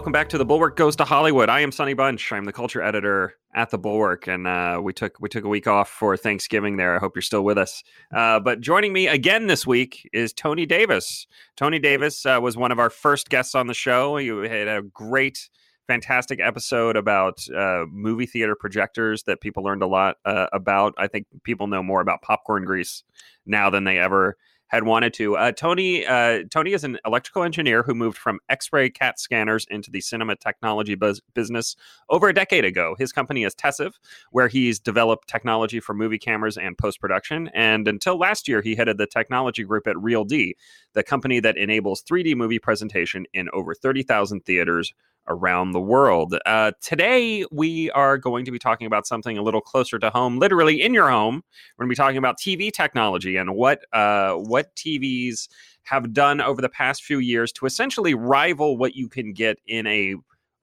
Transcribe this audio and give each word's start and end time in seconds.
welcome 0.00 0.12
back 0.12 0.30
to 0.30 0.38
the 0.38 0.44
Bulwark 0.46 0.76
Goes 0.76 0.96
to 0.96 1.04
Hollywood. 1.04 1.48
I 1.48 1.60
am 1.60 1.70
Sonny 1.70 1.94
Bunch. 1.94 2.32
I'm 2.32 2.44
the 2.44 2.52
culture 2.52 2.82
editor 2.82 3.34
at 3.54 3.70
the 3.70 3.76
Bulwark, 3.76 4.26
and 4.28 4.46
uh, 4.46 4.80
we 4.82 4.92
took 4.92 5.20
we 5.20 5.28
took 5.28 5.44
a 5.44 5.48
week 5.48 5.66
off 5.66 5.90
for 5.90 6.16
Thanksgiving. 6.16 6.78
There, 6.78 6.96
I 6.96 6.98
hope 6.98 7.14
you're 7.14 7.22
still 7.22 7.44
with 7.44 7.58
us. 7.58 7.84
Uh, 8.10 8.40
but 8.40 8.60
joining 8.60 8.92
me 8.92 9.08
again 9.08 9.46
this 9.46 9.66
week 9.66 10.08
is 10.12 10.32
Tony 10.32 10.64
Davis. 10.64 11.26
Tony 11.54 11.78
Davis 11.78 12.24
uh, 12.24 12.38
was 12.42 12.56
one 12.56 12.72
of 12.72 12.78
our 12.78 12.88
first 12.88 13.28
guests 13.28 13.54
on 13.54 13.66
the 13.66 13.74
show. 13.74 14.16
You 14.16 14.38
had 14.38 14.68
a 14.68 14.82
great, 14.82 15.50
fantastic 15.90 16.38
episode 16.38 16.96
about 16.96 17.40
uh, 17.50 17.84
movie 17.90 18.24
theater 18.24 18.54
projectors 18.54 19.24
that 19.24 19.40
people 19.40 19.64
learned 19.64 19.82
a 19.82 19.88
lot 19.88 20.18
uh, 20.24 20.46
about. 20.52 20.94
I 20.96 21.08
think 21.08 21.26
people 21.42 21.66
know 21.66 21.82
more 21.82 22.00
about 22.00 22.22
popcorn 22.22 22.64
grease 22.64 23.02
now 23.44 23.70
than 23.70 23.82
they 23.82 23.98
ever 23.98 24.36
had 24.68 24.84
wanted 24.84 25.12
to. 25.14 25.36
Uh, 25.36 25.50
Tony 25.50 26.06
uh, 26.06 26.44
Tony 26.48 26.74
is 26.74 26.84
an 26.84 26.96
electrical 27.04 27.42
engineer 27.42 27.82
who 27.82 27.92
moved 27.92 28.16
from 28.16 28.38
X-ray 28.48 28.88
CAT 28.88 29.18
scanners 29.18 29.66
into 29.68 29.90
the 29.90 30.00
cinema 30.00 30.36
technology 30.36 30.96
business 31.34 31.74
over 32.08 32.28
a 32.28 32.32
decade 32.32 32.64
ago. 32.64 32.94
His 32.96 33.10
company 33.10 33.42
is 33.42 33.52
Tessive, 33.56 33.98
where 34.30 34.46
he's 34.46 34.78
developed 34.78 35.28
technology 35.28 35.80
for 35.80 35.92
movie 35.92 36.20
cameras 36.20 36.56
and 36.56 36.78
post 36.78 37.00
production. 37.00 37.50
And 37.52 37.88
until 37.88 38.16
last 38.16 38.46
year, 38.46 38.62
he 38.62 38.76
headed 38.76 38.96
the 38.96 39.08
technology 39.08 39.64
group 39.64 39.88
at 39.88 39.98
Real 39.98 40.24
D, 40.24 40.54
the 40.92 41.02
company 41.02 41.40
that 41.40 41.56
enables 41.56 42.04
3D 42.04 42.36
movie 42.36 42.60
presentation 42.60 43.26
in 43.34 43.48
over 43.52 43.74
30,000 43.74 44.44
theaters 44.44 44.94
around 45.28 45.72
the 45.72 45.80
world. 45.80 46.36
Uh, 46.46 46.72
today, 46.80 47.44
we 47.50 47.90
are 47.92 48.18
going 48.18 48.44
to 48.44 48.50
be 48.50 48.58
talking 48.58 48.86
about 48.86 49.06
something 49.06 49.38
a 49.38 49.42
little 49.42 49.60
closer 49.60 49.98
to 49.98 50.10
home, 50.10 50.38
literally 50.38 50.82
in 50.82 50.92
your 50.92 51.08
home. 51.08 51.42
We're 51.76 51.84
going 51.84 51.88
to 51.88 51.92
be 51.92 52.02
talking 52.02 52.18
about 52.18 52.38
TV 52.38 52.72
technology 52.72 53.36
and 53.36 53.54
what 53.54 53.84
uh, 53.92 54.34
what 54.34 54.74
TVs 54.76 55.48
have 55.82 56.12
done 56.12 56.40
over 56.40 56.60
the 56.60 56.68
past 56.68 57.04
few 57.04 57.18
years 57.18 57.52
to 57.52 57.66
essentially 57.66 58.14
rival 58.14 58.76
what 58.76 58.94
you 58.94 59.08
can 59.08 59.32
get 59.32 59.58
in 59.66 59.86
a, 59.86 60.14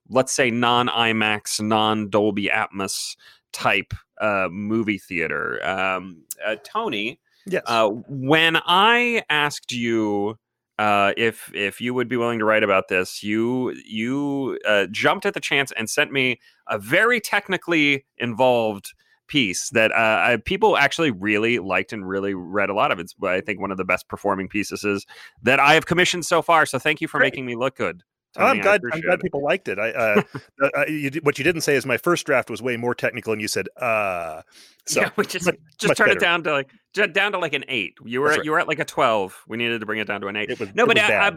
let's 0.08 0.32
say, 0.32 0.50
non 0.50 0.88
IMAX, 0.88 1.60
non 1.60 2.08
Dolby 2.08 2.48
Atmos 2.48 3.16
type 3.52 3.94
uh, 4.20 4.48
movie 4.50 4.98
theater. 4.98 5.64
Um, 5.66 6.22
uh, 6.44 6.56
Tony, 6.64 7.20
yes. 7.46 7.62
Uh, 7.66 7.88
when 8.08 8.58
I 8.66 9.22
asked 9.30 9.72
you 9.72 10.38
uh, 10.78 11.12
if 11.16 11.50
if 11.54 11.80
you 11.80 11.92
would 11.92 12.08
be 12.08 12.16
willing 12.16 12.38
to 12.38 12.44
write 12.44 12.62
about 12.62 12.88
this, 12.88 13.22
you 13.22 13.74
you 13.84 14.58
uh, 14.66 14.86
jumped 14.90 15.26
at 15.26 15.34
the 15.34 15.40
chance 15.40 15.72
and 15.72 15.90
sent 15.90 16.12
me 16.12 16.40
a 16.68 16.78
very 16.78 17.20
technically 17.20 18.06
involved 18.18 18.92
piece 19.26 19.70
that 19.70 19.92
uh, 19.92 19.94
I, 19.94 20.38
people 20.44 20.76
actually 20.76 21.10
really 21.10 21.58
liked 21.58 21.92
and 21.92 22.08
really 22.08 22.34
read 22.34 22.70
a 22.70 22.74
lot 22.74 22.92
of. 22.92 22.98
It's 22.98 23.14
I 23.22 23.40
think 23.40 23.60
one 23.60 23.70
of 23.70 23.76
the 23.76 23.84
best 23.84 24.08
performing 24.08 24.48
pieces 24.48 25.06
that 25.42 25.60
I 25.60 25.74
have 25.74 25.86
commissioned 25.86 26.24
so 26.24 26.42
far. 26.42 26.64
So 26.64 26.78
thank 26.78 27.00
you 27.00 27.08
for 27.08 27.18
Great. 27.18 27.32
making 27.32 27.46
me 27.46 27.56
look 27.56 27.76
good. 27.76 28.02
I'm 28.38 28.60
glad. 28.60 28.80
I'm 28.92 29.00
glad 29.00 29.20
people 29.20 29.42
liked 29.42 29.68
it. 29.68 29.78
I, 29.78 29.90
uh, 29.90 30.22
uh, 30.62 30.84
you, 30.86 31.10
what 31.22 31.38
you 31.38 31.44
didn't 31.44 31.62
say 31.62 31.76
is 31.76 31.84
my 31.84 31.96
first 31.96 32.26
draft 32.26 32.50
was 32.50 32.62
way 32.62 32.76
more 32.76 32.94
technical, 32.94 33.32
and 33.32 33.42
you 33.42 33.48
said, 33.48 33.68
"Uh." 33.76 34.42
So 34.86 35.02
yeah, 35.02 35.10
which 35.16 35.34
is 35.34 35.44
much, 35.44 35.56
just 35.78 35.90
much 35.90 35.98
turn 35.98 36.06
better. 36.06 36.18
it 36.18 36.20
down 36.20 36.42
to 36.44 36.52
like 36.52 36.72
down 37.12 37.32
to 37.32 37.38
like 37.38 37.52
an 37.52 37.64
eight. 37.68 37.94
You 38.04 38.22
were 38.22 38.30
at, 38.30 38.38
right. 38.38 38.44
you 38.44 38.52
were 38.52 38.58
at 38.58 38.68
like 38.68 38.78
a 38.78 38.84
twelve. 38.84 39.36
We 39.46 39.58
needed 39.58 39.80
to 39.80 39.86
bring 39.86 39.98
it 39.98 40.06
down 40.06 40.22
to 40.22 40.28
an 40.28 40.36
eight. 40.36 40.50
It 40.50 40.58
was, 40.58 40.74
no, 40.74 40.84
it 40.84 40.86
but 40.86 40.98
I, 40.98 41.28
I, 41.28 41.36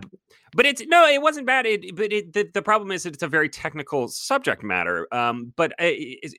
but 0.53 0.66
it's 0.66 0.81
no, 0.88 1.05
it 1.05 1.22
wasn't 1.22 1.47
bad. 1.47 1.66
It, 1.66 1.95
but 1.95 2.13
it, 2.13 2.33
the, 2.33 2.49
the 2.53 2.61
problem 2.61 2.91
is 2.91 3.03
that 3.03 3.13
it's 3.13 3.23
a 3.23 3.27
very 3.27 3.49
technical 3.49 4.07
subject 4.07 4.63
matter. 4.63 5.07
Um, 5.13 5.53
but 5.57 5.73
uh, 5.81 5.89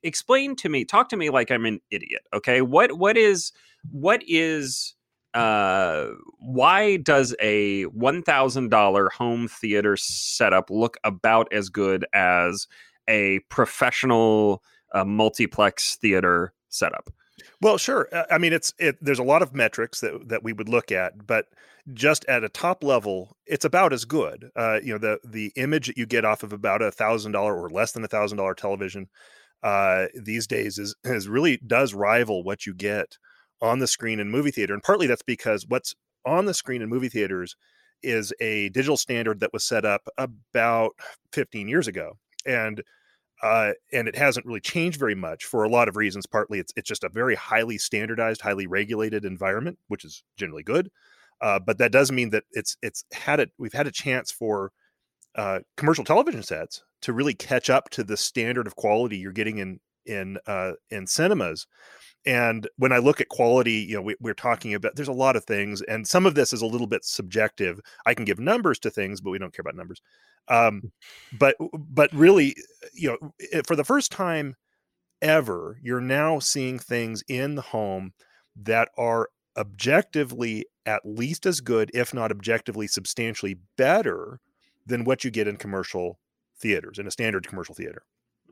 explain 0.02 0.56
to 0.56 0.68
me, 0.68 0.84
talk 0.84 1.10
to 1.10 1.16
me 1.16 1.28
like 1.28 1.50
I'm 1.50 1.66
an 1.66 1.80
idiot. 1.90 2.22
Okay, 2.32 2.62
what 2.62 2.92
what 2.92 3.16
is 3.16 3.52
what 3.90 4.22
is 4.26 4.94
uh, 5.34 6.08
why 6.38 6.96
does 6.96 7.34
a 7.40 7.84
$1,000 7.86 9.12
home 9.12 9.48
theater 9.48 9.96
setup 9.96 10.70
look 10.70 10.96
about 11.04 11.52
as 11.52 11.68
good 11.68 12.06
as 12.12 12.66
a 13.08 13.40
professional 13.48 14.62
uh, 14.92 15.04
multiplex 15.04 15.96
theater 15.96 16.52
setup? 16.68 17.10
Well, 17.60 17.78
sure. 17.78 18.08
Uh, 18.12 18.24
I 18.30 18.38
mean, 18.38 18.52
it's 18.52 18.74
it. 18.78 18.98
There's 19.00 19.18
a 19.18 19.24
lot 19.24 19.42
of 19.42 19.54
metrics 19.54 20.00
that 20.00 20.28
that 20.28 20.42
we 20.42 20.52
would 20.52 20.68
look 20.68 20.92
at, 20.92 21.26
but 21.26 21.46
just 21.92 22.24
at 22.26 22.44
a 22.44 22.48
top 22.48 22.84
level, 22.84 23.36
it's 23.46 23.64
about 23.64 23.92
as 23.92 24.04
good. 24.04 24.50
Uh, 24.54 24.80
you 24.82 24.92
know, 24.92 24.98
the 24.98 25.18
the 25.24 25.52
image 25.56 25.86
that 25.86 25.96
you 25.96 26.06
get 26.06 26.24
off 26.24 26.42
of 26.42 26.52
about 26.52 26.82
a 26.82 26.90
thousand 26.90 27.32
dollar 27.32 27.56
or 27.56 27.70
less 27.70 27.92
than 27.92 28.04
a 28.04 28.08
thousand 28.08 28.38
dollar 28.38 28.54
television 28.54 29.08
uh, 29.62 30.06
these 30.14 30.46
days 30.46 30.78
is 30.78 30.94
is 31.04 31.28
really 31.28 31.56
does 31.66 31.94
rival 31.94 32.42
what 32.42 32.66
you 32.66 32.74
get 32.74 33.16
on 33.62 33.78
the 33.78 33.86
screen 33.86 34.20
in 34.20 34.30
movie 34.30 34.50
theater. 34.50 34.74
And 34.74 34.82
partly 34.82 35.06
that's 35.06 35.22
because 35.22 35.64
what's 35.66 35.94
on 36.26 36.44
the 36.44 36.54
screen 36.54 36.82
in 36.82 36.88
movie 36.88 37.08
theaters 37.08 37.56
is 38.02 38.32
a 38.40 38.68
digital 38.70 38.96
standard 38.96 39.40
that 39.40 39.52
was 39.52 39.64
set 39.64 39.84
up 39.84 40.08
about 40.18 40.92
15 41.32 41.68
years 41.68 41.86
ago. 41.88 42.18
And 42.44 42.82
uh, 43.42 43.72
and 43.92 44.06
it 44.06 44.14
hasn't 44.14 44.46
really 44.46 44.60
changed 44.60 45.00
very 45.00 45.16
much 45.16 45.44
for 45.44 45.64
a 45.64 45.68
lot 45.68 45.88
of 45.88 45.96
reasons. 45.96 46.26
Partly, 46.26 46.60
it's 46.60 46.72
it's 46.76 46.88
just 46.88 47.02
a 47.02 47.08
very 47.08 47.34
highly 47.34 47.76
standardized, 47.76 48.40
highly 48.40 48.68
regulated 48.68 49.24
environment, 49.24 49.78
which 49.88 50.04
is 50.04 50.22
generally 50.36 50.62
good. 50.62 50.90
Uh, 51.40 51.58
but 51.58 51.78
that 51.78 51.90
does 51.90 52.12
mean 52.12 52.30
that 52.30 52.44
it's 52.52 52.76
it's 52.82 53.04
had 53.12 53.40
it. 53.40 53.50
We've 53.58 53.72
had 53.72 53.88
a 53.88 53.92
chance 53.92 54.30
for 54.30 54.70
uh, 55.34 55.60
commercial 55.76 56.04
television 56.04 56.44
sets 56.44 56.84
to 57.02 57.12
really 57.12 57.34
catch 57.34 57.68
up 57.68 57.90
to 57.90 58.04
the 58.04 58.16
standard 58.16 58.68
of 58.68 58.76
quality 58.76 59.16
you're 59.16 59.32
getting 59.32 59.58
in 59.58 59.80
in 60.06 60.38
uh, 60.46 60.72
in 60.90 61.08
cinemas 61.08 61.66
and 62.24 62.68
when 62.76 62.92
i 62.92 62.98
look 62.98 63.20
at 63.20 63.28
quality 63.28 63.72
you 63.72 63.94
know 63.94 64.02
we, 64.02 64.30
are 64.30 64.34
talking 64.34 64.74
about 64.74 64.94
there's 64.94 65.08
a 65.08 65.12
lot 65.12 65.36
of 65.36 65.44
things 65.44 65.82
and 65.82 66.06
some 66.06 66.26
of 66.26 66.34
this 66.34 66.52
is 66.52 66.62
a 66.62 66.66
little 66.66 66.86
bit 66.86 67.04
subjective. 67.04 67.80
I 68.06 68.14
can 68.14 68.24
give 68.24 68.38
numbers 68.38 68.78
to 68.80 68.90
things 68.90 69.20
but 69.20 69.30
we 69.30 69.38
don't 69.38 69.52
care 69.54 69.62
about 69.62 69.76
numbers. 69.76 70.00
Um, 70.48 70.92
but 71.38 71.56
but 71.72 72.12
really 72.12 72.56
you 72.92 73.10
know 73.10 73.32
for 73.66 73.76
the 73.76 73.84
first 73.84 74.12
time 74.12 74.56
ever 75.20 75.78
you're 75.82 76.00
now 76.00 76.38
seeing 76.38 76.78
things 76.78 77.22
in 77.28 77.54
the 77.54 77.62
home 77.62 78.12
that 78.56 78.88
are 78.98 79.28
objectively 79.56 80.66
at 80.86 81.02
least 81.04 81.46
as 81.46 81.60
good 81.60 81.90
if 81.94 82.12
not 82.12 82.30
objectively 82.30 82.86
substantially 82.86 83.58
better 83.76 84.40
than 84.86 85.04
what 85.04 85.22
you 85.22 85.30
get 85.30 85.46
in 85.46 85.56
commercial 85.56 86.18
theaters 86.58 86.98
in 86.98 87.06
a 87.06 87.10
standard 87.10 87.46
commercial 87.46 87.74
theater. 87.74 88.02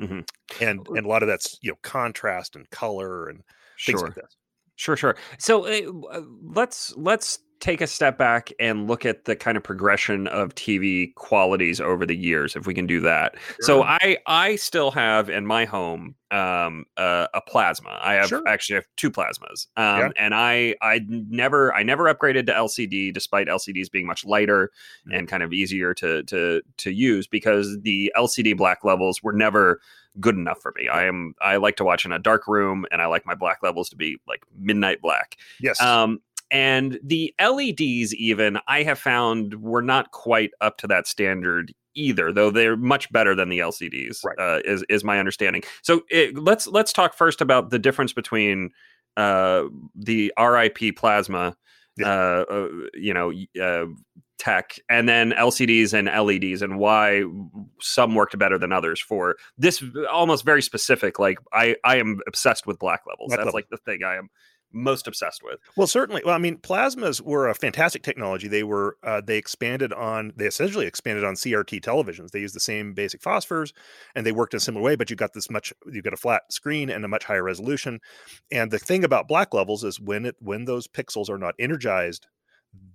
Mm-hmm. 0.00 0.20
and 0.64 0.86
and 0.88 1.04
a 1.04 1.08
lot 1.08 1.22
of 1.22 1.26
that's 1.26 1.58
you 1.60 1.70
know 1.70 1.78
contrast 1.82 2.56
and 2.56 2.70
color 2.70 3.28
and 3.28 3.42
things 3.84 4.02
like 4.02 4.14
this. 4.14 4.36
Sure, 4.76 4.96
sure. 4.96 5.16
So 5.38 5.66
uh, 5.66 6.22
let's 6.42 6.96
let's 6.96 7.40
take 7.60 7.82
a 7.82 7.86
step 7.86 8.16
back 8.16 8.50
and 8.58 8.88
look 8.88 9.04
at 9.04 9.26
the 9.26 9.36
kind 9.36 9.56
of 9.56 9.62
progression 9.62 10.26
of 10.28 10.54
TV 10.54 11.14
qualities 11.14 11.80
over 11.80 12.06
the 12.06 12.16
years, 12.16 12.56
if 12.56 12.66
we 12.66 12.72
can 12.72 12.86
do 12.86 13.00
that. 13.00 13.34
Sure. 13.36 13.56
So 13.60 13.82
I 13.82 14.16
I 14.26 14.56
still 14.56 14.90
have 14.90 15.28
in 15.28 15.46
my 15.46 15.66
home 15.66 16.14
um, 16.30 16.86
uh, 16.96 17.26
a 17.34 17.40
plasma. 17.42 17.98
I 18.02 18.14
have 18.14 18.28
sure. 18.28 18.42
actually 18.48 18.76
have 18.76 18.86
two 18.96 19.10
plasmas, 19.10 19.66
um, 19.76 19.98
yeah. 19.98 20.08
and 20.16 20.34
I 20.34 20.74
I 20.80 21.00
never 21.06 21.74
I 21.74 21.82
never 21.82 22.04
upgraded 22.12 22.46
to 22.46 22.52
LCD, 22.52 23.12
despite 23.12 23.48
LCDs 23.48 23.90
being 23.90 24.06
much 24.06 24.24
lighter 24.24 24.70
mm-hmm. 25.06 25.18
and 25.18 25.28
kind 25.28 25.42
of 25.42 25.52
easier 25.52 25.92
to 25.94 26.22
to 26.24 26.62
to 26.78 26.90
use 26.90 27.26
because 27.26 27.78
the 27.82 28.12
LCD 28.16 28.56
black 28.56 28.84
levels 28.84 29.22
were 29.22 29.34
never 29.34 29.80
good 30.18 30.34
enough 30.34 30.60
for 30.60 30.72
me. 30.76 30.88
I 30.88 31.04
am 31.06 31.34
I 31.40 31.56
like 31.56 31.76
to 31.76 31.84
watch 31.84 32.04
in 32.04 32.12
a 32.12 32.18
dark 32.18 32.48
room 32.48 32.84
and 32.90 33.00
I 33.00 33.06
like 33.06 33.26
my 33.26 33.34
black 33.34 33.62
levels 33.62 33.88
to 33.90 33.96
be 33.96 34.20
like 34.26 34.42
midnight 34.58 35.00
black. 35.00 35.36
Yes. 35.60 35.80
Um 35.80 36.20
and 36.50 36.98
the 37.04 37.32
LEDs 37.40 38.14
even 38.14 38.58
I 38.66 38.82
have 38.82 38.98
found 38.98 39.62
were 39.62 39.82
not 39.82 40.10
quite 40.10 40.50
up 40.60 40.78
to 40.78 40.88
that 40.88 41.06
standard 41.06 41.72
either, 41.94 42.32
though 42.32 42.50
they're 42.50 42.76
much 42.76 43.10
better 43.12 43.34
than 43.34 43.48
the 43.48 43.58
LCDs. 43.60 44.24
Right. 44.24 44.38
Uh, 44.38 44.60
is 44.64 44.84
is 44.88 45.04
my 45.04 45.18
understanding. 45.18 45.62
So 45.82 46.02
it, 46.10 46.36
let's 46.36 46.66
let's 46.66 46.92
talk 46.92 47.14
first 47.14 47.40
about 47.40 47.70
the 47.70 47.78
difference 47.78 48.12
between 48.12 48.70
uh, 49.16 49.64
the 49.94 50.32
RIP 50.38 50.96
plasma, 50.96 51.56
yeah. 51.96 52.08
uh, 52.08 52.44
uh 52.50 52.68
you 52.94 53.14
know, 53.14 53.32
uh, 53.60 53.86
tech 54.40 54.78
and 54.88 55.06
then 55.06 55.32
LCDs 55.32 55.92
and 55.92 56.08
LEDs 56.08 56.62
and 56.62 56.78
why 56.78 57.22
some 57.78 58.14
worked 58.14 58.38
better 58.38 58.56
than 58.56 58.72
others 58.72 58.98
for 58.98 59.36
this 59.58 59.84
almost 60.10 60.46
very 60.46 60.62
specific 60.62 61.18
like 61.18 61.38
I 61.52 61.76
I 61.84 61.96
am 61.96 62.20
obsessed 62.26 62.66
with 62.66 62.78
black 62.78 63.02
levels. 63.06 63.28
Black 63.28 63.38
That's 63.38 63.46
level. 63.48 63.58
like 63.58 63.68
the 63.68 63.76
thing 63.76 64.02
I 64.02 64.16
am 64.16 64.30
most 64.72 65.06
obsessed 65.06 65.42
with. 65.42 65.58
Well, 65.76 65.86
certainly. 65.86 66.22
Well, 66.24 66.34
I 66.34 66.38
mean, 66.38 66.56
plasmas 66.56 67.20
were 67.20 67.48
a 67.48 67.54
fantastic 67.54 68.02
technology. 68.02 68.48
They 68.48 68.62
were 68.62 68.96
uh, 69.02 69.20
they 69.20 69.36
expanded 69.36 69.92
on 69.92 70.32
they 70.36 70.46
essentially 70.46 70.86
expanded 70.86 71.24
on 71.24 71.34
CRT 71.34 71.82
televisions. 71.82 72.30
They 72.30 72.40
used 72.40 72.54
the 72.54 72.60
same 72.60 72.94
basic 72.94 73.20
phosphors, 73.20 73.72
and 74.14 74.24
they 74.24 74.32
worked 74.32 74.54
in 74.54 74.58
a 74.58 74.60
similar 74.60 74.82
way. 74.82 74.96
But 74.96 75.10
you 75.10 75.16
got 75.16 75.34
this 75.34 75.50
much 75.50 75.72
you 75.92 76.00
got 76.00 76.14
a 76.14 76.18
flat 76.18 76.42
screen 76.50 76.88
and 76.88 77.04
a 77.04 77.08
much 77.08 77.24
higher 77.24 77.42
resolution. 77.42 78.00
And 78.50 78.70
the 78.70 78.78
thing 78.78 79.04
about 79.04 79.28
black 79.28 79.52
levels 79.52 79.84
is 79.84 80.00
when 80.00 80.24
it 80.24 80.36
when 80.38 80.64
those 80.64 80.88
pixels 80.88 81.28
are 81.28 81.38
not 81.38 81.54
energized 81.58 82.26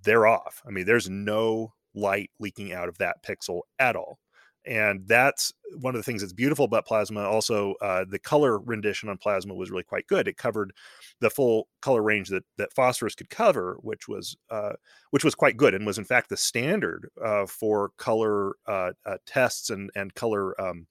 they're 0.04 0.26
off. 0.26 0.62
I 0.66 0.70
mean, 0.70 0.86
there's 0.86 1.08
no 1.10 1.72
light 1.94 2.30
leaking 2.40 2.72
out 2.72 2.88
of 2.88 2.98
that 2.98 3.22
pixel 3.22 3.62
at 3.78 3.96
all. 3.96 4.18
and 4.66 5.06
that's 5.06 5.52
one 5.78 5.94
of 5.94 5.98
the 5.98 6.02
things 6.02 6.20
that's 6.22 6.32
beautiful 6.32 6.64
about 6.64 6.86
plasma 6.86 7.20
also 7.20 7.74
uh, 7.80 8.04
the 8.08 8.18
color 8.18 8.58
rendition 8.58 9.08
on 9.08 9.16
plasma 9.16 9.54
was 9.54 9.70
really 9.70 9.82
quite 9.84 10.06
good 10.08 10.26
it 10.28 10.36
covered 10.36 10.72
the 11.20 11.30
full 11.30 11.68
color 11.80 12.02
range 12.02 12.28
that 12.28 12.44
that 12.58 12.72
phosphorus 12.72 13.14
could 13.14 13.30
cover 13.30 13.76
which 13.82 14.08
was 14.08 14.36
uh, 14.50 14.72
which 15.10 15.24
was 15.24 15.34
quite 15.34 15.56
good 15.56 15.74
and 15.74 15.86
was 15.86 15.98
in 15.98 16.04
fact 16.04 16.28
the 16.28 16.36
standard 16.36 17.08
uh, 17.24 17.46
for 17.46 17.90
color 17.96 18.54
uh, 18.66 18.90
uh, 19.04 19.16
tests 19.26 19.70
and 19.70 19.90
and 19.94 20.14
color 20.14 20.60
um, 20.60 20.86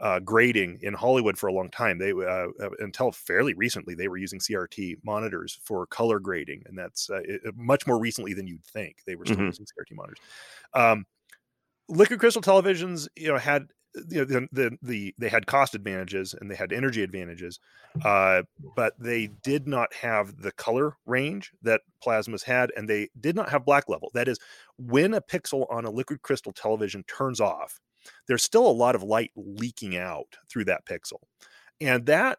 uh, 0.00 0.18
grading 0.20 0.78
in 0.82 0.94
Hollywood 0.94 1.36
for 1.36 1.48
a 1.48 1.52
long 1.52 1.68
time. 1.70 1.98
They 1.98 2.12
uh, 2.12 2.46
until 2.78 3.12
fairly 3.12 3.54
recently 3.54 3.94
they 3.94 4.08
were 4.08 4.16
using 4.16 4.38
CRT 4.38 4.96
monitors 5.04 5.58
for 5.62 5.86
color 5.86 6.18
grading, 6.18 6.62
and 6.66 6.78
that's 6.78 7.10
uh, 7.10 7.20
it, 7.24 7.54
much 7.54 7.86
more 7.86 7.98
recently 7.98 8.32
than 8.32 8.46
you'd 8.46 8.64
think. 8.64 8.96
They 9.06 9.14
were 9.14 9.26
still 9.26 9.38
mm-hmm. 9.38 9.46
using 9.46 9.66
CRT 9.66 9.96
monitors. 9.96 10.18
Um, 10.74 11.06
liquid 11.88 12.20
crystal 12.20 12.42
televisions, 12.42 13.08
you 13.16 13.28
know, 13.28 13.36
had 13.36 13.68
you 14.08 14.18
know 14.18 14.24
the, 14.24 14.48
the, 14.52 14.78
the 14.82 15.14
they 15.18 15.28
had 15.28 15.46
cost 15.46 15.74
advantages 15.74 16.34
and 16.40 16.50
they 16.50 16.54
had 16.54 16.72
energy 16.72 17.02
advantages, 17.02 17.58
uh, 18.04 18.42
but 18.74 18.94
they 18.98 19.28
did 19.42 19.68
not 19.68 19.92
have 19.92 20.40
the 20.40 20.52
color 20.52 20.96
range 21.04 21.52
that 21.62 21.82
plasmas 22.04 22.44
had, 22.44 22.72
and 22.76 22.88
they 22.88 23.08
did 23.20 23.36
not 23.36 23.50
have 23.50 23.66
black 23.66 23.88
level. 23.88 24.10
That 24.14 24.28
is, 24.28 24.38
when 24.78 25.12
a 25.12 25.20
pixel 25.20 25.66
on 25.70 25.84
a 25.84 25.90
liquid 25.90 26.22
crystal 26.22 26.52
television 26.52 27.04
turns 27.04 27.40
off, 27.40 27.80
there's 28.28 28.42
still 28.42 28.66
a 28.66 28.72
lot 28.72 28.94
of 28.94 29.02
light 29.02 29.30
leaking 29.36 29.96
out 29.96 30.36
through 30.48 30.64
that 30.66 30.86
pixel, 30.86 31.20
and 31.80 32.06
that 32.06 32.38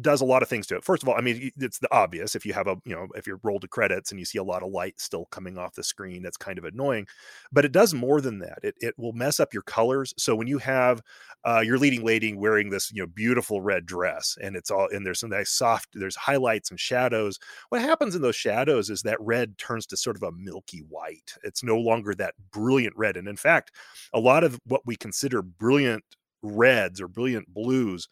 does 0.00 0.20
a 0.20 0.24
lot 0.24 0.42
of 0.42 0.48
things 0.48 0.66
to 0.68 0.76
it. 0.76 0.84
First 0.84 1.02
of 1.02 1.08
all, 1.08 1.16
I 1.16 1.20
mean, 1.20 1.50
it's 1.56 1.78
the 1.78 1.92
obvious. 1.92 2.34
If 2.34 2.46
you 2.46 2.52
have 2.52 2.66
a, 2.66 2.76
you 2.84 2.94
know, 2.94 3.08
if 3.14 3.26
you're 3.26 3.40
rolled 3.42 3.62
to 3.62 3.68
credits 3.68 4.10
and 4.10 4.18
you 4.18 4.24
see 4.24 4.38
a 4.38 4.44
lot 4.44 4.62
of 4.62 4.70
light 4.70 5.00
still 5.00 5.26
coming 5.26 5.58
off 5.58 5.74
the 5.74 5.82
screen, 5.82 6.22
that's 6.22 6.36
kind 6.36 6.58
of 6.58 6.64
annoying. 6.64 7.06
But 7.52 7.64
it 7.64 7.72
does 7.72 7.94
more 7.94 8.20
than 8.20 8.38
that. 8.40 8.58
It 8.62 8.74
it 8.80 8.94
will 8.98 9.12
mess 9.12 9.40
up 9.40 9.52
your 9.52 9.62
colors. 9.62 10.14
So 10.16 10.34
when 10.36 10.46
you 10.46 10.58
have 10.58 11.02
uh, 11.44 11.60
your 11.60 11.78
leading 11.78 12.04
lady 12.04 12.34
wearing 12.34 12.70
this, 12.70 12.92
you 12.92 13.02
know, 13.02 13.06
beautiful 13.06 13.60
red 13.60 13.86
dress, 13.86 14.36
and 14.42 14.56
it's 14.56 14.70
all 14.70 14.88
and 14.90 15.04
there's 15.04 15.20
some 15.20 15.30
nice 15.30 15.50
soft, 15.50 15.88
there's 15.94 16.16
highlights 16.16 16.70
and 16.70 16.78
shadows. 16.78 17.38
What 17.70 17.80
happens 17.80 18.14
in 18.14 18.22
those 18.22 18.36
shadows 18.36 18.90
is 18.90 19.02
that 19.02 19.20
red 19.20 19.58
turns 19.58 19.86
to 19.86 19.96
sort 19.96 20.16
of 20.16 20.22
a 20.22 20.32
milky 20.32 20.80
white. 20.88 21.34
It's 21.42 21.62
no 21.62 21.76
longer 21.78 22.14
that 22.16 22.34
brilliant 22.52 22.96
red. 22.96 23.16
And 23.16 23.28
in 23.28 23.36
fact, 23.36 23.72
a 24.12 24.20
lot 24.20 24.44
of 24.44 24.58
what 24.66 24.86
we 24.86 24.96
consider 24.96 25.42
brilliant 25.42 26.04
reds 26.42 27.00
or 27.00 27.08
brilliant 27.08 27.52
blues 27.52 28.08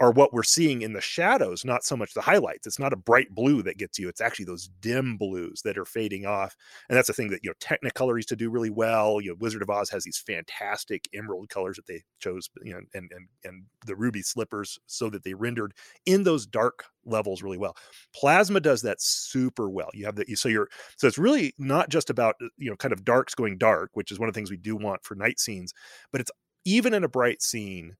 are 0.00 0.12
what 0.12 0.32
we're 0.32 0.42
seeing 0.42 0.82
in 0.82 0.92
the 0.92 1.00
shadows, 1.00 1.64
not 1.64 1.84
so 1.84 1.96
much 1.96 2.14
the 2.14 2.20
highlights. 2.20 2.66
It's 2.66 2.78
not 2.78 2.92
a 2.92 2.96
bright 2.96 3.34
blue 3.34 3.62
that 3.64 3.78
gets 3.78 3.98
you. 3.98 4.08
It's 4.08 4.20
actually 4.20 4.44
those 4.44 4.70
dim 4.80 5.16
blues 5.16 5.62
that 5.64 5.76
are 5.76 5.84
fading 5.84 6.24
off. 6.24 6.56
And 6.88 6.96
that's 6.96 7.08
the 7.08 7.14
thing 7.14 7.30
that, 7.30 7.40
you 7.42 7.50
know, 7.50 7.54
Technicolor 7.60 8.16
used 8.16 8.28
to 8.28 8.36
do 8.36 8.50
really 8.50 8.70
well. 8.70 9.20
You 9.20 9.30
know, 9.30 9.36
Wizard 9.40 9.62
of 9.62 9.70
Oz 9.70 9.90
has 9.90 10.04
these 10.04 10.18
fantastic 10.18 11.08
emerald 11.12 11.48
colors 11.48 11.76
that 11.76 11.86
they 11.86 12.02
chose, 12.20 12.48
you 12.62 12.72
know, 12.72 12.80
and 12.94 13.10
and 13.12 13.28
and 13.44 13.64
the 13.86 13.96
ruby 13.96 14.22
slippers 14.22 14.78
so 14.86 15.10
that 15.10 15.24
they 15.24 15.34
rendered 15.34 15.72
in 16.06 16.22
those 16.22 16.46
dark 16.46 16.84
levels 17.04 17.42
really 17.42 17.58
well. 17.58 17.76
Plasma 18.14 18.60
does 18.60 18.82
that 18.82 19.00
super 19.00 19.68
well. 19.68 19.90
You 19.94 20.04
have 20.04 20.16
that, 20.16 20.28
you 20.28 20.36
so 20.36 20.48
you're, 20.48 20.68
so 20.96 21.06
it's 21.06 21.18
really 21.18 21.54
not 21.58 21.88
just 21.88 22.10
about, 22.10 22.36
uh, 22.42 22.48
you 22.56 22.70
know, 22.70 22.76
kind 22.76 22.92
of 22.92 23.04
darks 23.04 23.34
going 23.34 23.58
dark, 23.58 23.90
which 23.94 24.12
is 24.12 24.18
one 24.18 24.28
of 24.28 24.34
the 24.34 24.38
things 24.38 24.50
we 24.50 24.56
do 24.56 24.76
want 24.76 25.02
for 25.04 25.14
night 25.14 25.40
scenes, 25.40 25.72
but 26.12 26.20
it's 26.20 26.30
even 26.64 26.94
in 26.94 27.02
a 27.04 27.08
bright 27.08 27.42
scene 27.42 27.96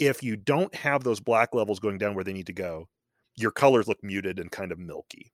if 0.00 0.22
you 0.22 0.36
don't 0.36 0.74
have 0.74 1.04
those 1.04 1.20
black 1.20 1.54
levels 1.54 1.78
going 1.78 1.98
down 1.98 2.14
where 2.14 2.24
they 2.24 2.32
need 2.32 2.46
to 2.46 2.52
go, 2.52 2.88
your 3.36 3.50
colors 3.50 3.86
look 3.86 4.02
muted 4.02 4.38
and 4.38 4.50
kind 4.50 4.72
of 4.72 4.78
milky. 4.78 5.32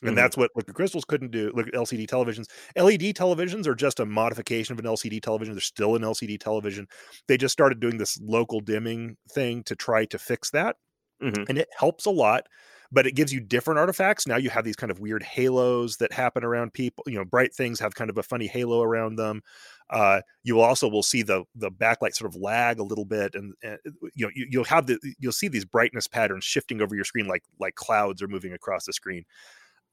And 0.00 0.10
mm-hmm. 0.10 0.16
that's 0.16 0.36
what 0.36 0.50
liquid 0.54 0.76
crystals 0.76 1.04
couldn't 1.04 1.32
do. 1.32 1.50
Look, 1.54 1.66
LCD 1.68 2.06
televisions, 2.06 2.46
LED 2.76 3.16
televisions 3.16 3.66
are 3.66 3.74
just 3.74 3.98
a 3.98 4.06
modification 4.06 4.72
of 4.72 4.78
an 4.78 4.84
LCD 4.84 5.20
television. 5.20 5.54
They're 5.54 5.60
still 5.60 5.96
an 5.96 6.02
LCD 6.02 6.38
television. 6.38 6.86
They 7.26 7.36
just 7.36 7.52
started 7.52 7.80
doing 7.80 7.98
this 7.98 8.20
local 8.22 8.60
dimming 8.60 9.16
thing 9.30 9.64
to 9.64 9.74
try 9.74 10.04
to 10.06 10.18
fix 10.18 10.50
that, 10.50 10.76
mm-hmm. 11.22 11.44
and 11.48 11.58
it 11.58 11.68
helps 11.76 12.06
a 12.06 12.10
lot. 12.10 12.46
But 12.90 13.06
it 13.06 13.14
gives 13.14 13.32
you 13.32 13.40
different 13.40 13.78
artifacts. 13.78 14.26
Now 14.26 14.36
you 14.36 14.48
have 14.48 14.64
these 14.64 14.76
kind 14.76 14.90
of 14.90 14.98
weird 14.98 15.22
halos 15.22 15.98
that 15.98 16.12
happen 16.12 16.42
around 16.42 16.72
people. 16.72 17.04
You 17.06 17.18
know, 17.18 17.24
bright 17.24 17.54
things 17.54 17.78
have 17.80 17.94
kind 17.94 18.08
of 18.08 18.16
a 18.16 18.22
funny 18.22 18.46
halo 18.46 18.82
around 18.82 19.16
them. 19.16 19.42
Uh, 19.90 20.20
you 20.42 20.60
also 20.60 20.88
will 20.88 21.02
see 21.02 21.22
the 21.22 21.44
the 21.54 21.70
backlight 21.70 22.14
sort 22.14 22.34
of 22.34 22.40
lag 22.40 22.78
a 22.78 22.82
little 22.82 23.04
bit, 23.04 23.34
and, 23.34 23.54
and 23.62 23.78
you 24.14 24.26
know 24.26 24.30
you, 24.34 24.46
you'll 24.50 24.64
have 24.64 24.86
the 24.86 24.98
you'll 25.18 25.32
see 25.32 25.48
these 25.48 25.64
brightness 25.64 26.06
patterns 26.06 26.44
shifting 26.44 26.80
over 26.80 26.94
your 26.94 27.04
screen 27.04 27.26
like 27.26 27.42
like 27.60 27.74
clouds 27.74 28.22
are 28.22 28.28
moving 28.28 28.52
across 28.52 28.84
the 28.86 28.92
screen. 28.92 29.24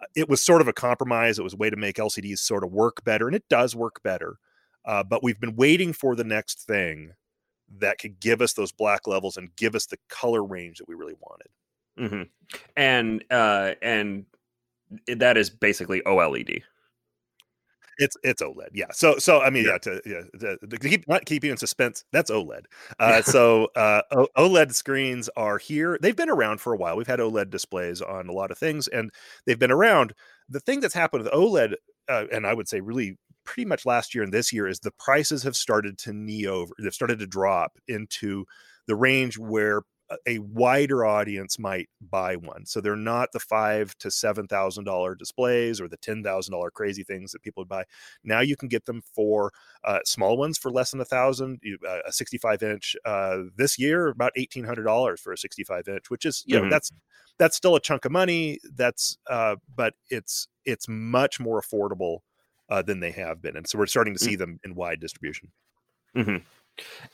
Uh, 0.01 0.05
it 0.15 0.29
was 0.29 0.41
sort 0.41 0.61
of 0.61 0.67
a 0.67 0.73
compromise. 0.73 1.37
It 1.37 1.43
was 1.43 1.53
a 1.53 1.57
way 1.57 1.69
to 1.69 1.77
make 1.77 1.97
LCDs 1.97 2.39
sort 2.39 2.63
of 2.63 2.71
work 2.71 3.03
better, 3.03 3.27
and 3.27 3.35
it 3.35 3.45
does 3.49 3.75
work 3.75 4.01
better. 4.03 4.37
Uh, 4.85 5.03
but 5.03 5.23
we've 5.23 5.39
been 5.39 5.55
waiting 5.55 5.93
for 5.93 6.15
the 6.15 6.23
next 6.23 6.61
thing 6.67 7.11
that 7.79 7.97
could 7.97 8.19
give 8.19 8.41
us 8.41 8.53
those 8.53 8.71
black 8.71 9.07
levels 9.07 9.37
and 9.37 9.55
give 9.55 9.75
us 9.75 9.87
the 9.87 9.97
color 10.09 10.43
range 10.43 10.77
that 10.77 10.87
we 10.87 10.95
really 10.95 11.15
wanted. 11.19 11.47
Mm-hmm. 11.99 12.23
And 12.75 13.23
uh, 13.31 13.73
and 13.81 14.25
that 15.07 15.37
is 15.37 15.49
basically 15.49 16.01
OLED. 16.01 16.61
It's 17.97 18.17
it's 18.23 18.41
OLED, 18.41 18.69
yeah. 18.73 18.87
So 18.91 19.17
so 19.17 19.41
I 19.41 19.49
mean, 19.49 19.65
yeah, 19.65 19.71
yeah 19.71 19.77
to 19.77 20.01
yeah, 20.05 20.21
to, 20.39 20.67
to 20.67 20.77
keep 20.77 21.07
not 21.07 21.25
keep 21.25 21.43
you 21.43 21.51
in 21.51 21.57
suspense. 21.57 22.03
That's 22.11 22.29
OLED. 22.29 22.65
Uh, 22.99 23.21
so 23.21 23.69
uh, 23.75 24.01
o- 24.11 24.27
OLED 24.37 24.73
screens 24.73 25.29
are 25.37 25.57
here. 25.57 25.97
They've 26.01 26.15
been 26.15 26.29
around 26.29 26.59
for 26.59 26.73
a 26.73 26.77
while. 26.77 26.97
We've 26.97 27.07
had 27.07 27.19
OLED 27.19 27.49
displays 27.49 28.01
on 28.01 28.27
a 28.27 28.33
lot 28.33 28.51
of 28.51 28.57
things, 28.57 28.87
and 28.87 29.11
they've 29.45 29.59
been 29.59 29.71
around. 29.71 30.13
The 30.49 30.59
thing 30.59 30.79
that's 30.79 30.93
happened 30.93 31.23
with 31.23 31.33
OLED, 31.33 31.75
uh, 32.09 32.25
and 32.31 32.45
I 32.45 32.53
would 32.53 32.67
say 32.67 32.81
really 32.81 33.17
pretty 33.45 33.65
much 33.65 33.85
last 33.85 34.13
year 34.13 34.23
and 34.23 34.33
this 34.33 34.51
year, 34.51 34.67
is 34.67 34.79
the 34.79 34.91
prices 34.99 35.43
have 35.43 35.55
started 35.55 35.97
to 35.99 36.13
knee 36.13 36.47
over. 36.47 36.73
They've 36.77 36.93
started 36.93 37.19
to 37.19 37.27
drop 37.27 37.77
into 37.87 38.45
the 38.87 38.95
range 38.95 39.37
where 39.37 39.83
a 40.27 40.39
wider 40.39 41.05
audience 41.05 41.57
might 41.57 41.89
buy 41.99 42.35
one. 42.35 42.65
So 42.65 42.79
they're 42.79 42.95
not 42.95 43.31
the 43.31 43.39
five 43.39 43.97
to 43.99 44.11
seven 44.11 44.47
thousand 44.47 44.83
dollar 44.83 45.15
displays 45.15 45.81
or 45.81 45.87
the 45.87 45.97
ten 45.97 46.23
thousand 46.23 46.51
dollar 46.51 46.71
crazy 46.71 47.03
things 47.03 47.31
that 47.31 47.41
people 47.41 47.61
would 47.61 47.69
buy. 47.69 47.83
Now 48.23 48.41
you 48.41 48.55
can 48.55 48.67
get 48.67 48.85
them 48.85 49.01
for 49.01 49.51
uh, 49.83 49.99
small 50.05 50.37
ones 50.37 50.57
for 50.57 50.71
less 50.71 50.91
than 50.91 51.01
a 51.01 51.05
thousand. 51.05 51.59
Uh, 51.87 51.99
a 52.07 52.11
sixty 52.11 52.37
five 52.37 52.61
inch 52.61 52.95
uh, 53.05 53.37
this 53.55 53.79
year 53.79 54.07
about 54.07 54.31
eighteen 54.35 54.63
hundred 54.63 54.83
dollars 54.83 55.19
for 55.19 55.33
a 55.33 55.37
sixty 55.37 55.63
five 55.63 55.87
inch, 55.87 56.09
which 56.09 56.25
is 56.25 56.43
you 56.45 56.55
mm-hmm. 56.55 56.65
know 56.65 56.69
that's 56.69 56.91
that's 57.37 57.57
still 57.57 57.75
a 57.75 57.81
chunk 57.81 58.05
of 58.05 58.11
money. 58.11 58.59
That's 58.75 59.17
uh, 59.29 59.55
but 59.75 59.93
it's 60.09 60.47
it's 60.65 60.87
much 60.87 61.39
more 61.39 61.61
affordable 61.61 62.19
uh, 62.69 62.81
than 62.81 62.99
they 62.99 63.11
have 63.11 63.41
been, 63.41 63.57
and 63.57 63.67
so 63.67 63.77
we're 63.77 63.87
starting 63.87 64.13
to 64.13 64.19
see 64.19 64.33
mm-hmm. 64.33 64.39
them 64.39 64.59
in 64.63 64.75
wide 64.75 64.99
distribution. 64.99 65.51
Mm-hmm. 66.15 66.37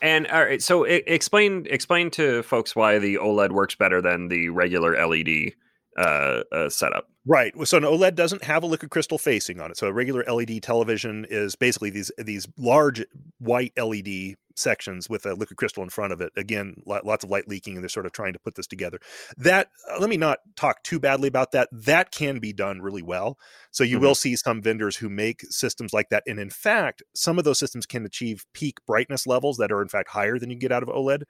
And 0.00 0.26
all 0.28 0.44
right, 0.44 0.62
so 0.62 0.84
explain 0.84 1.66
explain 1.70 2.10
to 2.12 2.42
folks 2.42 2.74
why 2.74 2.98
the 2.98 3.16
OLED 3.16 3.52
works 3.52 3.74
better 3.74 4.00
than 4.00 4.28
the 4.28 4.48
regular 4.48 4.94
LED 5.06 5.52
uh, 5.96 6.42
uh, 6.52 6.68
setup. 6.68 7.08
Right. 7.24 7.54
So 7.66 7.76
an 7.76 7.84
OLED 7.84 8.16
doesn't 8.16 8.42
have 8.44 8.62
a 8.62 8.66
liquid 8.66 8.90
crystal 8.90 9.18
facing 9.18 9.60
on 9.60 9.70
it. 9.70 9.76
So 9.76 9.86
a 9.86 9.92
regular 9.92 10.24
LED 10.24 10.62
television 10.62 11.24
is 11.30 11.54
basically 11.54 11.90
these 11.90 12.10
these 12.18 12.48
large 12.56 13.04
white 13.38 13.72
LED 13.76 14.36
sections 14.56 15.08
with 15.08 15.24
a 15.24 15.34
liquid 15.34 15.56
crystal 15.56 15.82
in 15.82 15.88
front 15.88 16.12
of 16.12 16.20
it. 16.20 16.32
Again, 16.36 16.82
lots 16.84 17.22
of 17.22 17.30
light 17.30 17.48
leaking, 17.48 17.74
and 17.74 17.82
they're 17.82 17.88
sort 17.88 18.06
of 18.06 18.12
trying 18.12 18.32
to 18.32 18.38
put 18.38 18.56
this 18.56 18.66
together. 18.66 18.98
That 19.36 19.68
uh, 19.90 20.00
let 20.00 20.10
me 20.10 20.16
not 20.16 20.38
talk 20.56 20.82
too 20.82 20.98
badly 20.98 21.28
about 21.28 21.52
that. 21.52 21.68
That 21.70 22.10
can 22.10 22.38
be 22.38 22.52
done 22.52 22.80
really 22.80 23.02
well. 23.02 23.38
So 23.70 23.84
you 23.84 23.96
mm-hmm. 23.96 24.06
will 24.06 24.14
see 24.14 24.34
some 24.34 24.60
vendors 24.60 24.96
who 24.96 25.08
make 25.08 25.42
systems 25.48 25.92
like 25.92 26.08
that, 26.08 26.24
and 26.26 26.40
in 26.40 26.50
fact, 26.50 27.02
some 27.14 27.38
of 27.38 27.44
those 27.44 27.58
systems 27.58 27.86
can 27.86 28.04
achieve 28.04 28.46
peak 28.52 28.78
brightness 28.86 29.26
levels 29.26 29.58
that 29.58 29.70
are 29.70 29.82
in 29.82 29.88
fact 29.88 30.08
higher 30.08 30.38
than 30.38 30.50
you 30.50 30.56
get 30.56 30.72
out 30.72 30.82
of 30.82 30.88
OLED 30.88 31.22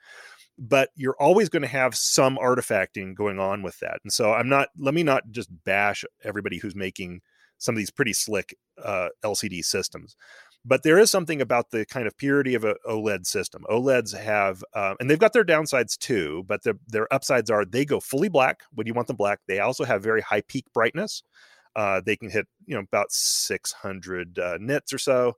but 0.57 0.89
you're 0.95 1.15
always 1.19 1.49
going 1.49 1.61
to 1.61 1.67
have 1.67 1.95
some 1.95 2.37
artifacting 2.37 3.15
going 3.15 3.39
on 3.39 3.63
with 3.63 3.79
that. 3.79 3.99
And 4.03 4.13
so 4.13 4.33
I'm 4.33 4.49
not, 4.49 4.69
let 4.77 4.93
me 4.93 5.03
not 5.03 5.23
just 5.31 5.49
bash 5.63 6.05
everybody 6.23 6.57
who's 6.57 6.75
making 6.75 7.21
some 7.57 7.75
of 7.75 7.79
these 7.79 7.91
pretty 7.91 8.13
slick 8.13 8.55
uh, 8.83 9.09
LCD 9.23 9.63
systems. 9.63 10.15
But 10.65 10.83
there 10.83 10.97
is 10.97 11.11
something 11.11 11.41
about 11.41 11.71
the 11.71 11.85
kind 11.85 12.07
of 12.07 12.17
purity 12.17 12.55
of 12.55 12.63
an 12.63 12.75
OLED 12.87 13.25
system. 13.25 13.65
OLEDs 13.69 14.17
have, 14.17 14.63
uh, 14.73 14.95
and 14.99 15.09
they've 15.09 15.19
got 15.19 15.33
their 15.33 15.43
downsides 15.43 15.97
too, 15.97 16.43
but 16.47 16.63
the, 16.63 16.77
their 16.87 17.11
upsides 17.13 17.49
are 17.49 17.65
they 17.65 17.83
go 17.83 17.99
fully 17.99 18.29
black 18.29 18.61
when 18.73 18.87
you 18.87 18.93
want 18.93 19.07
them 19.07 19.17
black. 19.17 19.39
They 19.47 19.59
also 19.59 19.83
have 19.83 20.01
very 20.01 20.21
high 20.21 20.41
peak 20.41 20.65
brightness. 20.73 21.21
Uh, 21.75 22.01
they 22.05 22.15
can 22.15 22.29
hit, 22.29 22.47
you 22.65 22.75
know, 22.75 22.81
about 22.81 23.11
600 23.11 24.39
uh, 24.39 24.57
nits 24.61 24.93
or 24.93 24.99
so, 24.99 25.33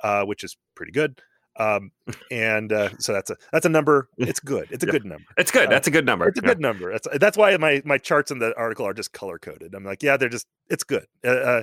uh, 0.00 0.24
which 0.24 0.44
is 0.44 0.56
pretty 0.76 0.92
good. 0.92 1.20
Um, 1.58 1.90
and 2.30 2.72
uh, 2.72 2.90
so 2.98 3.12
that's 3.12 3.30
a 3.30 3.36
that's 3.52 3.66
a 3.66 3.68
number. 3.68 4.08
It's 4.16 4.40
good. 4.40 4.68
It's 4.70 4.84
a 4.84 4.86
yeah. 4.86 4.92
good 4.92 5.04
number. 5.04 5.26
It's 5.36 5.50
good. 5.50 5.66
Uh, 5.66 5.70
that's 5.70 5.88
a 5.88 5.90
good 5.90 6.06
number. 6.06 6.28
It's 6.28 6.38
a 6.38 6.42
yeah. 6.42 6.48
good 6.48 6.60
number. 6.60 6.92
That's 6.92 7.08
that's 7.18 7.36
why 7.36 7.56
my 7.56 7.82
my 7.84 7.98
charts 7.98 8.30
in 8.30 8.38
the 8.38 8.56
article 8.56 8.86
are 8.86 8.94
just 8.94 9.12
color 9.12 9.38
coded. 9.38 9.74
I'm 9.74 9.84
like, 9.84 10.02
yeah, 10.02 10.16
they're 10.16 10.28
just 10.28 10.46
it's 10.68 10.84
good. 10.84 11.06
Uh, 11.24 11.28
uh 11.28 11.62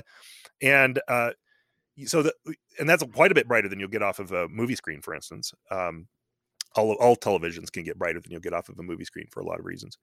and 0.62 1.00
uh, 1.08 1.30
so 2.06 2.22
the 2.22 2.34
and 2.78 2.88
that's 2.88 3.02
quite 3.14 3.32
a 3.32 3.34
bit 3.34 3.48
brighter 3.48 3.68
than 3.68 3.80
you'll 3.80 3.88
get 3.88 4.02
off 4.02 4.18
of 4.18 4.32
a 4.32 4.48
movie 4.48 4.76
screen, 4.76 5.00
for 5.00 5.14
instance. 5.14 5.52
Um, 5.70 6.08
all 6.74 6.92
all 6.94 7.16
televisions 7.16 7.70
can 7.72 7.84
get 7.84 7.98
brighter 7.98 8.20
than 8.20 8.32
you'll 8.32 8.40
get 8.40 8.52
off 8.52 8.68
of 8.68 8.78
a 8.78 8.82
movie 8.82 9.04
screen 9.04 9.26
for 9.30 9.40
a 9.40 9.46
lot 9.46 9.58
of 9.58 9.64
reasons. 9.64 9.98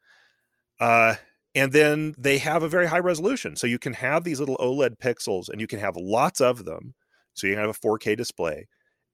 Uh, 0.79 1.15
and 1.55 1.71
then 1.71 2.15
they 2.17 2.39
have 2.39 2.63
a 2.63 2.67
very 2.67 2.87
high 2.87 2.99
resolution, 2.99 3.55
so 3.55 3.67
you 3.67 3.77
can 3.77 3.93
have 3.93 4.23
these 4.23 4.39
little 4.39 4.57
OLED 4.57 4.97
pixels, 4.97 5.49
and 5.49 5.61
you 5.61 5.67
can 5.67 5.79
have 5.79 5.95
lots 5.95 6.41
of 6.41 6.65
them. 6.65 6.95
So 7.35 7.47
you 7.47 7.53
can 7.53 7.61
have 7.61 7.75
a 7.75 7.79
4K 7.79 8.17
display 8.17 8.67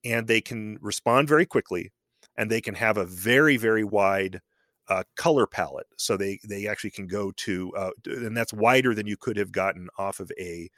and 0.04 0.28
they 0.28 0.42
can 0.42 0.78
respond 0.82 1.28
very 1.28 1.46
quickly, 1.46 1.92
and 2.38 2.50
they 2.50 2.62
can 2.62 2.76
have 2.76 2.98
a 2.98 3.06
very 3.06 3.58
very 3.58 3.84
wide 3.84 4.42
uh, 4.88 5.04
color 5.16 5.48
palette. 5.48 5.88
So 5.98 6.18
they 6.18 6.40
they 6.48 6.68
actually 6.68 6.92
can 6.92 7.08
go 7.08 7.32
to, 7.32 7.74
uh, 7.76 7.92
and 8.06 8.36
that's 8.36 8.54
wider 8.54 8.94
than 8.94 9.08
you 9.08 9.18
could 9.18 9.38
have 9.38 9.52
gotten 9.52 9.88
off 9.98 10.20
of 10.20 10.32
a 10.40 10.70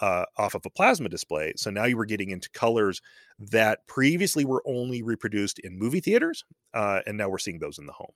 uh, 0.00 0.24
off 0.36 0.54
of 0.54 0.64
a 0.64 0.70
plasma 0.70 1.08
display. 1.08 1.52
So 1.56 1.70
now 1.70 1.84
you 1.84 1.96
were 1.96 2.06
getting 2.06 2.30
into 2.30 2.48
colors 2.50 3.00
that 3.38 3.86
previously 3.86 4.44
were 4.44 4.62
only 4.64 5.02
reproduced 5.02 5.58
in 5.58 5.78
movie 5.78 6.00
theaters, 6.00 6.44
uh, 6.74 7.00
and 7.06 7.18
now 7.18 7.28
we're 7.28 7.38
seeing 7.38 7.58
those 7.58 7.78
in 7.78 7.86
the 7.86 7.92
home. 7.92 8.12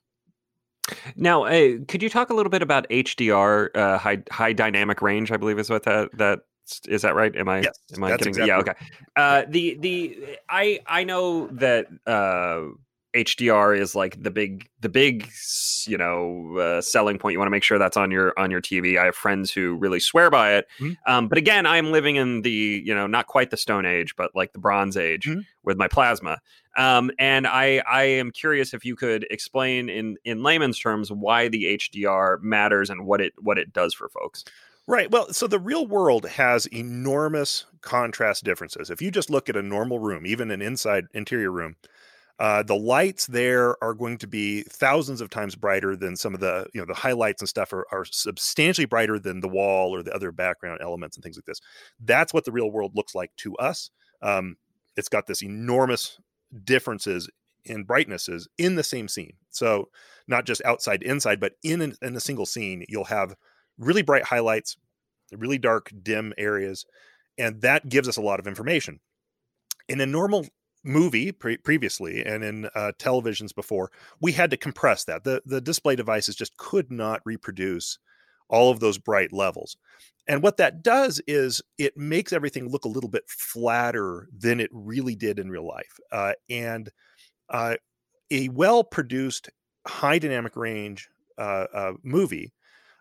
Now, 1.16 1.44
uh, 1.44 1.78
could 1.86 2.02
you 2.02 2.08
talk 2.08 2.30
a 2.30 2.34
little 2.34 2.50
bit 2.50 2.62
about 2.62 2.88
HDR, 2.88 3.68
uh, 3.74 3.98
high 3.98 4.22
high 4.30 4.52
dynamic 4.52 5.02
range? 5.02 5.30
I 5.30 5.36
believe 5.36 5.58
is 5.58 5.70
what 5.70 5.84
that 5.84 6.10
that 6.18 6.40
is 6.88 7.02
that 7.02 7.14
right? 7.14 7.34
Am 7.36 7.48
I 7.48 7.62
yes, 7.62 7.78
am 7.94 8.04
I 8.04 8.10
getting 8.10 8.28
exactly 8.28 8.48
yeah? 8.48 8.58
Okay. 8.58 8.72
Uh, 9.16 9.42
the 9.48 9.76
the 9.80 10.38
I 10.48 10.80
I 10.86 11.04
know 11.04 11.48
that 11.48 11.86
uh, 12.06 12.72
HDR 13.14 13.78
is 13.78 13.94
like 13.94 14.22
the 14.22 14.30
big 14.30 14.68
the 14.80 14.88
big 14.88 15.30
you 15.86 15.98
know 15.98 16.56
uh, 16.56 16.80
selling 16.80 17.18
point. 17.18 17.34
You 17.34 17.38
want 17.38 17.48
to 17.48 17.50
make 17.52 17.62
sure 17.62 17.78
that's 17.78 17.96
on 17.96 18.10
your 18.10 18.32
on 18.38 18.50
your 18.50 18.62
TV. 18.62 18.98
I 18.98 19.06
have 19.06 19.14
friends 19.14 19.52
who 19.52 19.76
really 19.76 20.00
swear 20.00 20.30
by 20.30 20.54
it. 20.54 20.66
Mm-hmm. 20.80 21.12
Um, 21.12 21.28
but 21.28 21.36
again, 21.36 21.66
I'm 21.66 21.92
living 21.92 22.16
in 22.16 22.42
the 22.42 22.82
you 22.84 22.94
know 22.94 23.06
not 23.06 23.26
quite 23.26 23.50
the 23.50 23.56
Stone 23.56 23.84
Age, 23.84 24.14
but 24.16 24.30
like 24.34 24.52
the 24.52 24.58
Bronze 24.58 24.96
Age 24.96 25.26
mm-hmm. 25.26 25.40
with 25.62 25.76
my 25.76 25.88
plasma. 25.88 26.38
Um, 26.76 27.10
and 27.18 27.46
I 27.46 27.82
I 27.86 28.04
am 28.04 28.30
curious 28.30 28.72
if 28.72 28.84
you 28.84 28.96
could 28.96 29.26
explain 29.30 29.90
in 29.90 30.16
in 30.24 30.42
layman's 30.42 30.78
terms 30.78 31.12
why 31.12 31.48
the 31.48 31.76
HDR 31.76 32.40
matters 32.40 32.88
and 32.88 33.04
what 33.06 33.20
it 33.20 33.34
what 33.38 33.58
it 33.58 33.72
does 33.74 33.92
for 33.92 34.08
folks. 34.08 34.44
Right. 34.88 35.10
Well, 35.10 35.32
so 35.32 35.46
the 35.46 35.60
real 35.60 35.86
world 35.86 36.26
has 36.26 36.66
enormous 36.66 37.66
contrast 37.82 38.42
differences. 38.44 38.90
If 38.90 39.00
you 39.00 39.10
just 39.12 39.30
look 39.30 39.48
at 39.48 39.56
a 39.56 39.62
normal 39.62 40.00
room, 40.00 40.26
even 40.26 40.50
an 40.50 40.60
inside 40.60 41.06
interior 41.14 41.52
room, 41.52 41.76
uh, 42.40 42.62
the 42.64 42.76
lights 42.76 43.26
there 43.26 43.82
are 43.84 43.94
going 43.94 44.18
to 44.18 44.26
be 44.26 44.62
thousands 44.64 45.20
of 45.20 45.30
times 45.30 45.54
brighter 45.56 45.96
than 45.96 46.16
some 46.16 46.34
of 46.34 46.40
the 46.40 46.66
you 46.74 46.80
know 46.80 46.86
the 46.86 46.94
highlights 46.94 47.42
and 47.42 47.48
stuff 47.48 47.72
are, 47.72 47.86
are 47.92 48.04
substantially 48.06 48.86
brighter 48.86 49.18
than 49.18 49.40
the 49.40 49.48
wall 49.48 49.94
or 49.94 50.02
the 50.02 50.14
other 50.14 50.32
background 50.32 50.80
elements 50.82 51.16
and 51.16 51.24
things 51.24 51.36
like 51.36 51.44
this 51.46 51.60
that's 52.00 52.34
what 52.34 52.44
the 52.44 52.52
real 52.52 52.70
world 52.72 52.92
looks 52.96 53.14
like 53.14 53.30
to 53.36 53.56
us 53.58 53.90
um, 54.22 54.56
it's 54.96 55.08
got 55.08 55.26
this 55.26 55.42
enormous 55.42 56.18
differences 56.64 57.28
in 57.64 57.84
brightnesses 57.84 58.48
in 58.58 58.74
the 58.76 58.82
same 58.82 59.08
scene 59.08 59.34
so 59.50 59.88
not 60.26 60.44
just 60.46 60.62
outside 60.64 61.02
inside 61.02 61.40
but 61.40 61.52
in 61.62 61.80
an, 61.80 61.94
in 62.02 62.16
a 62.16 62.20
single 62.20 62.46
scene 62.46 62.84
you'll 62.88 63.04
have 63.04 63.34
really 63.78 64.02
bright 64.02 64.24
highlights 64.24 64.76
really 65.32 65.58
dark 65.58 65.90
dim 66.02 66.32
areas 66.36 66.84
and 67.38 67.62
that 67.62 67.88
gives 67.88 68.08
us 68.08 68.16
a 68.16 68.22
lot 68.22 68.38
of 68.38 68.46
information 68.46 69.00
in 69.88 70.00
a 70.00 70.06
normal 70.06 70.46
movie 70.84 71.32
pre- 71.32 71.58
previously 71.58 72.24
and 72.24 72.42
in 72.42 72.66
uh, 72.74 72.92
televisions 72.98 73.54
before, 73.54 73.90
we 74.20 74.32
had 74.32 74.50
to 74.50 74.56
compress 74.56 75.04
that. 75.04 75.24
The 75.24 75.42
the 75.46 75.60
display 75.60 75.96
devices 75.96 76.34
just 76.36 76.56
could 76.56 76.90
not 76.90 77.22
reproduce 77.24 77.98
all 78.48 78.70
of 78.70 78.80
those 78.80 78.98
bright 78.98 79.32
levels. 79.32 79.76
And 80.28 80.42
what 80.42 80.56
that 80.58 80.82
does 80.82 81.20
is 81.26 81.62
it 81.78 81.96
makes 81.96 82.32
everything 82.32 82.68
look 82.68 82.84
a 82.84 82.88
little 82.88 83.10
bit 83.10 83.24
flatter 83.28 84.28
than 84.36 84.60
it 84.60 84.70
really 84.72 85.16
did 85.16 85.38
in 85.38 85.50
real 85.50 85.66
life. 85.66 85.98
Uh, 86.12 86.34
and 86.48 86.90
uh, 87.48 87.76
a 88.30 88.48
well 88.48 88.84
produced, 88.84 89.50
high 89.86 90.18
dynamic 90.18 90.56
range 90.56 91.08
uh, 91.38 91.66
uh, 91.74 91.92
movie 92.02 92.52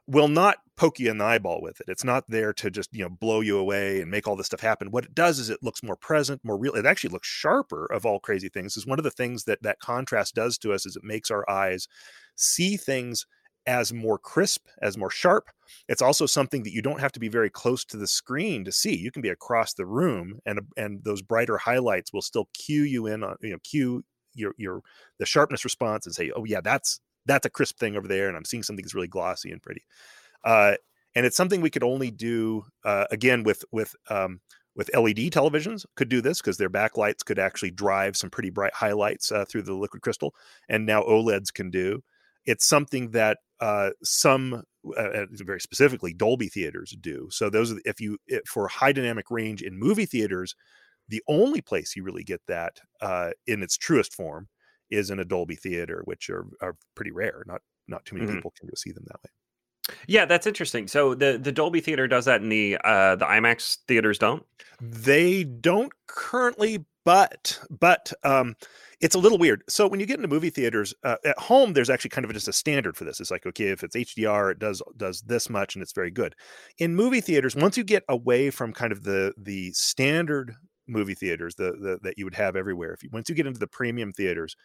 will 0.07 0.27
not 0.27 0.57
poke 0.77 0.99
you 0.99 1.09
in 1.09 1.17
the 1.19 1.25
eyeball 1.25 1.61
with 1.61 1.79
it. 1.79 1.85
It's 1.87 2.03
not 2.03 2.25
there 2.27 2.53
to 2.53 2.71
just, 2.71 2.89
you 2.93 3.03
know, 3.03 3.09
blow 3.09 3.39
you 3.41 3.57
away 3.57 4.01
and 4.01 4.11
make 4.11 4.27
all 4.27 4.35
this 4.35 4.47
stuff 4.47 4.59
happen. 4.59 4.91
What 4.91 5.05
it 5.05 5.15
does 5.15 5.39
is 5.39 5.49
it 5.49 5.63
looks 5.63 5.83
more 5.83 5.95
present, 5.95 6.41
more 6.43 6.57
real. 6.57 6.73
It 6.73 6.85
actually 6.85 7.11
looks 7.11 7.27
sharper 7.27 7.85
of 7.85 8.05
all 8.05 8.19
crazy 8.19 8.49
things. 8.49 8.75
Is 8.77 8.85
one 8.87 8.99
of 8.99 9.03
the 9.03 9.11
things 9.11 9.45
that 9.45 9.61
that 9.63 9.79
contrast 9.79 10.35
does 10.35 10.57
to 10.59 10.73
us 10.73 10.85
is 10.85 10.95
it 10.95 11.03
makes 11.03 11.31
our 11.31 11.49
eyes 11.49 11.87
see 12.35 12.77
things 12.77 13.25
as 13.67 13.93
more 13.93 14.17
crisp, 14.17 14.65
as 14.81 14.97
more 14.97 15.11
sharp. 15.11 15.49
It's 15.87 16.01
also 16.01 16.25
something 16.25 16.63
that 16.63 16.73
you 16.73 16.81
don't 16.81 16.99
have 16.99 17.11
to 17.11 17.19
be 17.19 17.29
very 17.29 17.49
close 17.49 17.85
to 17.85 17.97
the 17.97 18.07
screen 18.07 18.65
to 18.65 18.71
see. 18.71 18.95
You 18.97 19.11
can 19.11 19.21
be 19.21 19.29
across 19.29 19.73
the 19.73 19.85
room 19.85 20.39
and 20.45 20.61
and 20.77 21.03
those 21.03 21.21
brighter 21.21 21.57
highlights 21.59 22.11
will 22.11 22.23
still 22.23 22.49
cue 22.53 22.83
you 22.83 23.05
in 23.07 23.23
on, 23.23 23.35
you 23.41 23.51
know, 23.51 23.59
cue 23.63 24.03
your 24.33 24.53
your 24.57 24.81
the 25.19 25.25
sharpness 25.25 25.63
response 25.63 26.05
and 26.07 26.15
say, 26.15 26.31
"Oh 26.35 26.43
yeah, 26.45 26.61
that's 26.61 26.99
that's 27.25 27.45
a 27.45 27.49
crisp 27.49 27.77
thing 27.77 27.95
over 27.95 28.07
there, 28.07 28.27
and 28.27 28.37
I'm 28.37 28.45
seeing 28.45 28.63
something 28.63 28.83
that's 28.83 28.95
really 28.95 29.07
glossy 29.07 29.51
and 29.51 29.61
pretty. 29.61 29.83
Uh, 30.43 30.75
and 31.15 31.25
it's 31.25 31.37
something 31.37 31.61
we 31.61 31.69
could 31.69 31.83
only 31.83 32.11
do 32.11 32.63
uh, 32.85 33.05
again 33.11 33.43
with 33.43 33.63
with 33.71 33.95
um, 34.09 34.39
with 34.75 34.89
LED 34.95 35.31
televisions 35.31 35.85
could 35.95 36.09
do 36.09 36.21
this 36.21 36.41
because 36.41 36.57
their 36.57 36.69
backlights 36.69 37.25
could 37.25 37.39
actually 37.39 37.71
drive 37.71 38.15
some 38.15 38.29
pretty 38.29 38.49
bright 38.49 38.73
highlights 38.73 39.31
uh, 39.31 39.45
through 39.45 39.63
the 39.63 39.73
liquid 39.73 40.01
crystal, 40.01 40.33
and 40.69 40.85
now 40.85 41.01
OLEDs 41.03 41.53
can 41.53 41.69
do. 41.69 42.01
It's 42.45 42.67
something 42.67 43.11
that 43.11 43.37
uh, 43.59 43.91
some 44.03 44.63
uh, 44.97 45.01
uh, 45.01 45.25
very 45.31 45.61
specifically 45.61 46.13
Dolby 46.13 46.49
theaters 46.49 46.95
do. 46.99 47.27
So 47.29 47.49
those 47.49 47.71
are 47.73 47.79
if 47.85 47.99
you 47.99 48.17
if 48.27 48.43
for 48.47 48.67
high 48.67 48.91
dynamic 48.91 49.29
range 49.29 49.61
in 49.61 49.77
movie 49.77 50.05
theaters, 50.05 50.55
the 51.09 51.21
only 51.27 51.61
place 51.61 51.95
you 51.95 52.03
really 52.03 52.23
get 52.23 52.41
that 52.47 52.79
uh, 53.01 53.31
in 53.45 53.61
its 53.61 53.77
truest 53.77 54.15
form 54.15 54.47
is 54.91 55.09
in 55.09 55.19
a 55.19 55.25
Dolby 55.25 55.55
theater, 55.55 56.01
which 56.05 56.29
are, 56.29 56.45
are 56.61 56.75
pretty 56.95 57.11
rare. 57.11 57.43
Not 57.47 57.61
not 57.87 58.05
too 58.05 58.15
many 58.15 58.27
mm-hmm. 58.27 58.37
people 58.37 58.53
can 58.57 58.67
go 58.67 58.73
see 58.75 58.91
them 58.91 59.03
that 59.07 59.21
way. 59.23 59.29
Yeah, 60.07 60.25
that's 60.25 60.47
interesting. 60.47 60.87
So 60.87 61.15
the 61.15 61.39
the 61.41 61.51
Dolby 61.51 61.81
theater 61.81 62.07
does 62.07 62.25
that, 62.25 62.41
and 62.41 62.51
the 62.51 62.77
uh, 62.83 63.15
the 63.15 63.25
IMAX 63.25 63.77
theaters 63.87 64.17
don't. 64.17 64.43
They 64.79 65.43
don't 65.43 65.91
currently, 66.07 66.85
but 67.03 67.59
but 67.69 68.13
um, 68.23 68.55
it's 68.99 69.15
a 69.15 69.19
little 69.19 69.37
weird. 69.37 69.63
So 69.67 69.87
when 69.87 69.99
you 69.99 70.05
get 70.05 70.17
into 70.17 70.27
movie 70.27 70.49
theaters 70.49 70.93
uh, 71.03 71.17
at 71.25 71.37
home, 71.37 71.73
there's 71.73 71.89
actually 71.89 72.11
kind 72.11 72.25
of 72.25 72.33
just 72.33 72.47
a 72.47 72.53
standard 72.53 72.95
for 72.95 73.03
this. 73.03 73.19
It's 73.19 73.31
like 73.31 73.45
okay, 73.45 73.67
if 73.69 73.83
it's 73.83 73.95
HDR, 73.95 74.51
it 74.51 74.59
does 74.59 74.81
does 74.97 75.21
this 75.21 75.49
much, 75.49 75.75
and 75.75 75.81
it's 75.81 75.93
very 75.93 76.11
good. 76.11 76.35
In 76.77 76.95
movie 76.95 77.21
theaters, 77.21 77.55
once 77.55 77.77
you 77.77 77.83
get 77.83 78.03
away 78.07 78.49
from 78.49 78.73
kind 78.73 78.91
of 78.91 79.03
the 79.03 79.33
the 79.37 79.71
standard 79.73 80.55
movie 80.87 81.15
theaters 81.15 81.55
the, 81.55 81.71
the, 81.71 81.99
that 82.01 82.17
you 82.17 82.25
would 82.25 82.35
have 82.35 82.55
everywhere. 82.55 82.93
If 82.93 83.03
you 83.03 83.09
once 83.11 83.29
you 83.29 83.35
get 83.35 83.47
into 83.47 83.59
the 83.59 83.67
premium 83.67 84.11
theaters, 84.11 84.55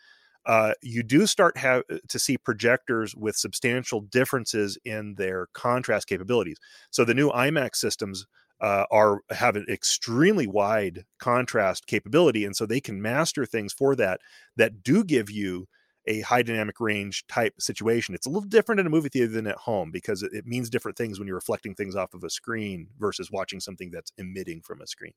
uh, 0.47 0.73
you 0.83 1.03
do 1.03 1.27
start 1.27 1.57
have 1.57 1.83
uh, 1.91 1.99
to 2.09 2.19
see 2.19 2.39
projectors 2.39 3.15
with 3.15 3.37
substantial 3.37 4.01
differences 4.01 4.79
in 4.85 5.15
their 5.17 5.49
contrast 5.53 6.07
capabilities. 6.07 6.59
So 6.91 7.05
the 7.05 7.15
new 7.15 7.31
IMAX 7.31 7.77
systems 7.77 8.27
uh, 8.61 8.85
are 8.91 9.21
have 9.31 9.57
an 9.57 9.67
extremely 9.69 10.47
wide 10.47 11.05
contrast 11.19 11.87
capability, 11.87 12.45
and 12.45 12.57
so 12.57 12.65
they 12.65 12.81
can 12.81 13.03
master 13.03 13.45
things 13.45 13.73
for 13.73 13.95
that 13.97 14.21
that 14.57 14.83
do 14.83 15.05
give 15.05 15.31
you 15.31 15.67
a 16.07 16.21
high 16.21 16.43
dynamic 16.43 16.81
range 16.81 17.27
type 17.27 17.55
situation. 17.61 18.15
It's 18.15 18.27
a 18.27 18.31
little 18.31 18.49
different 18.49 18.81
in 18.81 18.87
a 18.87 18.91
movie 18.91 19.09
theater 19.09 19.33
than 19.33 19.47
at 19.47 19.57
home 19.57 19.91
because 19.91 20.23
it, 20.23 20.33
it 20.33 20.47
means 20.47 20.71
different 20.71 20.97
things 20.97 21.19
when 21.19 21.27
you're 21.27 21.37
reflecting 21.37 21.75
things 21.75 21.97
off 21.97 22.15
of 22.15 22.25
a 22.25 22.31
screen 22.31 22.89
versus 22.99 23.31
watching 23.31 23.61
something 23.61 23.91
that's 23.91 24.13
emitting 24.19 24.63
from 24.63 24.81
a 24.81 24.87
screen. 24.87 25.13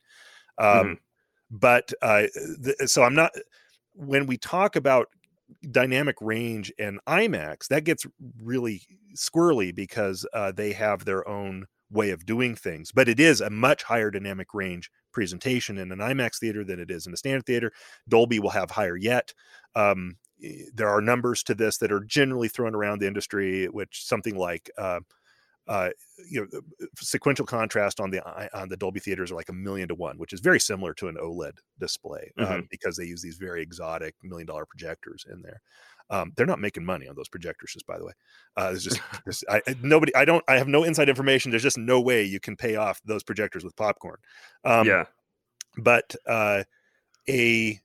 Um, 0.57 0.67
mm-hmm. 0.67 0.93
But 1.51 1.93
uh, 2.01 2.23
th- 2.63 2.89
so 2.89 3.03
I'm 3.03 3.15
not. 3.15 3.31
When 3.93 4.27
we 4.27 4.37
talk 4.37 4.75
about 4.75 5.07
dynamic 5.71 6.15
range 6.21 6.71
and 6.79 6.99
IMAX, 7.07 7.67
that 7.67 7.83
gets 7.83 8.05
really 8.41 8.81
squirrely 9.15 9.73
because 9.73 10.25
uh, 10.33 10.51
they 10.51 10.71
have 10.73 11.05
their 11.05 11.27
own 11.27 11.65
way 11.91 12.11
of 12.11 12.25
doing 12.25 12.55
things. 12.55 12.91
But 12.91 13.09
it 13.09 13.19
is 13.19 13.41
a 13.41 13.49
much 13.49 13.83
higher 13.83 14.11
dynamic 14.11 14.53
range 14.53 14.91
presentation 15.11 15.77
in 15.77 15.91
an 15.91 15.99
IMAX 15.99 16.37
theater 16.39 16.63
than 16.63 16.79
it 16.79 16.91
is 16.91 17.07
in 17.07 17.13
a 17.13 17.17
standard 17.17 17.45
theater. 17.45 17.71
Dolby 18.07 18.39
will 18.39 18.51
have 18.51 18.71
higher 18.71 18.95
yet. 18.95 19.33
Um, 19.75 20.17
there 20.73 20.89
are 20.89 21.01
numbers 21.01 21.43
to 21.43 21.55
this 21.55 21.77
that 21.77 21.91
are 21.91 21.99
generally 22.01 22.47
thrown 22.47 22.75
around 22.75 22.99
the 22.99 23.07
industry, 23.07 23.67
which 23.67 24.05
something 24.05 24.35
like 24.35 24.69
uh, 24.77 24.99
uh, 25.69 25.89
you 26.27 26.41
know, 26.41 26.59
uh, 26.81 26.85
sequential 26.97 27.45
contrast 27.45 27.99
on 27.99 28.09
the 28.09 28.19
on 28.59 28.67
the 28.69 28.75
Dolby 28.75 28.99
theaters 28.99 29.31
are 29.31 29.35
like 29.35 29.49
a 29.49 29.53
million 29.53 29.87
to 29.87 29.95
one, 29.95 30.17
which 30.17 30.33
is 30.33 30.39
very 30.39 30.59
similar 30.59 30.95
to 30.95 31.07
an 31.07 31.17
OLED 31.21 31.57
display 31.79 32.31
um, 32.39 32.45
mm-hmm. 32.45 32.59
because 32.71 32.97
they 32.97 33.05
use 33.05 33.21
these 33.21 33.37
very 33.37 33.61
exotic 33.61 34.15
million 34.23 34.47
dollar 34.47 34.65
projectors 34.65 35.25
in 35.31 35.43
there. 35.43 35.61
Um, 36.09 36.33
they're 36.35 36.47
not 36.47 36.59
making 36.59 36.83
money 36.83 37.07
on 37.07 37.15
those 37.15 37.29
projectors, 37.29 37.71
just 37.71 37.85
by 37.85 37.99
the 37.99 38.05
way. 38.05 38.13
Uh, 38.57 38.69
there's 38.69 38.83
just 38.83 38.99
there's, 39.25 39.43
I, 39.47 39.61
nobody. 39.83 40.13
I 40.15 40.25
don't. 40.25 40.43
I 40.47 40.57
have 40.57 40.67
no 40.67 40.85
inside 40.85 41.07
information. 41.07 41.51
There's 41.51 41.61
just 41.61 41.77
no 41.77 42.01
way 42.01 42.23
you 42.23 42.39
can 42.39 42.55
pay 42.55 42.75
off 42.75 42.99
those 43.05 43.21
projectors 43.21 43.63
with 43.63 43.75
popcorn. 43.75 44.17
Um, 44.65 44.87
yeah, 44.87 45.03
but 45.77 46.15
uh, 46.25 46.63
a 47.29 47.79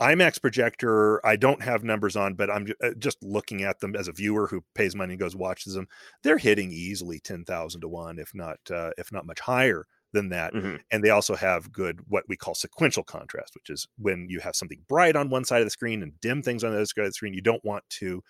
IMAX 0.00 0.40
projector, 0.40 1.24
I 1.24 1.36
don't 1.36 1.62
have 1.62 1.82
numbers 1.82 2.16
on, 2.16 2.34
but 2.34 2.50
I'm 2.50 2.66
uh, 2.82 2.90
just 2.98 3.22
looking 3.22 3.62
at 3.62 3.80
them 3.80 3.96
as 3.96 4.08
a 4.08 4.12
viewer 4.12 4.46
who 4.46 4.62
pays 4.74 4.94
money 4.94 5.14
and 5.14 5.20
goes 5.20 5.34
watches 5.34 5.74
them. 5.74 5.88
They're 6.22 6.38
hitting 6.38 6.70
easily 6.70 7.18
ten 7.18 7.44
thousand 7.44 7.80
to 7.80 7.88
one, 7.88 8.18
if 8.18 8.34
not 8.34 8.58
uh, 8.70 8.90
if 8.98 9.10
not 9.10 9.26
much 9.26 9.40
higher 9.40 9.86
than 10.12 10.28
that. 10.30 10.52
Mm-hmm. 10.52 10.76
And 10.90 11.02
they 11.02 11.10
also 11.10 11.34
have 11.34 11.72
good 11.72 12.00
what 12.08 12.24
we 12.28 12.36
call 12.36 12.54
sequential 12.54 13.04
contrast, 13.04 13.54
which 13.54 13.70
is 13.70 13.86
when 13.98 14.26
you 14.28 14.40
have 14.40 14.54
something 14.54 14.80
bright 14.88 15.16
on 15.16 15.30
one 15.30 15.44
side 15.44 15.62
of 15.62 15.66
the 15.66 15.70
screen 15.70 16.02
and 16.02 16.20
dim 16.20 16.42
things 16.42 16.62
on 16.62 16.70
the 16.70 16.76
other 16.76 16.86
side 16.86 17.02
of 17.02 17.08
the 17.08 17.12
screen. 17.12 17.34
You 17.34 17.42
don't 17.42 17.64
want 17.64 17.84
to 17.90 18.22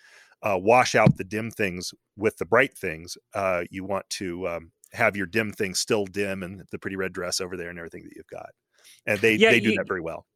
uh, 0.42 0.58
wash 0.60 0.94
out 0.94 1.16
the 1.16 1.24
dim 1.24 1.50
things 1.50 1.92
with 2.16 2.36
the 2.38 2.46
bright 2.46 2.78
things. 2.78 3.16
Uh, 3.34 3.64
you 3.70 3.84
want 3.84 4.08
to 4.10 4.46
um, 4.48 4.70
have 4.92 5.16
your 5.16 5.26
dim 5.26 5.52
things 5.52 5.80
still 5.80 6.06
dim 6.06 6.44
and 6.44 6.62
the 6.70 6.78
pretty 6.78 6.96
red 6.96 7.12
dress 7.12 7.40
over 7.40 7.56
there 7.56 7.70
and 7.70 7.78
everything 7.78 8.04
that 8.04 8.14
you've 8.14 8.26
got. 8.28 8.50
And 9.04 9.18
they 9.20 9.34
yeah, 9.34 9.50
they 9.50 9.58
do 9.58 9.70
you, 9.70 9.76
that 9.76 9.88
very 9.88 10.00
well 10.00 10.26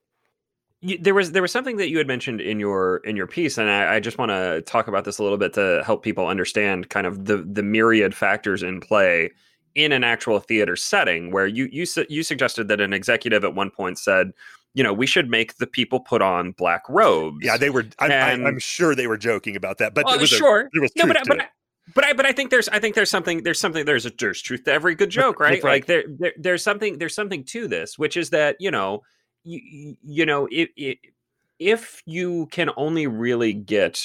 you, 0.82 0.98
there 0.98 1.14
was 1.14 1.32
there 1.32 1.42
was 1.42 1.52
something 1.52 1.76
that 1.76 1.90
you 1.90 1.98
had 1.98 2.06
mentioned 2.06 2.40
in 2.40 2.58
your 2.58 2.98
in 2.98 3.16
your 3.16 3.26
piece, 3.26 3.58
and 3.58 3.68
I, 3.68 3.96
I 3.96 4.00
just 4.00 4.18
want 4.18 4.30
to 4.30 4.62
talk 4.62 4.88
about 4.88 5.04
this 5.04 5.18
a 5.18 5.22
little 5.22 5.38
bit 5.38 5.52
to 5.54 5.82
help 5.84 6.02
people 6.02 6.26
understand 6.26 6.88
kind 6.88 7.06
of 7.06 7.26
the 7.26 7.38
the 7.38 7.62
myriad 7.62 8.14
factors 8.14 8.62
in 8.62 8.80
play 8.80 9.30
in 9.74 9.92
an 9.92 10.04
actual 10.04 10.40
theater 10.40 10.76
setting. 10.76 11.30
Where 11.32 11.46
you 11.46 11.68
you 11.70 11.86
you 12.08 12.22
suggested 12.22 12.68
that 12.68 12.80
an 12.80 12.92
executive 12.92 13.44
at 13.44 13.54
one 13.54 13.70
point 13.70 13.98
said, 13.98 14.32
you 14.72 14.82
know, 14.82 14.92
we 14.92 15.06
should 15.06 15.28
make 15.28 15.56
the 15.56 15.66
people 15.66 16.00
put 16.00 16.22
on 16.22 16.52
black 16.52 16.82
robes. 16.88 17.38
Yeah, 17.42 17.58
they 17.58 17.68
were. 17.68 17.84
I, 17.98 18.06
and, 18.06 18.46
I, 18.46 18.48
am 18.48 18.58
sure 18.58 18.94
they 18.94 19.06
were 19.06 19.18
joking 19.18 19.56
about 19.56 19.78
that, 19.78 19.94
but 19.94 20.04
oh, 20.04 20.08
well, 20.08 20.16
it 20.16 20.20
was 20.22 20.30
sure. 20.30 20.60
A, 20.60 20.68
there 20.72 20.82
was 20.82 20.92
no, 20.96 21.06
but, 21.06 21.18
but, 21.26 21.48
but 21.94 22.04
I 22.04 22.12
but 22.14 22.24
I 22.24 22.32
think 22.32 22.50
there's 22.50 22.70
I 22.70 22.78
think 22.78 22.94
there's 22.94 23.10
something 23.10 23.42
there's 23.42 23.60
something 23.60 23.84
there's 23.84 24.06
a 24.06 24.12
there's 24.18 24.40
truth 24.40 24.64
to 24.64 24.72
every 24.72 24.94
good 24.94 25.10
joke, 25.10 25.40
right? 25.40 25.62
right. 25.62 25.74
Like 25.74 25.86
there, 25.86 26.04
there 26.08 26.32
there's 26.38 26.62
something 26.62 26.98
there's 26.98 27.14
something 27.14 27.44
to 27.44 27.68
this, 27.68 27.98
which 27.98 28.16
is 28.16 28.30
that 28.30 28.56
you 28.60 28.70
know 28.70 29.02
you, 29.44 29.96
you 30.02 30.26
know 30.26 30.48
if 30.50 30.68
if 31.58 32.02
you 32.06 32.46
can 32.50 32.70
only 32.76 33.06
really 33.06 33.52
get 33.52 34.02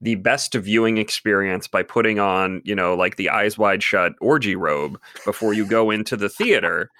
the 0.00 0.14
best 0.16 0.54
viewing 0.54 0.98
experience 0.98 1.68
by 1.68 1.82
putting 1.82 2.18
on 2.18 2.62
you 2.64 2.74
know 2.74 2.94
like 2.94 3.16
the 3.16 3.30
eyes 3.30 3.58
wide 3.58 3.82
shut 3.82 4.12
orgy 4.20 4.56
robe 4.56 5.00
before 5.24 5.52
you 5.52 5.66
go 5.66 5.90
into 5.90 6.16
the 6.16 6.28
theater 6.28 6.90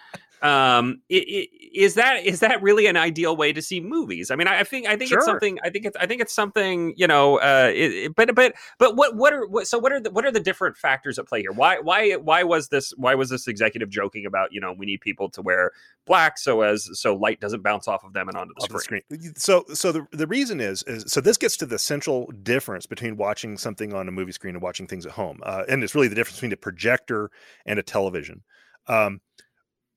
um 0.42 1.02
it, 1.08 1.24
it, 1.28 1.50
is 1.72 1.94
that 1.94 2.24
is 2.24 2.40
that 2.40 2.62
really 2.62 2.86
an 2.86 2.96
ideal 2.96 3.36
way 3.36 3.52
to 3.52 3.62
see 3.62 3.80
movies? 3.80 4.30
I 4.30 4.36
mean, 4.36 4.48
I, 4.48 4.60
I 4.60 4.64
think 4.64 4.86
I 4.86 4.96
think 4.96 5.08
sure. 5.08 5.18
it's 5.18 5.26
something. 5.26 5.58
I 5.62 5.70
think 5.70 5.86
it's 5.86 5.96
I 5.96 6.06
think 6.06 6.20
it's 6.20 6.32
something. 6.32 6.94
You 6.96 7.06
know, 7.06 7.38
uh, 7.38 7.70
it, 7.72 8.14
but 8.14 8.34
but 8.34 8.54
but 8.78 8.96
what 8.96 9.14
what 9.16 9.32
are 9.32 9.46
what, 9.46 9.66
so 9.66 9.78
what 9.78 9.92
are 9.92 10.00
the 10.00 10.10
what 10.10 10.24
are 10.24 10.32
the 10.32 10.40
different 10.40 10.76
factors 10.76 11.18
at 11.18 11.28
play 11.28 11.40
here? 11.42 11.52
Why 11.52 11.78
why 11.78 12.14
why 12.14 12.42
was 12.42 12.68
this 12.68 12.92
why 12.96 13.14
was 13.14 13.30
this 13.30 13.46
executive 13.46 13.88
joking 13.88 14.26
about 14.26 14.52
you 14.52 14.60
know 14.60 14.72
we 14.72 14.86
need 14.86 15.00
people 15.00 15.30
to 15.30 15.42
wear 15.42 15.72
black 16.06 16.38
so 16.38 16.62
as 16.62 16.88
so 16.92 17.14
light 17.14 17.40
doesn't 17.40 17.62
bounce 17.62 17.86
off 17.86 18.04
of 18.04 18.12
them 18.12 18.28
and 18.28 18.36
onto 18.36 18.52
the, 18.54 18.80
screen. 18.80 19.02
the 19.08 19.16
screen. 19.16 19.34
So 19.36 19.64
so 19.72 19.92
the 19.92 20.06
the 20.12 20.26
reason 20.26 20.60
is 20.60 20.82
is 20.84 21.04
so 21.06 21.20
this 21.20 21.36
gets 21.36 21.56
to 21.58 21.66
the 21.66 21.78
central 21.78 22.26
difference 22.42 22.86
between 22.86 23.16
watching 23.16 23.56
something 23.56 23.94
on 23.94 24.08
a 24.08 24.12
movie 24.12 24.32
screen 24.32 24.54
and 24.54 24.62
watching 24.62 24.86
things 24.86 25.06
at 25.06 25.12
home, 25.12 25.40
uh, 25.44 25.64
and 25.68 25.84
it's 25.84 25.94
really 25.94 26.08
the 26.08 26.14
difference 26.14 26.36
between 26.36 26.52
a 26.52 26.56
projector 26.56 27.30
and 27.66 27.78
a 27.78 27.82
television. 27.82 28.42
Um, 28.86 29.20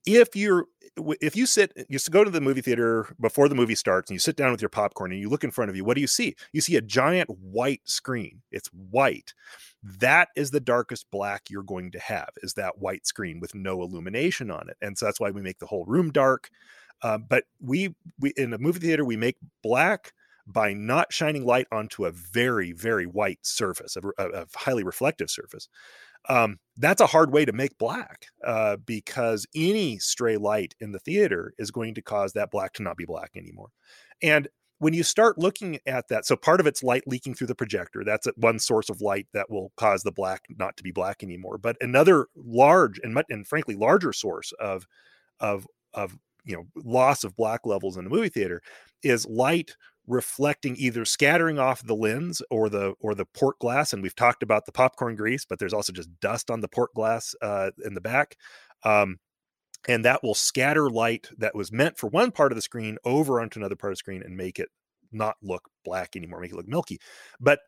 if 0.06 0.36
you're 0.36 0.66
if 1.22 1.36
you 1.36 1.46
sit 1.48 1.74
you 1.90 1.98
go 2.12 2.24
to 2.24 2.30
the 2.30 2.42
movie 2.42 2.62
theater 2.62 3.16
before 3.20 3.50
the 3.50 3.56
movie 3.56 3.76
starts 3.76 4.10
and 4.10 4.16
you 4.16 4.20
sit 4.20 4.36
down 4.36 4.52
with 4.52 4.62
your 4.62 4.70
popcorn 4.70 5.12
and 5.12 5.20
you 5.20 5.28
look 5.28 5.44
in 5.44 5.50
front 5.50 5.70
of 5.70 5.76
you 5.76 5.84
what 5.84 5.96
do 5.96 6.02
you 6.02 6.08
see? 6.08 6.36
You 6.52 6.62
see 6.62 6.76
a 6.76 6.82
giant 6.82 7.30
white 7.30 7.82
screen. 7.86 8.42
It's 8.52 8.68
white. 8.68 9.34
That 9.82 10.30
is 10.36 10.52
the 10.52 10.60
darkest 10.60 11.10
black 11.12 11.50
you're 11.50 11.64
going 11.64 11.92
to 11.92 12.00
have 12.00 12.30
is 12.38 12.54
that 12.54 12.80
white 12.80 13.08
screen 13.08 13.40
with 13.40 13.56
no 13.56 13.82
illumination 13.82 14.52
on 14.52 14.70
it. 14.70 14.78
And 14.82 14.98
so 14.98 15.06
that's 15.06 15.20
why 15.20 15.32
we 15.32 15.42
make 15.42 15.60
the 15.60 15.66
whole 15.66 15.86
room 15.86 16.12
dark. 16.12 16.50
Uh, 17.02 17.18
but 17.18 17.46
we 17.60 17.96
we 18.20 18.34
in 18.38 18.54
a 18.54 18.58
movie 18.58 18.80
theater 18.80 19.04
we 19.04 19.18
make 19.18 19.38
black 19.62 20.14
by 20.46 20.74
not 20.74 21.14
shining 21.14 21.46
light 21.46 21.68
onto 21.72 22.06
a 22.06 22.12
very 22.12 22.72
very 22.74 23.06
white 23.06 23.40
surface 23.42 23.96
a, 23.96 24.02
a, 24.22 24.42
a 24.42 24.46
highly 24.56 24.84
reflective 24.84 25.30
surface 25.30 25.70
um, 26.30 26.58
that's 26.78 27.02
a 27.02 27.08
hard 27.08 27.32
way 27.32 27.46
to 27.46 27.54
make 27.54 27.78
black 27.78 28.26
uh, 28.46 28.78
because 28.78 29.46
any 29.56 30.00
stray 30.00 30.38
light 30.38 30.74
in 30.80 30.92
the 30.92 31.00
theater 31.00 31.54
is 31.58 31.72
going 31.72 31.94
to 31.96 32.02
cause 32.02 32.34
that 32.34 32.52
black 32.52 32.74
to 32.74 32.84
not 32.84 32.98
be 32.98 33.06
black 33.06 33.32
anymore. 33.36 33.70
And 34.22 34.48
when 34.80 34.94
you 34.94 35.04
start 35.04 35.38
looking 35.38 35.80
at 35.86 36.08
that, 36.10 36.26
so 36.26 36.36
part 36.36 36.60
of 36.60 36.68
it's 36.68 36.84
light 36.84 37.04
leaking 37.06 37.36
through 37.36 37.48
the 37.48 37.56
projector. 37.56 38.04
That's 38.04 38.28
one 38.36 38.60
source 38.60 38.90
of 38.90 39.02
light 39.02 39.28
that 39.34 39.50
will 39.50 39.72
cause 39.78 40.04
the 40.04 40.12
black 40.12 40.42
not 40.50 40.76
to 40.78 40.84
be 40.84 40.92
black 40.92 41.24
anymore. 41.24 41.58
But 41.58 41.78
another 41.80 42.28
large 42.36 43.00
and 43.04 43.22
and 43.30 43.48
frankly 43.48 43.76
larger 43.76 44.12
source 44.12 44.52
of 44.60 44.86
of 45.40 45.68
of 45.94 46.18
you 46.44 46.56
know 46.56 46.66
loss 46.76 47.24
of 47.24 47.36
black 47.36 47.62
levels 47.66 47.98
in 47.98 48.06
a 48.06 48.10
movie 48.10 48.30
theater 48.30 48.62
is 49.04 49.26
light 49.26 49.76
reflecting 50.08 50.76
either 50.78 51.06
scattering 51.06 51.60
off 51.60 51.86
the 51.86 51.96
lens 51.96 52.42
or 52.50 52.70
the 52.70 52.94
or 53.00 53.16
the 53.16 53.26
port 53.26 53.58
glass 53.60 53.94
and 53.94 54.04
we've 54.04 54.16
talked 54.16 54.44
about 54.44 54.66
the 54.66 54.72
popcorn 54.72 55.16
grease 55.16 55.46
but 55.46 55.60
there's 55.60 55.74
also 55.74 55.94
just 55.94 56.10
dust 56.20 56.52
on 56.52 56.60
the 56.60 56.68
port 56.68 56.94
glass 56.94 57.34
uh, 57.42 57.72
in 57.86 57.94
the 57.94 58.02
back 58.02 58.36
um, 58.84 59.18
and 59.88 60.06
that 60.06 60.24
will 60.24 60.36
scatter 60.36 60.90
light 60.90 61.30
that 61.38 61.56
was 61.56 61.72
meant 61.72 61.98
for 61.98 62.08
one 62.08 62.32
part 62.32 62.52
of 62.52 62.56
the 62.56 62.62
screen 62.62 62.98
over 63.04 63.42
onto 63.42 63.60
another 63.60 63.76
part 63.76 63.92
of 63.92 63.96
the 63.96 64.00
screen 64.00 64.24
and 64.24 64.36
make 64.36 64.60
it 64.60 64.70
not 65.12 65.36
look 65.42 65.70
black 65.84 66.16
anymore 66.16 66.40
make 66.40 66.52
it 66.52 66.56
look 66.56 66.68
milky. 66.68 67.00
But 67.40 67.60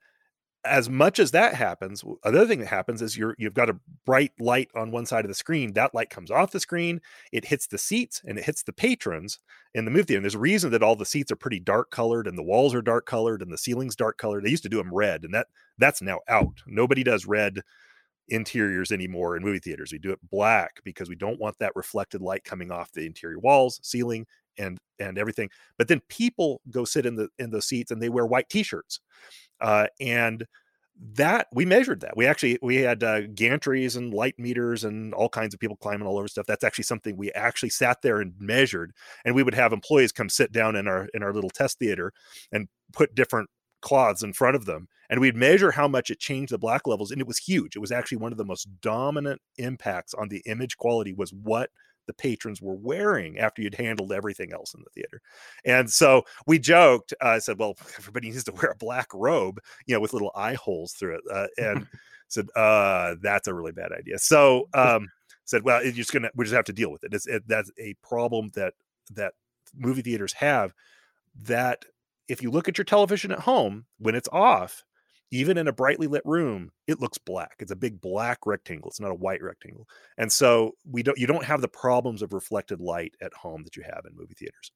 as 0.65 0.89
much 0.89 1.19
as 1.19 1.31
that 1.31 1.55
happens, 1.55 2.03
another 2.23 2.47
thing 2.47 2.59
that 2.59 2.67
happens 2.67 3.01
is 3.01 3.17
you're 3.17 3.35
you've 3.37 3.53
got 3.53 3.69
a 3.69 3.77
bright 4.05 4.31
light 4.39 4.69
on 4.75 4.91
one 4.91 5.05
side 5.05 5.25
of 5.25 5.29
the 5.29 5.35
screen. 5.35 5.73
That 5.73 5.93
light 5.93 6.09
comes 6.09 6.31
off 6.31 6.51
the 6.51 6.59
screen, 6.59 7.01
it 7.31 7.45
hits 7.45 7.67
the 7.67 7.77
seats 7.77 8.21
and 8.25 8.37
it 8.37 8.45
hits 8.45 8.63
the 8.63 8.73
patrons 8.73 9.39
in 9.73 9.85
the 9.85 9.91
movie 9.91 10.03
theater. 10.03 10.17
And 10.17 10.25
there's 10.25 10.35
a 10.35 10.39
reason 10.39 10.71
that 10.71 10.83
all 10.83 10.95
the 10.95 11.05
seats 11.05 11.31
are 11.31 11.37
pretty 11.37 11.59
dark 11.59 11.91
colored 11.91 12.27
and 12.27 12.37
the 12.37 12.43
walls 12.43 12.73
are 12.73 12.81
dark 12.81 13.05
colored 13.05 13.41
and 13.41 13.51
the 13.51 13.57
ceilings 13.57 13.95
dark 13.95 14.17
colored. 14.17 14.43
They 14.43 14.49
used 14.49 14.63
to 14.63 14.69
do 14.69 14.77
them 14.77 14.93
red, 14.93 15.23
and 15.23 15.33
that 15.33 15.47
that's 15.77 16.01
now 16.01 16.19
out. 16.27 16.61
Nobody 16.67 17.03
does 17.03 17.25
red 17.25 17.61
interiors 18.29 18.91
anymore 18.91 19.37
in 19.37 19.43
movie 19.43 19.59
theaters. 19.59 19.91
We 19.91 19.99
do 19.99 20.11
it 20.11 20.19
black 20.31 20.81
because 20.83 21.09
we 21.09 21.15
don't 21.15 21.39
want 21.39 21.57
that 21.59 21.75
reflected 21.75 22.21
light 22.21 22.43
coming 22.43 22.71
off 22.71 22.91
the 22.91 23.05
interior 23.05 23.39
walls, 23.39 23.79
ceiling, 23.83 24.25
and 24.57 24.79
and 24.99 25.17
everything. 25.17 25.49
But 25.77 25.87
then 25.87 26.01
people 26.09 26.61
go 26.71 26.85
sit 26.85 27.05
in 27.05 27.15
the 27.15 27.29
in 27.39 27.51
the 27.51 27.61
seats 27.61 27.91
and 27.91 28.01
they 28.01 28.09
wear 28.09 28.25
white 28.25 28.49
t-shirts 28.49 28.99
uh, 29.61 29.87
and 29.99 30.45
that 31.13 31.47
we 31.51 31.65
measured 31.65 32.01
that. 32.01 32.15
We 32.15 32.25
actually 32.25 32.57
we 32.61 32.77
had 32.77 33.03
uh, 33.03 33.21
gantries 33.21 33.97
and 33.97 34.13
light 34.13 34.35
meters 34.37 34.83
and 34.83 35.13
all 35.13 35.27
kinds 35.27 35.53
of 35.53 35.59
people 35.59 35.75
climbing 35.75 36.07
all 36.07 36.17
over 36.17 36.27
stuff. 36.27 36.45
That's 36.45 36.63
actually 36.63 36.85
something 36.85 37.17
we 37.17 37.31
actually 37.33 37.69
sat 37.69 38.01
there 38.01 38.21
and 38.21 38.33
measured 38.39 38.93
and 39.25 39.35
we 39.35 39.43
would 39.43 39.55
have 39.55 39.73
employees 39.73 40.11
come 40.11 40.29
sit 40.29 40.51
down 40.51 40.75
in 40.75 40.87
our 40.87 41.07
in 41.13 41.21
our 41.21 41.33
little 41.33 41.49
test 41.49 41.79
theater 41.79 42.13
and 42.51 42.67
put 42.93 43.15
different 43.15 43.49
cloths 43.81 44.23
in 44.23 44.33
front 44.33 44.55
of 44.55 44.65
them 44.65 44.87
and 45.09 45.19
we'd 45.19 45.35
measure 45.35 45.71
how 45.71 45.87
much 45.87 46.09
it 46.09 46.19
changed 46.19 46.51
the 46.51 46.57
black 46.57 46.87
levels 46.87 47.11
and 47.11 47.19
it 47.19 47.27
was 47.27 47.39
huge. 47.39 47.75
It 47.75 47.79
was 47.79 47.91
actually 47.91 48.17
one 48.17 48.31
of 48.31 48.37
the 48.37 48.45
most 48.45 48.67
dominant 48.81 49.41
impacts 49.57 50.13
on 50.13 50.29
the 50.29 50.41
image 50.45 50.77
quality 50.77 51.13
was 51.13 51.33
what 51.33 51.69
the 52.07 52.13
patrons 52.13 52.61
were 52.61 52.75
wearing 52.75 53.39
after 53.39 53.61
you'd 53.61 53.75
handled 53.75 54.11
everything 54.11 54.53
else 54.53 54.73
in 54.73 54.81
the 54.83 54.89
theater. 54.89 55.21
And 55.65 55.89
so 55.89 56.23
we 56.47 56.59
joked. 56.59 57.13
Uh, 57.23 57.29
I 57.29 57.39
said, 57.39 57.59
"Well, 57.59 57.75
everybody 57.97 58.29
needs 58.29 58.43
to 58.45 58.51
wear 58.53 58.71
a 58.71 58.75
black 58.75 59.07
robe, 59.13 59.59
you 59.85 59.95
know, 59.95 59.99
with 59.99 60.13
little 60.13 60.31
eye 60.35 60.55
holes 60.55 60.93
through 60.93 61.15
it." 61.15 61.21
Uh, 61.31 61.47
and 61.57 61.87
said, 62.27 62.47
uh, 62.55 63.15
"That's 63.21 63.47
a 63.47 63.53
really 63.53 63.71
bad 63.71 63.91
idea." 63.91 64.19
So 64.19 64.67
um, 64.73 65.09
said, 65.45 65.63
"Well, 65.63 65.83
you're 65.83 65.91
just 65.91 66.13
gonna 66.13 66.29
we 66.35 66.45
just 66.45 66.55
have 66.55 66.65
to 66.65 66.73
deal 66.73 66.91
with 66.91 67.03
it. 67.03 67.13
It's 67.13 67.27
it, 67.27 67.43
that's 67.47 67.71
a 67.79 67.95
problem 68.03 68.51
that 68.55 68.73
that 69.13 69.33
movie 69.75 70.01
theaters 70.01 70.33
have. 70.33 70.73
That 71.43 71.85
if 72.27 72.41
you 72.41 72.49
look 72.49 72.69
at 72.69 72.77
your 72.77 72.85
television 72.85 73.31
at 73.31 73.39
home 73.39 73.85
when 73.99 74.15
it's 74.15 74.29
off." 74.31 74.83
Even 75.35 75.57
in 75.57 75.67
a 75.67 75.73
brightly 75.73 76.07
lit 76.07 76.21
room, 76.25 76.71
it 76.87 77.01
looks 77.01 77.17
black. 77.17 77.55
It's 77.59 77.71
a 77.71 77.75
big 77.75 77.99
black 77.99 78.39
rectangle. 78.45 78.89
It's 78.89 79.01
not 79.01 79.11
a 79.11 79.15
white 79.15 79.43
rectangle. 79.43 79.87
And 80.17 80.31
so 80.31 80.71
we 80.89 81.03
don't 81.03 81.17
you 81.17 81.27
don't 81.27 81.43
have 81.43 81.61
the 81.61 81.67
problems 81.67 82.21
of 82.21 82.31
reflected 82.31 82.79
light 82.79 83.13
at 83.21 83.33
home 83.33 83.63
that 83.63 83.75
you 83.75 83.83
have 83.83 84.03
in 84.09 84.15
movie 84.15 84.35
theaters. 84.35 84.71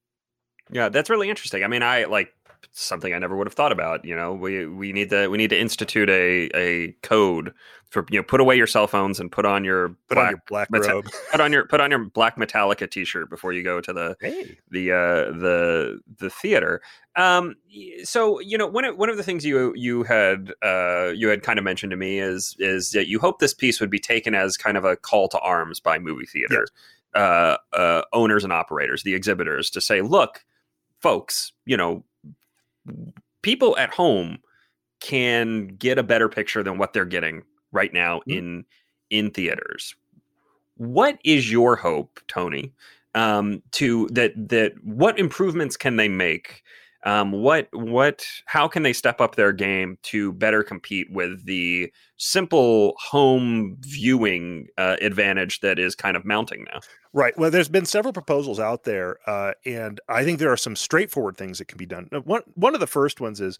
Yeah, 0.71 0.89
that's 0.89 1.10
really 1.10 1.29
interesting. 1.29 1.63
I 1.63 1.67
mean, 1.67 1.84
I 1.84 2.05
like 2.05 2.34
something 2.71 3.13
I 3.13 3.19
never 3.19 3.36
would 3.36 3.47
have 3.47 3.53
thought 3.53 3.71
about. 3.71 4.05
You 4.05 4.15
know, 4.15 4.34
we 4.34 4.65
we 4.65 4.91
need 4.91 5.10
to 5.10 5.27
we 5.27 5.38
need 5.38 5.49
to 5.49 5.60
institute 5.60 6.10
a 6.10 6.49
a 6.55 6.91
code 7.03 7.53
for 7.89 8.05
you 8.10 8.19
know 8.19 8.23
put 8.23 8.39
away 8.39 8.55
your 8.55 8.67
cell 8.67 8.88
phones 8.88 9.19
and 9.19 9.32
put 9.32 9.45
on 9.45 9.63
your 9.63 9.89
put 10.08 10.15
black, 10.15 10.25
on 10.25 10.32
your 10.32 10.41
black 10.47 10.71
meta- 10.71 10.88
robe. 10.89 11.05
put 11.32 11.41
on 11.41 11.51
your 11.51 11.65
put 11.65 11.82
on 11.82 11.89
your 11.89 12.05
black 12.05 12.38
Metallica 12.38 12.89
T-shirt 12.89 13.29
before 13.29 13.53
you 13.53 13.63
go 13.63 13.82
to 13.82 13.93
the 13.93 14.15
hey. 14.21 14.58
the 14.69 14.91
uh, 14.91 15.32
the 15.38 15.99
the 16.17 16.29
theater. 16.29 16.82
Um, 17.15 17.55
so 18.03 18.39
you 18.39 18.58
know 18.58 18.67
one 18.67 18.86
of 18.86 18.97
one 18.97 19.10
of 19.10 19.17
the 19.17 19.23
things 19.23 19.45
you 19.45 19.73
you 19.75 20.03
had 20.03 20.53
uh, 20.62 21.12
you 21.15 21.27
had 21.29 21.43
kind 21.43 21.58
of 21.58 21.65
mentioned 21.65 21.91
to 21.91 21.97
me 21.97 22.19
is 22.19 22.55
is 22.60 22.91
that 22.91 23.08
you 23.08 23.19
hope 23.19 23.39
this 23.39 23.53
piece 23.53 23.79
would 23.79 23.89
be 23.89 23.99
taken 23.99 24.36
as 24.36 24.58
kind 24.58 24.77
of 24.77 24.86
a 24.86 24.95
call 24.95 25.27
to 25.29 25.39
arms 25.39 25.79
by 25.79 25.99
movie 25.99 26.25
theater. 26.25 26.62
Yes. 26.62 26.69
Uh, 27.15 27.58
uh, 27.73 28.03
owners 28.13 28.43
and 28.43 28.53
operators, 28.53 29.01
the 29.01 29.15
exhibitors, 29.15 29.71
to 29.71 29.82
say, 29.82 29.99
look, 30.01 30.45
folks, 31.01 31.51
you 31.65 31.77
know, 31.77 32.03
people 33.41 33.77
at 33.77 33.93
home 33.93 34.39
can 34.99 35.67
get 35.67 35.97
a 35.97 36.03
better 36.03 36.27
picture 36.29 36.63
than 36.63 36.77
what 36.77 36.93
they're 36.93 37.05
getting 37.05 37.43
right 37.71 37.93
now 37.93 38.19
mm-hmm. 38.19 38.31
in 38.31 38.65
in 39.09 39.31
theaters. 39.31 39.95
What 40.75 41.19
is 41.23 41.51
your 41.51 41.75
hope, 41.75 42.19
Tony? 42.27 42.73
Um, 43.15 43.63
to 43.71 44.07
that 44.12 44.33
that 44.49 44.73
what 44.83 45.19
improvements 45.19 45.77
can 45.77 45.95
they 45.95 46.07
make? 46.07 46.63
Um, 47.05 47.31
what 47.31 47.69
what 47.71 48.25
how 48.45 48.67
can 48.67 48.83
they 48.83 48.91
step 48.91 49.21
up 49.21 49.35
their 49.35 49.53
game 49.53 49.97
to 50.03 50.33
better 50.33 50.63
compete 50.63 51.07
with 51.12 51.45
the 51.45 51.91
simple 52.17 52.93
home 52.97 53.77
viewing 53.79 54.67
uh, 54.77 54.97
advantage 55.01 55.62
that 55.62 55.79
is 55.79 55.95
kind 55.95 56.17
of 56.17 56.25
mounting 56.25 56.65
now? 56.65 56.81
Right. 57.13 57.38
Well, 57.38 57.51
there's 57.51 57.69
been 57.69 57.85
several 57.85 58.13
proposals 58.13 58.59
out 58.59 58.83
there, 58.83 59.17
uh, 59.25 59.53
and 59.65 59.99
I 60.09 60.23
think 60.23 60.39
there 60.39 60.51
are 60.51 60.57
some 60.57 60.75
straightforward 60.75 61.38
things 61.38 61.57
that 61.59 61.69
can 61.69 61.77
be 61.77 61.85
done. 61.85 62.09
One 62.25 62.41
one 62.55 62.73
of 62.73 62.81
the 62.81 62.88
first 62.88 63.21
ones 63.21 63.39
is 63.39 63.59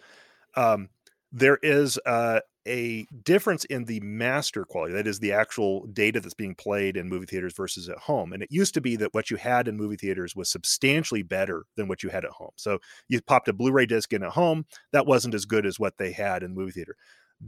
um, 0.56 0.90
there 1.32 1.60
is 1.62 2.00
uh, 2.06 2.40
a 2.68 3.06
difference 3.24 3.66
in 3.66 3.86
the 3.86 4.00
master 4.02 4.66
quality 4.66 4.94
that 4.94 5.08
is 5.08 5.20
the 5.20 5.32
actual 5.32 5.86
data 5.88 6.20
that's 6.20 6.34
being 6.34 6.56
played 6.56 6.98
in 6.98 7.10
movie 7.10 7.26
theaters 7.26 7.54
versus 7.56 7.90
at 7.90 7.98
home 7.98 8.34
and 8.34 8.44
it 8.44 8.52
used 8.52 8.74
to 8.74 8.82
be 8.82 8.96
that 8.96 9.14
what 9.14 9.30
you 9.30 9.38
had 9.38 9.68
in 9.68 9.78
movie 9.78 9.96
theaters 9.96 10.36
was 10.36 10.50
substantially 10.50 11.24
better 11.24 11.66
than 11.76 11.88
what 11.88 12.04
you 12.04 12.10
had 12.10 12.26
at 12.26 12.32
home. 12.32 12.52
So 12.56 12.80
you 13.08 13.22
popped 13.22 13.48
a 13.48 13.54
blu-ray 13.54 13.86
disc 13.86 14.14
in 14.14 14.24
at 14.24 14.32
home 14.32 14.66
that 14.92 15.06
wasn't 15.08 15.34
as 15.36 15.46
good 15.46 15.66
as 15.66 15.80
what 15.80 15.98
they 15.98 16.12
had 16.12 16.44
in 16.44 16.54
the 16.54 16.60
movie 16.60 16.72
theater. 16.72 16.96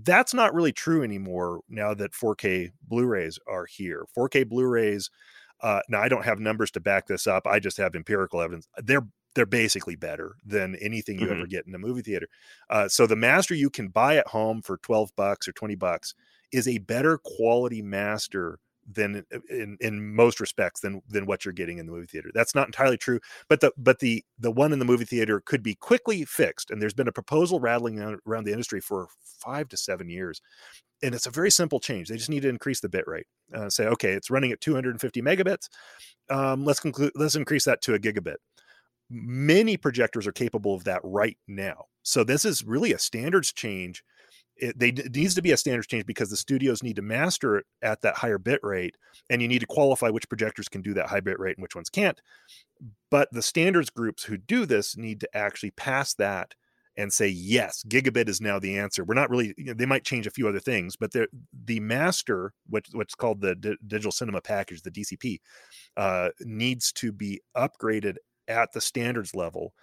That's 0.03 0.33
not 0.33 0.53
really 0.53 0.71
true 0.71 1.03
anymore 1.03 1.61
now 1.69 1.93
that 1.93 2.13
4k 2.13 2.71
blu-rays 2.87 3.37
are 3.47 3.65
here. 3.65 4.05
4k 4.17 4.47
blu-rays 4.47 5.09
uh, 5.61 5.81
now 5.89 6.01
i 6.01 6.09
don't 6.09 6.25
have 6.25 6.39
numbers 6.39 6.71
to 6.71 6.79
back 6.79 7.05
this 7.05 7.27
up 7.27 7.45
i 7.45 7.59
just 7.59 7.77
have 7.77 7.93
empirical 7.93 8.41
evidence 8.41 8.67
they're 8.83 9.05
they're 9.33 9.45
basically 9.45 9.95
better 9.95 10.35
than 10.45 10.75
anything 10.75 11.19
you 11.19 11.27
mm-hmm. 11.27 11.35
ever 11.35 11.47
get 11.47 11.65
in 11.65 11.75
a 11.75 11.79
movie 11.79 12.01
theater. 12.01 12.27
Uh, 12.69 12.87
so 12.87 13.07
the 13.07 13.15
master 13.15 13.55
you 13.55 13.69
can 13.69 13.87
buy 13.87 14.17
at 14.17 14.27
home 14.27 14.61
for 14.61 14.77
12 14.77 15.15
bucks 15.15 15.47
or 15.47 15.51
20 15.53 15.75
bucks 15.75 16.13
is 16.51 16.67
a 16.67 16.79
better 16.79 17.17
quality 17.17 17.81
master 17.81 18.59
than 18.91 19.23
uh, 19.33 19.39
in, 19.49 19.77
in 19.79 20.15
most 20.15 20.39
respects 20.39 20.81
than 20.81 21.01
than 21.07 21.25
what 21.25 21.45
you're 21.45 21.53
getting 21.53 21.77
in 21.77 21.85
the 21.85 21.91
movie 21.91 22.07
theater. 22.07 22.31
That's 22.33 22.55
not 22.55 22.67
entirely 22.67 22.97
true, 22.97 23.19
but 23.47 23.61
the 23.61 23.71
but 23.77 23.99
the 23.99 24.23
the 24.39 24.51
one 24.51 24.73
in 24.73 24.79
the 24.79 24.85
movie 24.85 25.05
theater 25.05 25.41
could 25.45 25.63
be 25.63 25.75
quickly 25.75 26.25
fixed. 26.25 26.71
And 26.71 26.81
there's 26.81 26.93
been 26.93 27.07
a 27.07 27.13
proposal 27.13 27.59
rattling 27.59 27.99
around 28.25 28.45
the 28.45 28.51
industry 28.51 28.81
for 28.81 29.07
five 29.23 29.69
to 29.69 29.77
seven 29.77 30.09
years, 30.09 30.41
and 31.01 31.15
it's 31.15 31.27
a 31.27 31.31
very 31.31 31.51
simple 31.51 31.79
change. 31.79 32.09
They 32.09 32.17
just 32.17 32.29
need 32.29 32.41
to 32.41 32.49
increase 32.49 32.79
the 32.81 32.89
bit 32.89 33.07
rate. 33.07 33.27
Uh, 33.53 33.69
say, 33.69 33.85
okay, 33.85 34.11
it's 34.11 34.29
running 34.29 34.51
at 34.51 34.61
250 34.61 35.21
megabits. 35.21 35.69
Um, 36.29 36.65
let's 36.65 36.79
conclude. 36.79 37.11
Let's 37.15 37.35
increase 37.35 37.65
that 37.65 37.81
to 37.83 37.93
a 37.93 37.99
gigabit 37.99 38.37
many 39.11 39.77
projectors 39.77 40.25
are 40.25 40.31
capable 40.31 40.73
of 40.73 40.85
that 40.85 41.01
right 41.03 41.37
now. 41.47 41.85
So 42.03 42.23
this 42.23 42.45
is 42.45 42.63
really 42.63 42.93
a 42.93 42.99
standards 42.99 43.51
change. 43.51 44.03
It, 44.57 44.77
they, 44.77 44.89
it 44.89 45.15
needs 45.15 45.35
to 45.35 45.41
be 45.41 45.51
a 45.51 45.57
standards 45.57 45.87
change 45.87 46.05
because 46.05 46.29
the 46.29 46.37
studios 46.37 46.83
need 46.83 46.95
to 46.95 47.01
master 47.01 47.57
it 47.57 47.65
at 47.81 48.01
that 48.01 48.15
higher 48.15 48.37
bit 48.37 48.59
rate, 48.63 48.95
and 49.29 49.41
you 49.41 49.47
need 49.47 49.59
to 49.59 49.67
qualify 49.67 50.09
which 50.09 50.29
projectors 50.29 50.69
can 50.69 50.81
do 50.81 50.93
that 50.93 51.07
high 51.07 51.19
bit 51.19 51.39
rate 51.39 51.57
and 51.57 51.61
which 51.61 51.75
ones 51.75 51.89
can't. 51.89 52.19
But 53.09 53.29
the 53.31 53.41
standards 53.41 53.89
groups 53.89 54.23
who 54.23 54.37
do 54.37 54.65
this 54.65 54.95
need 54.97 55.19
to 55.21 55.37
actually 55.37 55.71
pass 55.71 56.13
that 56.15 56.53
and 56.97 57.11
say 57.11 57.27
yes, 57.27 57.83
gigabit 57.87 58.27
is 58.27 58.41
now 58.41 58.59
the 58.59 58.77
answer. 58.77 59.03
We're 59.03 59.15
not 59.15 59.29
really; 59.29 59.53
you 59.57 59.65
know, 59.65 59.73
they 59.73 59.85
might 59.85 60.03
change 60.03 60.27
a 60.27 60.31
few 60.31 60.47
other 60.47 60.59
things, 60.59 60.95
but 60.95 61.11
the 61.11 61.27
the 61.65 61.79
master, 61.79 62.53
what, 62.69 62.85
what's 62.91 63.15
called 63.15 63.41
the 63.41 63.55
D- 63.55 63.77
digital 63.87 64.11
cinema 64.11 64.41
package, 64.41 64.81
the 64.81 64.91
DCP, 64.91 65.39
uh, 65.97 66.29
needs 66.41 66.91
to 66.93 67.11
be 67.11 67.41
upgraded 67.55 68.17
at 68.51 68.73
the 68.73 68.81
standards 68.81 69.33
level. 69.33 69.73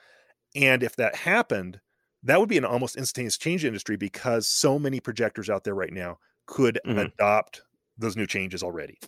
And 0.54 0.82
if 0.82 0.96
that 0.96 1.16
happened, 1.16 1.80
that 2.22 2.40
would 2.40 2.48
be 2.48 2.58
an 2.58 2.64
almost 2.64 2.96
instantaneous 2.96 3.38
change 3.38 3.64
industry 3.64 3.96
because 3.96 4.46
so 4.46 4.78
many 4.78 5.00
projectors 5.00 5.50
out 5.50 5.64
there 5.64 5.74
right 5.74 5.92
now 5.92 6.18
could 6.46 6.80
mm-hmm. 6.86 6.98
adopt 6.98 7.62
those 7.96 8.16
new 8.16 8.26
changes 8.26 8.62
already. 8.62 8.98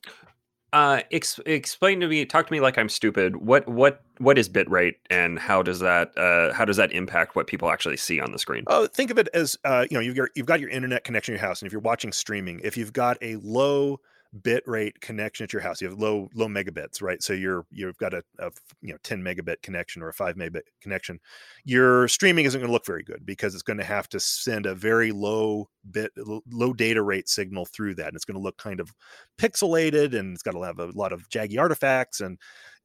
Uh, 0.73 1.03
ex- 1.11 1.41
explain 1.47 1.99
to 1.99 2.07
me, 2.07 2.25
talk 2.25 2.47
to 2.47 2.53
me 2.53 2.61
like 2.61 2.79
I'm 2.79 2.89
stupid. 2.89 3.37
What 3.37 3.67
what 3.67 4.03
what 4.19 4.39
is 4.39 4.49
bitrate, 4.49 4.95
and 5.09 5.37
how 5.37 5.63
does 5.63 5.81
that 5.81 6.17
uh, 6.17 6.53
how 6.53 6.65
does 6.65 6.77
that 6.77 6.93
impact 6.93 7.35
what 7.35 7.49
people 7.49 7.71
actually 7.71 7.97
see 7.97 8.21
on 8.21 8.31
the 8.31 8.39
screen? 8.39 8.63
Oh, 8.69 8.87
think 8.87 9.11
of 9.11 9.19
it 9.19 9.29
as 9.35 9.59
uh, 9.65 9.87
you 9.91 9.97
know 9.97 10.01
you've 10.01 10.15
got, 10.15 10.29
you've 10.37 10.47
got 10.47 10.61
your 10.61 10.71
internet 10.71 11.03
connection 11.03 11.35
in 11.35 11.41
your 11.41 11.47
house, 11.49 11.61
and 11.61 11.67
if 11.67 11.73
you're 11.73 11.81
watching 11.81 12.13
streaming, 12.13 12.61
if 12.63 12.77
you've 12.77 12.93
got 12.93 13.19
a 13.21 13.35
low 13.37 13.99
bit 14.43 14.63
rate 14.67 15.01
connection 15.01 15.45
at 15.45 15.53
your 15.53 15.63
house. 15.63 15.81
You 15.81 15.89
have 15.89 15.99
low 15.99 16.29
low 16.35 16.47
megabits, 16.47 17.03
right? 17.03 17.23
So 17.23 17.33
you're 17.33 17.67
you've 17.71 17.97
got 17.99 18.15
a, 18.15 18.23
a 18.39 18.51
you 18.81 18.93
know 18.93 18.99
10 19.03 19.23
megabit 19.23 19.63
connection 19.63 20.03
or 20.03 20.09
a 20.09 20.15
5 20.15 20.37
megabit 20.37 20.63
connection. 20.81 21.19
Your 21.65 22.07
streaming 22.09 22.45
isn't 22.45 22.61
going 22.61 22.69
to 22.69 22.73
look 22.73 22.87
very 22.87 23.03
good 23.03 23.27
because 23.27 23.55
it's 23.55 23.63
going 23.63 23.79
to 23.79 23.85
have 23.85 24.09
to 24.11 24.21
send 24.21 24.67
a 24.67 24.75
very 24.75 25.11
low 25.11 25.69
bit 25.91 26.13
low 26.51 26.73
data 26.73 27.03
rate 27.03 27.29
signal 27.29 27.67
through 27.67 27.97
that 27.97 28.09
and 28.09 28.17
it's 28.17 28.25
going 28.25 28.37
to 28.37 28.43
look 28.43 28.57
kind 28.57 28.81
of 28.81 28.93
pixelated 29.39 30.17
and 30.17 30.35
it's 30.35 30.43
got 30.43 30.53
to 30.53 30.63
have 30.63 30.79
a 30.79 30.93
lot 30.95 31.13
of 31.13 31.29
jaggy 31.29 31.59
artifacts 31.59 32.21
and 32.21 32.39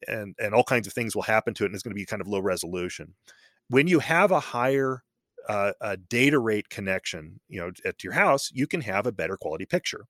and 0.08 0.36
and 0.40 0.54
all 0.54 0.64
kinds 0.64 0.88
of 0.88 0.94
things 0.94 1.16
will 1.16 1.24
happen 1.24 1.54
to 1.54 1.64
it 1.64 1.68
and 1.68 1.76
it's 1.76 1.84
going 1.84 1.94
to 1.94 1.96
be 1.96 2.06
kind 2.06 2.22
of 2.22 2.28
low 2.28 2.40
resolution. 2.40 3.14
When 3.70 3.88
you 3.88 4.00
have 4.00 4.32
a 4.32 4.40
higher 4.40 5.04
uh, 5.48 5.74
a 5.82 5.96
data 5.96 6.40
rate 6.40 6.70
connection, 6.70 7.40
you 7.48 7.60
know, 7.60 7.72
at 7.86 8.04
your 8.04 8.14
house, 8.14 8.50
you 8.52 8.66
can 8.66 8.82
have 8.82 9.06
a 9.06 9.12
better 9.12 9.38
quality 9.38 9.66
picture. 9.66 10.06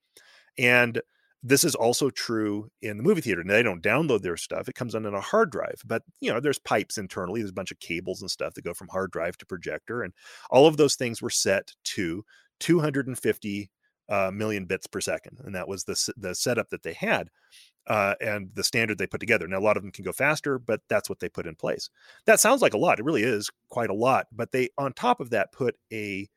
And 0.57 1.01
this 1.43 1.63
is 1.63 1.75
also 1.75 2.09
true 2.09 2.69
in 2.81 2.97
the 2.97 3.03
movie 3.03 3.21
theater. 3.21 3.43
Now, 3.43 3.53
they 3.53 3.63
don't 3.63 3.83
download 3.83 4.21
their 4.21 4.37
stuff; 4.37 4.67
it 4.67 4.75
comes 4.75 4.95
on 4.95 5.05
in 5.05 5.13
a 5.13 5.21
hard 5.21 5.51
drive. 5.51 5.81
But 5.85 6.03
you 6.19 6.31
know, 6.31 6.39
there's 6.39 6.59
pipes 6.59 6.97
internally. 6.97 7.41
There's 7.41 7.51
a 7.51 7.53
bunch 7.53 7.71
of 7.71 7.79
cables 7.79 8.21
and 8.21 8.31
stuff 8.31 8.53
that 8.55 8.63
go 8.63 8.73
from 8.73 8.87
hard 8.89 9.11
drive 9.11 9.37
to 9.37 9.45
projector, 9.45 10.01
and 10.01 10.13
all 10.49 10.67
of 10.67 10.77
those 10.77 10.95
things 10.95 11.21
were 11.21 11.29
set 11.29 11.71
to 11.95 12.23
250 12.59 13.69
uh, 14.09 14.31
million 14.33 14.65
bits 14.65 14.87
per 14.87 15.01
second, 15.01 15.39
and 15.43 15.55
that 15.55 15.67
was 15.67 15.83
the 15.83 16.13
the 16.17 16.35
setup 16.35 16.69
that 16.69 16.83
they 16.83 16.93
had. 16.93 17.29
Uh, 17.87 18.15
and 18.19 18.49
the 18.55 18.63
standard 18.63 18.97
they 18.97 19.05
put 19.05 19.19
together. 19.19 19.47
Now, 19.47 19.59
a 19.59 19.61
lot 19.61 19.77
of 19.77 19.83
them 19.83 19.91
can 19.91 20.03
go 20.03 20.11
faster, 20.11 20.57
but 20.57 20.81
that's 20.89 21.07
what 21.07 21.19
they 21.19 21.29
put 21.29 21.45
in 21.45 21.53
place. 21.53 21.91
That 22.25 22.39
sounds 22.39 22.63
like 22.63 22.73
a 22.73 22.79
lot. 22.79 22.97
It 22.97 23.05
really 23.05 23.21
is 23.21 23.51
quite 23.69 23.91
a 23.91 23.93
lot. 23.93 24.25
But 24.31 24.51
they, 24.51 24.69
on 24.75 24.93
top 24.93 25.19
of 25.19 25.29
that, 25.29 25.51
put 25.51 25.75
a 25.93 26.27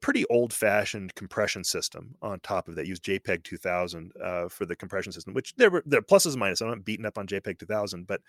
pretty 0.00 0.24
old 0.26 0.52
fashioned 0.52 1.14
compression 1.14 1.64
system 1.64 2.14
on 2.22 2.40
top 2.40 2.68
of 2.68 2.74
that. 2.76 2.86
Use 2.86 3.00
JPEG 3.00 3.42
2000 3.42 4.12
uh, 4.22 4.48
for 4.48 4.66
the 4.66 4.76
compression 4.76 5.12
system, 5.12 5.34
which 5.34 5.54
there 5.56 5.70
were 5.70 5.82
there 5.86 6.00
are 6.00 6.02
pluses 6.02 6.34
and 6.34 6.42
minuses. 6.42 6.62
I'm 6.62 6.68
not 6.68 6.84
beating 6.84 7.06
up 7.06 7.18
on 7.18 7.26
JPEG 7.26 7.58
2000, 7.58 8.06
but 8.06 8.20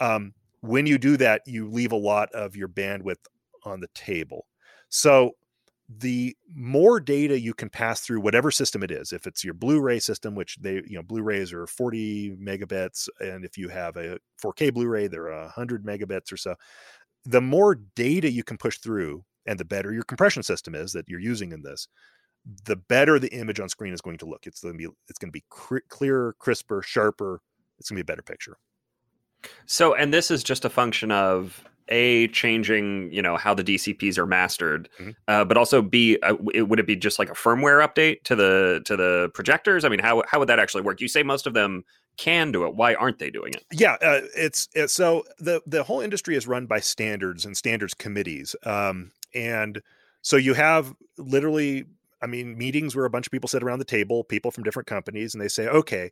um, 0.00 0.34
when 0.60 0.86
you 0.86 0.98
do 0.98 1.16
that, 1.16 1.42
you 1.46 1.68
leave 1.68 1.92
a 1.92 1.96
lot 1.96 2.30
of 2.32 2.56
your 2.56 2.68
bandwidth 2.68 3.26
on 3.64 3.80
the 3.80 3.88
table. 3.94 4.46
So 4.88 5.32
the 5.88 6.36
more 6.54 7.00
data 7.00 7.38
you 7.40 7.54
can 7.54 7.70
pass 7.70 8.00
through 8.00 8.20
whatever 8.20 8.50
system 8.50 8.82
it 8.82 8.90
is 8.90 9.12
if 9.12 9.26
it's 9.26 9.42
your 9.42 9.54
blu-ray 9.54 9.98
system 9.98 10.34
which 10.34 10.58
they 10.60 10.82
you 10.86 10.96
know 10.96 11.02
blu-rays 11.02 11.50
are 11.50 11.66
40 11.66 12.36
megabits 12.36 13.08
and 13.20 13.42
if 13.42 13.56
you 13.56 13.70
have 13.70 13.96
a 13.96 14.18
4k 14.42 14.74
blu-ray 14.74 15.06
they're 15.06 15.30
100 15.30 15.86
megabits 15.86 16.30
or 16.30 16.36
so 16.36 16.54
the 17.24 17.40
more 17.40 17.74
data 17.94 18.30
you 18.30 18.44
can 18.44 18.58
push 18.58 18.78
through 18.78 19.24
and 19.48 19.58
the 19.58 19.64
better 19.64 19.92
your 19.92 20.04
compression 20.04 20.42
system 20.42 20.74
is 20.74 20.92
that 20.92 21.08
you're 21.08 21.18
using 21.20 21.52
in 21.52 21.62
this 21.62 21.88
the 22.64 22.76
better 22.76 23.18
the 23.18 23.32
image 23.32 23.60
on 23.60 23.68
screen 23.68 23.92
is 23.92 24.00
going 24.00 24.18
to 24.18 24.26
look. 24.26 24.46
It's 24.46 24.60
going 24.60 24.74
to 24.74 24.78
be 24.78 24.94
it's 25.08 25.18
going 25.18 25.28
to 25.28 25.32
be 25.32 25.44
cr- 25.50 25.78
clearer 25.88 26.34
crisper 26.38 26.82
sharper. 26.82 27.40
It's 27.78 27.90
going 27.90 27.96
to 27.98 28.04
be 28.04 28.06
a 28.06 28.12
better 28.12 28.22
picture. 28.22 28.56
So 29.66 29.94
and 29.94 30.12
this 30.12 30.30
is 30.30 30.42
just 30.42 30.64
a 30.64 30.70
function 30.70 31.10
of 31.10 31.64
a 31.90 32.28
changing 32.28 33.10
you 33.10 33.22
know 33.22 33.38
how 33.38 33.54
the 33.54 33.64
dcps 33.64 34.18
are 34.18 34.26
mastered 34.26 34.90
mm-hmm. 34.98 35.12
uh, 35.26 35.42
but 35.42 35.56
also 35.56 35.80
b 35.80 36.18
uh, 36.22 36.34
it, 36.52 36.68
would 36.68 36.78
it 36.78 36.86
be 36.86 36.94
just 36.94 37.18
like 37.18 37.30
a 37.30 37.34
firmware 37.34 37.82
update 37.82 38.22
to 38.24 38.36
the 38.36 38.82
to 38.84 38.96
the 38.96 39.30
projectors? 39.32 39.84
I 39.84 39.88
mean 39.88 40.00
how, 40.00 40.22
how 40.28 40.38
would 40.38 40.48
that 40.48 40.58
actually 40.58 40.82
work? 40.82 41.00
You 41.00 41.08
say 41.08 41.22
most 41.22 41.46
of 41.46 41.54
them 41.54 41.84
can 42.18 42.52
do 42.52 42.66
it. 42.66 42.74
Why 42.74 42.94
aren't 42.94 43.18
they 43.18 43.30
doing 43.30 43.54
it? 43.54 43.64
Yeah 43.72 43.94
uh, 44.02 44.20
it's, 44.36 44.68
it's 44.74 44.92
so 44.92 45.24
the 45.38 45.62
the 45.66 45.82
whole 45.82 46.00
industry 46.00 46.36
is 46.36 46.46
run 46.46 46.66
by 46.66 46.80
standards 46.80 47.46
and 47.46 47.56
standards 47.56 47.94
committees. 47.94 48.54
Um, 48.64 49.12
and 49.34 49.80
so 50.22 50.36
you 50.36 50.54
have 50.54 50.94
literally, 51.16 51.84
I 52.22 52.26
mean, 52.26 52.56
meetings 52.56 52.94
where 52.94 53.04
a 53.04 53.10
bunch 53.10 53.26
of 53.26 53.30
people 53.30 53.48
sit 53.48 53.62
around 53.62 53.78
the 53.78 53.84
table, 53.84 54.24
people 54.24 54.50
from 54.50 54.64
different 54.64 54.86
companies, 54.86 55.34
and 55.34 55.42
they 55.42 55.48
say, 55.48 55.68
okay, 55.68 56.10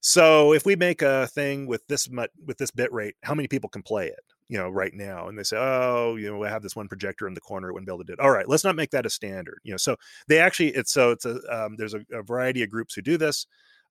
so 0.00 0.52
if 0.52 0.66
we 0.66 0.76
make 0.76 1.02
a 1.02 1.26
thing 1.28 1.66
with 1.66 1.86
this 1.88 2.10
much 2.10 2.30
with 2.44 2.58
this 2.58 2.70
bit 2.70 2.92
rate, 2.92 3.14
how 3.22 3.34
many 3.34 3.48
people 3.48 3.68
can 3.68 3.82
play 3.82 4.06
it? 4.06 4.20
You 4.48 4.58
know, 4.58 4.70
right 4.70 4.94
now, 4.94 5.26
and 5.26 5.36
they 5.36 5.42
say, 5.42 5.56
oh, 5.58 6.14
you 6.14 6.30
know, 6.30 6.38
we 6.38 6.46
have 6.46 6.62
this 6.62 6.76
one 6.76 6.86
projector 6.86 7.26
in 7.26 7.34
the 7.34 7.40
corner, 7.40 7.68
it 7.68 7.72
wouldn't 7.72 7.88
be 7.88 7.92
able 7.92 8.04
to 8.04 8.04
do 8.04 8.12
it. 8.12 8.20
All 8.20 8.30
right, 8.30 8.48
let's 8.48 8.62
not 8.62 8.76
make 8.76 8.90
that 8.90 9.06
a 9.06 9.10
standard. 9.10 9.58
You 9.64 9.72
know, 9.72 9.78
so 9.78 9.96
they 10.28 10.38
actually, 10.38 10.68
it's 10.68 10.92
so 10.92 11.10
it's 11.10 11.24
a 11.24 11.40
um, 11.50 11.74
there's 11.76 11.94
a, 11.94 12.02
a, 12.12 12.22
variety 12.22 12.62
of 12.62 12.70
groups 12.70 12.94
who 12.94 13.02
do 13.02 13.16
this, 13.16 13.46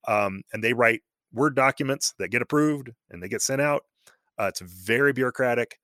um, 0.08 0.44
and 0.54 0.64
they 0.64 0.72
write 0.72 1.02
word 1.34 1.56
documents 1.56 2.14
that 2.20 2.30
get 2.30 2.42
approved 2.42 2.92
and 3.12 3.22
they 3.22 3.28
get 3.28 3.42
sent 3.42 3.62
out. 3.62 3.84
Uh, 4.40 4.46
it's 4.46 4.62
very 4.62 5.12
bureaucratic. 5.12 5.78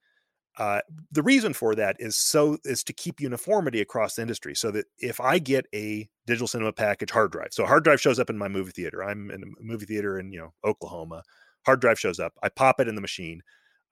Uh, 0.57 0.81
the 1.11 1.23
reason 1.23 1.53
for 1.53 1.75
that 1.75 1.95
is 1.99 2.17
so 2.17 2.57
is 2.65 2.83
to 2.83 2.91
keep 2.91 3.21
uniformity 3.21 3.79
across 3.79 4.15
the 4.15 4.21
industry 4.21 4.53
so 4.53 4.69
that 4.69 4.85
if 4.99 5.21
i 5.21 5.39
get 5.39 5.65
a 5.73 6.09
digital 6.27 6.45
cinema 6.45 6.73
package 6.73 7.09
hard 7.09 7.31
drive 7.31 7.47
so 7.51 7.63
a 7.63 7.67
hard 7.67 7.85
drive 7.85 8.01
shows 8.01 8.19
up 8.19 8.29
in 8.29 8.37
my 8.37 8.49
movie 8.49 8.71
theater 8.71 9.01
i'm 9.01 9.31
in 9.31 9.43
a 9.43 9.63
movie 9.63 9.85
theater 9.85 10.19
in 10.19 10.29
you 10.33 10.39
know 10.39 10.53
oklahoma 10.65 11.23
hard 11.65 11.79
drive 11.79 11.97
shows 11.97 12.19
up 12.19 12.33
i 12.43 12.49
pop 12.49 12.81
it 12.81 12.89
in 12.89 12.95
the 12.95 13.01
machine 13.01 13.41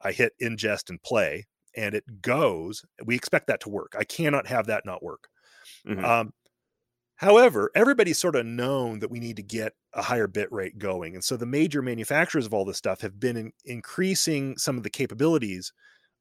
i 0.02 0.12
hit 0.12 0.34
ingest 0.41 0.89
and 0.89 1.02
play 1.02 1.48
and 1.78 1.95
it 1.95 2.04
goes 2.22 2.84
we 3.06 3.15
expect 3.15 3.48
that 3.48 3.62
to 3.62 3.69
work 3.69 3.95
i 3.98 4.04
cannot 4.04 4.45
have 4.45 4.67
that 4.67 4.86
not 4.86 5.02
work 5.02 5.30
mm-hmm. 5.88 6.04
um, 6.04 6.34
however 7.15 7.72
everybody's 7.74 8.19
sort 8.19 8.36
of 8.36 8.45
known 8.45 9.00
that 9.00 9.10
we 9.10 9.22
need 9.22 9.38
to 9.38 9.43
get 9.43 9.72
a 9.93 10.02
higher 10.02 10.28
bit 10.28 10.52
rate 10.52 10.78
going 10.78 11.13
and 11.13 11.24
so 11.24 11.38
the 11.38 11.45
major 11.45 11.82
manufacturers 11.82 12.45
of 12.45 12.54
all 12.54 12.65
this 12.65 12.78
stuff 12.78 13.00
have 13.00 13.17
been 13.17 13.38
in, 13.38 13.54
increasing 13.63 14.58
some 14.58 14.76
of 14.76 14.84
the 14.84 14.89
capabilities 14.89 15.72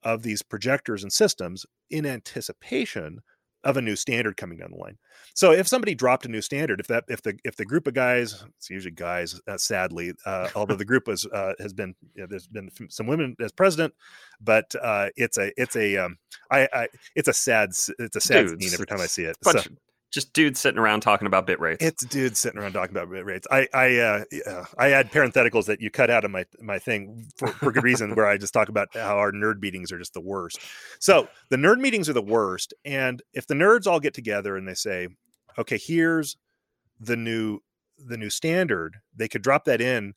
of 0.02 0.22
these 0.22 0.42
projectors 0.42 1.02
and 1.02 1.12
systems 1.12 1.66
in 1.90 2.06
anticipation 2.06 3.20
of 3.64 3.76
a 3.76 3.82
new 3.82 3.96
standard 3.96 4.36
coming 4.36 4.58
down 4.58 4.70
the 4.70 4.76
line. 4.76 4.96
So 5.34 5.52
if 5.52 5.66
somebody 5.66 5.94
dropped 5.94 6.24
a 6.24 6.28
new 6.28 6.40
standard, 6.40 6.80
if 6.80 6.86
that 6.86 7.04
if 7.08 7.22
the 7.22 7.36
if 7.44 7.56
the 7.56 7.64
group 7.64 7.86
of 7.86 7.94
guys, 7.94 8.44
it's 8.56 8.70
usually 8.70 8.92
guys, 8.92 9.40
uh, 9.48 9.58
sadly, 9.58 10.12
uh, 10.24 10.48
although 10.54 10.76
the 10.76 10.84
group 10.84 11.08
was 11.08 11.26
uh, 11.26 11.54
has 11.58 11.72
been 11.72 11.94
you 12.14 12.22
know, 12.22 12.26
there's 12.28 12.46
been 12.46 12.70
some 12.88 13.06
women 13.06 13.36
as 13.40 13.52
president, 13.52 13.94
but 14.40 14.72
uh, 14.80 15.08
it's 15.16 15.38
a 15.38 15.52
it's 15.60 15.76
a 15.76 15.96
um, 15.96 16.18
I, 16.50 16.68
I 16.72 16.88
it's 17.16 17.28
a 17.28 17.32
sad 17.32 17.70
it's 17.98 18.16
a 18.16 18.20
sad 18.20 18.46
Dudes, 18.46 18.64
scene 18.64 18.74
every 18.74 18.86
time 18.86 19.00
I 19.00 19.06
see 19.06 19.24
it. 19.24 19.36
Bunch, 19.42 19.64
so, 19.64 19.70
just 20.10 20.32
dudes 20.32 20.58
sitting 20.58 20.78
around 20.78 21.00
talking 21.00 21.26
about 21.26 21.46
bit 21.46 21.60
rates. 21.60 21.84
It's 21.84 22.04
dudes 22.04 22.38
sitting 22.38 22.58
around 22.58 22.72
talking 22.72 22.96
about 22.96 23.10
bit 23.10 23.24
rates. 23.24 23.46
I 23.50 23.68
I 23.74 23.98
uh, 23.98 24.24
uh, 24.46 24.64
I 24.78 24.92
add 24.92 25.10
parentheticals 25.12 25.66
that 25.66 25.80
you 25.80 25.90
cut 25.90 26.10
out 26.10 26.24
of 26.24 26.30
my 26.30 26.44
my 26.60 26.78
thing 26.78 27.26
for, 27.36 27.48
for 27.48 27.72
good 27.72 27.84
reason, 27.84 28.14
where 28.14 28.26
I 28.26 28.38
just 28.38 28.54
talk 28.54 28.68
about 28.68 28.88
how 28.94 29.18
our 29.18 29.32
nerd 29.32 29.60
meetings 29.60 29.92
are 29.92 29.98
just 29.98 30.14
the 30.14 30.20
worst. 30.20 30.60
So 30.98 31.28
the 31.50 31.56
nerd 31.56 31.78
meetings 31.78 32.08
are 32.08 32.14
the 32.14 32.22
worst, 32.22 32.72
and 32.84 33.22
if 33.34 33.46
the 33.46 33.54
nerds 33.54 33.86
all 33.86 34.00
get 34.00 34.14
together 34.14 34.56
and 34.56 34.66
they 34.66 34.74
say, 34.74 35.08
okay, 35.58 35.78
here's 35.78 36.36
the 37.00 37.16
new 37.16 37.60
the 37.98 38.16
new 38.16 38.30
standard, 38.30 38.96
they 39.14 39.28
could 39.28 39.42
drop 39.42 39.64
that 39.64 39.80
in. 39.80 40.14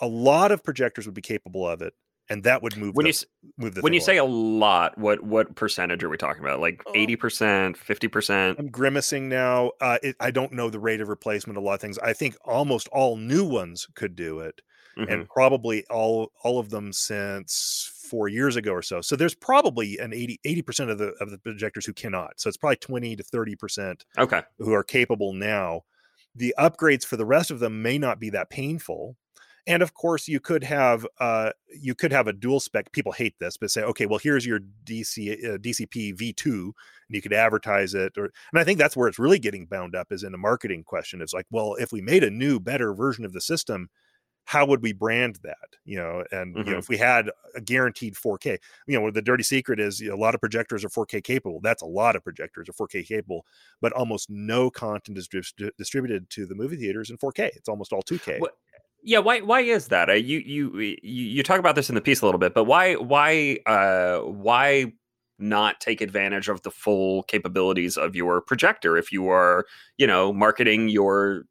A 0.00 0.06
lot 0.06 0.50
of 0.50 0.64
projectors 0.64 1.04
would 1.04 1.14
be 1.14 1.20
capable 1.20 1.68
of 1.68 1.82
it, 1.82 1.92
and 2.30 2.44
that 2.44 2.62
would 2.62 2.76
move 2.76 2.94
when 2.94 3.04
the, 3.04 3.10
you 3.10 3.44
move 3.58 3.74
the 3.74 3.80
when 3.82 3.92
you 3.92 4.00
say 4.00 4.16
a 4.16 4.24
lot 4.24 4.96
what 4.96 5.22
what 5.22 5.54
percentage 5.56 6.02
are 6.02 6.08
we 6.08 6.16
talking 6.16 6.42
about? 6.42 6.60
Like 6.60 6.82
80% 6.84 7.76
50% 7.76 8.58
i'm 8.58 8.68
grimacing 8.68 9.28
now 9.28 9.72
uh, 9.80 9.98
it, 10.02 10.16
i 10.20 10.30
don't 10.30 10.52
know 10.52 10.70
the 10.70 10.78
rate 10.78 11.00
of 11.00 11.08
replacement 11.08 11.58
a 11.58 11.60
lot 11.60 11.74
of 11.74 11.80
things. 11.80 11.98
I 11.98 12.12
think 12.12 12.36
almost 12.44 12.88
all 12.88 13.16
new 13.16 13.44
ones 13.44 13.86
could 13.94 14.16
do 14.16 14.40
it 14.40 14.62
mm-hmm. 14.96 15.12
and 15.12 15.28
probably 15.28 15.84
all 15.90 16.32
all 16.42 16.58
of 16.58 16.70
them 16.70 16.92
since 16.92 17.90
four 18.10 18.28
years 18.28 18.56
ago 18.56 18.72
or 18.72 18.82
so. 18.82 19.00
So 19.00 19.16
there's 19.16 19.34
probably 19.34 19.98
an 19.98 20.12
80 20.12 20.40
80% 20.44 20.90
of 20.90 20.98
the 20.98 21.08
of 21.20 21.30
the 21.30 21.38
projectors 21.38 21.86
who 21.86 21.92
cannot. 21.92 22.40
So 22.40 22.48
it's 22.48 22.56
probably 22.56 22.76
20 22.76 23.16
to 23.16 23.22
30% 23.22 24.02
okay. 24.18 24.42
who 24.58 24.72
are 24.72 24.84
capable 24.84 25.32
now. 25.32 25.82
The 26.34 26.54
upgrades 26.58 27.04
for 27.04 27.16
the 27.16 27.26
rest 27.26 27.50
of 27.50 27.58
them 27.58 27.82
may 27.82 27.98
not 27.98 28.20
be 28.20 28.30
that 28.30 28.50
painful 28.50 29.16
and 29.70 29.84
of 29.84 29.94
course 29.94 30.26
you 30.26 30.40
could 30.40 30.64
have 30.64 31.06
uh, 31.20 31.50
you 31.68 31.94
could 31.94 32.10
have 32.10 32.26
a 32.26 32.32
dual 32.32 32.58
spec 32.58 32.90
people 32.92 33.12
hate 33.12 33.38
this 33.38 33.56
but 33.56 33.70
say 33.70 33.82
okay 33.82 34.04
well 34.04 34.18
here's 34.18 34.44
your 34.44 34.60
dc 34.84 35.44
uh, 35.44 35.56
dcp 35.58 36.16
v2 36.16 36.44
and 36.46 36.72
you 37.08 37.22
could 37.22 37.32
advertise 37.32 37.94
it 37.94 38.12
or 38.18 38.24
and 38.24 38.60
i 38.60 38.64
think 38.64 38.78
that's 38.78 38.96
where 38.96 39.08
it's 39.08 39.18
really 39.18 39.38
getting 39.38 39.66
bound 39.66 39.94
up 39.94 40.10
is 40.10 40.24
in 40.24 40.34
a 40.34 40.38
marketing 40.38 40.82
question 40.82 41.22
it's 41.22 41.32
like 41.32 41.46
well 41.50 41.76
if 41.76 41.92
we 41.92 42.00
made 42.00 42.24
a 42.24 42.30
new 42.30 42.58
better 42.58 42.92
version 42.92 43.24
of 43.24 43.32
the 43.32 43.40
system 43.40 43.88
how 44.44 44.66
would 44.66 44.82
we 44.82 44.92
brand 44.92 45.38
that 45.44 45.56
you 45.84 45.96
know 45.96 46.24
and 46.32 46.56
mm-hmm. 46.56 46.58
you 46.58 46.64
know 46.64 46.70
mm-hmm. 46.72 46.78
if 46.80 46.88
we 46.88 46.96
had 46.96 47.30
a 47.54 47.60
guaranteed 47.60 48.14
4k 48.14 48.58
you 48.88 48.98
know 48.98 49.08
the 49.12 49.22
dirty 49.22 49.44
secret 49.44 49.78
is 49.78 50.00
you 50.00 50.08
know, 50.08 50.16
a 50.16 50.16
lot 50.16 50.34
of 50.34 50.40
projectors 50.40 50.84
are 50.84 50.88
4k 50.88 51.22
capable 51.22 51.60
that's 51.62 51.82
a 51.82 51.86
lot 51.86 52.16
of 52.16 52.24
projectors 52.24 52.68
are 52.68 52.72
4k 52.72 53.06
capable 53.06 53.46
but 53.80 53.92
almost 53.92 54.28
no 54.28 54.68
content 54.68 55.16
is 55.16 55.28
distributed 55.78 56.28
to 56.30 56.46
the 56.46 56.56
movie 56.56 56.76
theaters 56.76 57.10
in 57.10 57.18
4k 57.18 57.50
it's 57.54 57.68
almost 57.68 57.92
all 57.92 58.02
2k 58.02 58.40
what, 58.40 58.56
yeah, 59.02 59.18
why 59.18 59.40
why 59.40 59.60
is 59.60 59.88
that? 59.88 60.08
Uh, 60.10 60.14
you 60.14 60.38
you 60.38 60.96
you 61.02 61.42
talk 61.42 61.58
about 61.58 61.74
this 61.74 61.88
in 61.88 61.94
the 61.94 62.00
piece 62.00 62.20
a 62.20 62.24
little 62.24 62.38
bit, 62.38 62.54
but 62.54 62.64
why 62.64 62.94
why 62.94 63.58
uh 63.66 64.18
why 64.20 64.92
not 65.38 65.80
take 65.80 66.00
advantage 66.02 66.48
of 66.48 66.62
the 66.62 66.70
full 66.70 67.22
capabilities 67.24 67.96
of 67.96 68.14
your 68.14 68.42
projector 68.42 68.96
if 68.98 69.10
you 69.10 69.28
are, 69.28 69.64
you 69.96 70.06
know, 70.06 70.32
marketing 70.32 70.88
your 70.88 71.44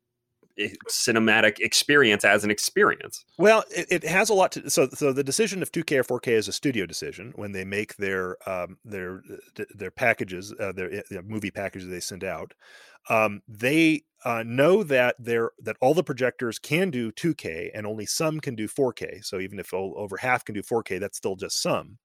cinematic 0.89 1.59
experience 1.59 2.23
as 2.23 2.43
an 2.43 2.51
experience. 2.51 3.25
Well, 3.37 3.63
it, 3.69 3.87
it, 3.89 4.03
has 4.03 4.29
a 4.29 4.33
lot 4.33 4.51
to 4.53 4.69
so 4.69 4.89
so 4.89 5.13
the 5.13 5.23
decision 5.23 5.61
of 5.61 5.71
2K 5.71 5.99
or 6.09 6.19
4K 6.19 6.33
is 6.33 6.47
a 6.47 6.51
studio 6.51 6.85
decision 6.85 7.33
when 7.35 7.51
they 7.51 7.63
make 7.63 7.95
their 7.97 8.37
um 8.49 8.77
their 8.83 9.21
their 9.75 9.91
packages 9.91 10.53
uh, 10.59 10.71
their, 10.71 11.03
their 11.09 11.23
movie 11.23 11.51
packages 11.51 11.89
they 11.89 11.99
send 11.99 12.23
out. 12.23 12.53
Um, 13.09 13.41
they 13.47 14.03
uh, 14.25 14.43
know 14.45 14.83
that 14.83 15.15
they're 15.19 15.51
that 15.63 15.77
all 15.79 15.93
the 15.93 16.03
projectors 16.03 16.59
can 16.59 16.89
do 16.89 17.11
2K 17.11 17.69
and 17.73 17.87
only 17.87 18.05
some 18.05 18.39
can 18.39 18.55
do 18.55 18.67
4K. 18.67 19.23
So 19.23 19.39
even 19.39 19.59
if 19.59 19.73
over 19.73 20.17
half 20.17 20.43
can 20.43 20.55
do 20.55 20.61
4K, 20.61 20.99
that's 20.99 21.17
still 21.17 21.35
just 21.35 21.61
some. 21.61 21.97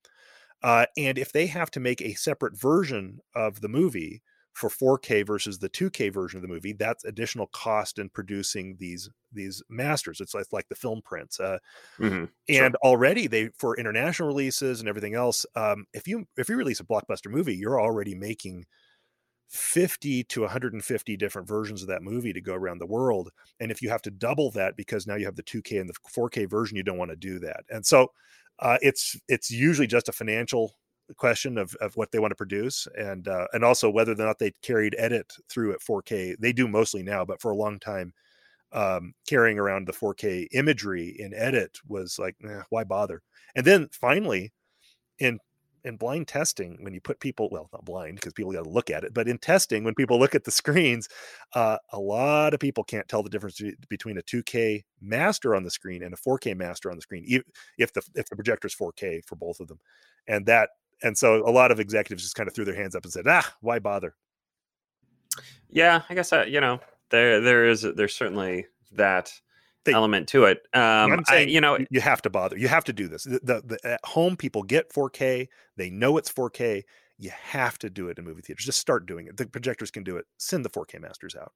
Uh, 0.62 0.86
and 0.96 1.18
if 1.18 1.30
they 1.32 1.46
have 1.46 1.70
to 1.72 1.80
make 1.80 2.00
a 2.00 2.14
separate 2.14 2.58
version 2.58 3.18
of 3.34 3.60
the 3.60 3.68
movie 3.68 4.22
for 4.54 4.70
4K 4.70 5.26
versus 5.26 5.58
the 5.58 5.68
2K 5.68 6.12
version 6.12 6.38
of 6.38 6.42
the 6.42 6.48
movie, 6.48 6.72
that's 6.72 7.04
additional 7.04 7.48
cost 7.48 7.98
in 7.98 8.08
producing 8.08 8.76
these 8.78 9.10
these 9.32 9.62
masters. 9.68 10.20
It's 10.20 10.32
like, 10.32 10.46
like 10.52 10.68
the 10.68 10.76
film 10.76 11.02
prints. 11.04 11.40
Uh, 11.40 11.58
mm-hmm. 11.98 12.24
And 12.24 12.28
sure. 12.48 12.72
already 12.82 13.26
they 13.26 13.50
for 13.58 13.76
international 13.76 14.28
releases 14.28 14.80
and 14.80 14.88
everything 14.88 15.14
else, 15.14 15.44
um, 15.56 15.86
if 15.92 16.06
you 16.06 16.26
if 16.36 16.48
you 16.48 16.56
release 16.56 16.80
a 16.80 16.84
blockbuster 16.84 17.30
movie, 17.30 17.56
you're 17.56 17.80
already 17.80 18.14
making 18.14 18.64
50 19.48 20.24
to 20.24 20.40
150 20.42 21.16
different 21.16 21.48
versions 21.48 21.82
of 21.82 21.88
that 21.88 22.02
movie 22.02 22.32
to 22.32 22.40
go 22.40 22.54
around 22.54 22.78
the 22.78 22.86
world. 22.86 23.30
And 23.60 23.70
if 23.70 23.82
you 23.82 23.88
have 23.90 24.02
to 24.02 24.10
double 24.10 24.50
that 24.52 24.76
because 24.76 25.06
now 25.06 25.16
you 25.16 25.26
have 25.26 25.36
the 25.36 25.42
2K 25.42 25.80
and 25.80 25.88
the 25.88 25.94
4K 26.16 26.48
version, 26.48 26.76
you 26.76 26.82
don't 26.82 26.98
want 26.98 27.10
to 27.10 27.16
do 27.16 27.40
that. 27.40 27.64
And 27.70 27.84
so 27.84 28.08
uh, 28.60 28.78
it's 28.82 29.16
it's 29.28 29.50
usually 29.50 29.88
just 29.88 30.08
a 30.08 30.12
financial 30.12 30.76
question 31.16 31.58
of, 31.58 31.74
of 31.80 31.96
what 31.96 32.10
they 32.10 32.18
want 32.18 32.30
to 32.30 32.36
produce 32.36 32.88
and 32.96 33.28
uh, 33.28 33.46
and 33.52 33.64
also 33.64 33.90
whether 33.90 34.12
or 34.12 34.16
not 34.16 34.38
they 34.38 34.52
carried 34.62 34.96
edit 34.98 35.32
through 35.48 35.72
at 35.72 35.80
4K. 35.80 36.36
They 36.38 36.52
do 36.52 36.68
mostly 36.68 37.02
now, 37.02 37.24
but 37.24 37.40
for 37.40 37.50
a 37.50 37.56
long 37.56 37.78
time, 37.78 38.12
um, 38.72 39.12
carrying 39.28 39.58
around 39.58 39.86
the 39.86 39.92
4K 39.92 40.48
imagery 40.52 41.14
in 41.18 41.34
edit 41.34 41.78
was 41.86 42.18
like, 42.18 42.36
eh, 42.48 42.62
why 42.70 42.84
bother? 42.84 43.22
And 43.54 43.66
then 43.66 43.88
finally, 43.92 44.52
in 45.18 45.38
in 45.84 45.96
blind 45.96 46.26
testing 46.26 46.78
when 46.80 46.94
you 46.94 47.00
put 47.00 47.20
people 47.20 47.48
well 47.52 47.68
not 47.72 47.84
blind 47.84 48.16
because 48.16 48.32
people 48.32 48.52
got 48.52 48.64
to 48.64 48.70
look 48.70 48.90
at 48.90 49.04
it 49.04 49.12
but 49.12 49.28
in 49.28 49.38
testing 49.38 49.84
when 49.84 49.94
people 49.94 50.18
look 50.18 50.34
at 50.34 50.44
the 50.44 50.50
screens 50.62 51.08
uh, 51.54 51.76
a 51.92 51.98
lot 51.98 52.54
of 52.54 52.60
people 52.60 52.82
can't 52.82 53.06
tell 53.08 53.22
the 53.22 53.28
difference 53.28 53.60
between 53.88 54.18
a 54.18 54.22
2k 54.22 54.82
master 55.00 55.54
on 55.54 55.62
the 55.62 55.70
screen 55.70 56.02
and 56.02 56.14
a 56.14 56.16
4k 56.16 56.56
master 56.56 56.90
on 56.90 56.96
the 56.96 57.02
screen 57.02 57.24
if 57.78 57.92
the 57.92 58.02
if 58.14 58.26
the 58.28 58.36
projector 58.36 58.66
is 58.66 58.74
4k 58.74 59.24
for 59.26 59.36
both 59.36 59.60
of 59.60 59.68
them 59.68 59.78
and 60.26 60.46
that 60.46 60.70
and 61.04 61.16
so 61.16 61.48
a 61.48 61.52
lot 61.52 61.70
of 61.70 61.78
executives 61.78 62.22
just 62.22 62.34
kind 62.34 62.48
of 62.48 62.54
threw 62.54 62.64
their 62.64 62.74
hands 62.74 62.96
up 62.96 63.04
and 63.04 63.12
said 63.12 63.26
ah 63.28 63.54
why 63.60 63.78
bother 63.78 64.14
yeah 65.70 66.02
i 66.08 66.14
guess 66.14 66.32
uh, 66.32 66.44
you 66.48 66.60
know 66.60 66.80
there 67.10 67.40
there 67.40 67.68
is 67.68 67.82
there's 67.82 68.14
certainly 68.14 68.66
that 68.92 69.32
they, 69.84 69.92
element 69.92 70.28
to 70.28 70.44
it. 70.44 70.66
Um, 70.72 71.22
i 71.28 71.40
you 71.40 71.60
know, 71.60 71.78
you 71.90 72.00
have 72.00 72.22
to 72.22 72.30
bother. 72.30 72.56
You 72.56 72.68
have 72.68 72.84
to 72.84 72.92
do 72.92 73.06
this. 73.06 73.24
The, 73.24 73.40
the, 73.42 73.62
the, 73.64 73.78
at 73.84 74.00
home 74.04 74.36
people 74.36 74.62
get 74.62 74.92
4K. 74.92 75.48
They 75.76 75.90
know 75.90 76.16
it's 76.16 76.32
4K. 76.32 76.82
You 77.18 77.30
have 77.30 77.78
to 77.78 77.90
do 77.90 78.08
it 78.08 78.18
in 78.18 78.24
movie 78.24 78.42
theaters. 78.42 78.64
Just 78.64 78.80
start 78.80 79.06
doing 79.06 79.26
it. 79.26 79.36
The 79.36 79.46
projectors 79.46 79.90
can 79.90 80.02
do 80.02 80.16
it. 80.16 80.24
Send 80.38 80.64
the 80.64 80.70
4K 80.70 81.00
masters 81.00 81.36
out. 81.36 81.52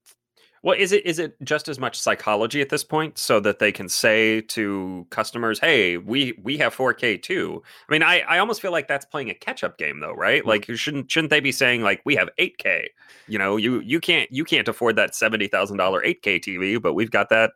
Well, 0.62 0.76
is 0.76 0.92
it 0.92 1.06
is 1.06 1.18
it 1.18 1.36
just 1.44 1.68
as 1.68 1.78
much 1.78 1.98
psychology 1.98 2.60
at 2.60 2.68
this 2.68 2.82
point, 2.82 3.16
so 3.16 3.38
that 3.40 3.58
they 3.58 3.70
can 3.70 3.88
say 3.88 4.40
to 4.42 5.06
customers, 5.10 5.60
"Hey, 5.60 5.96
we 5.98 6.36
we 6.42 6.58
have 6.58 6.74
4K 6.74 7.22
too." 7.22 7.62
I 7.88 7.92
mean, 7.92 8.02
I 8.02 8.20
I 8.20 8.38
almost 8.38 8.60
feel 8.60 8.72
like 8.72 8.88
that's 8.88 9.04
playing 9.04 9.30
a 9.30 9.34
catch 9.34 9.62
up 9.62 9.78
game, 9.78 10.00
though, 10.00 10.12
right? 10.12 10.40
Mm-hmm. 10.40 10.48
Like, 10.48 10.64
shouldn't 10.76 11.10
shouldn't 11.10 11.30
they 11.30 11.40
be 11.40 11.52
saying 11.52 11.82
like, 11.82 12.00
"We 12.04 12.16
have 12.16 12.28
8K"? 12.38 12.88
You 13.28 13.38
know, 13.38 13.56
you 13.56 13.80
you 13.80 14.00
can't 14.00 14.30
you 14.32 14.44
can't 14.44 14.66
afford 14.66 14.96
that 14.96 15.14
seventy 15.14 15.46
thousand 15.46 15.76
dollar 15.76 16.02
8K 16.02 16.40
TV, 16.40 16.82
but 16.82 16.94
we've 16.94 17.10
got 17.10 17.28
that 17.28 17.52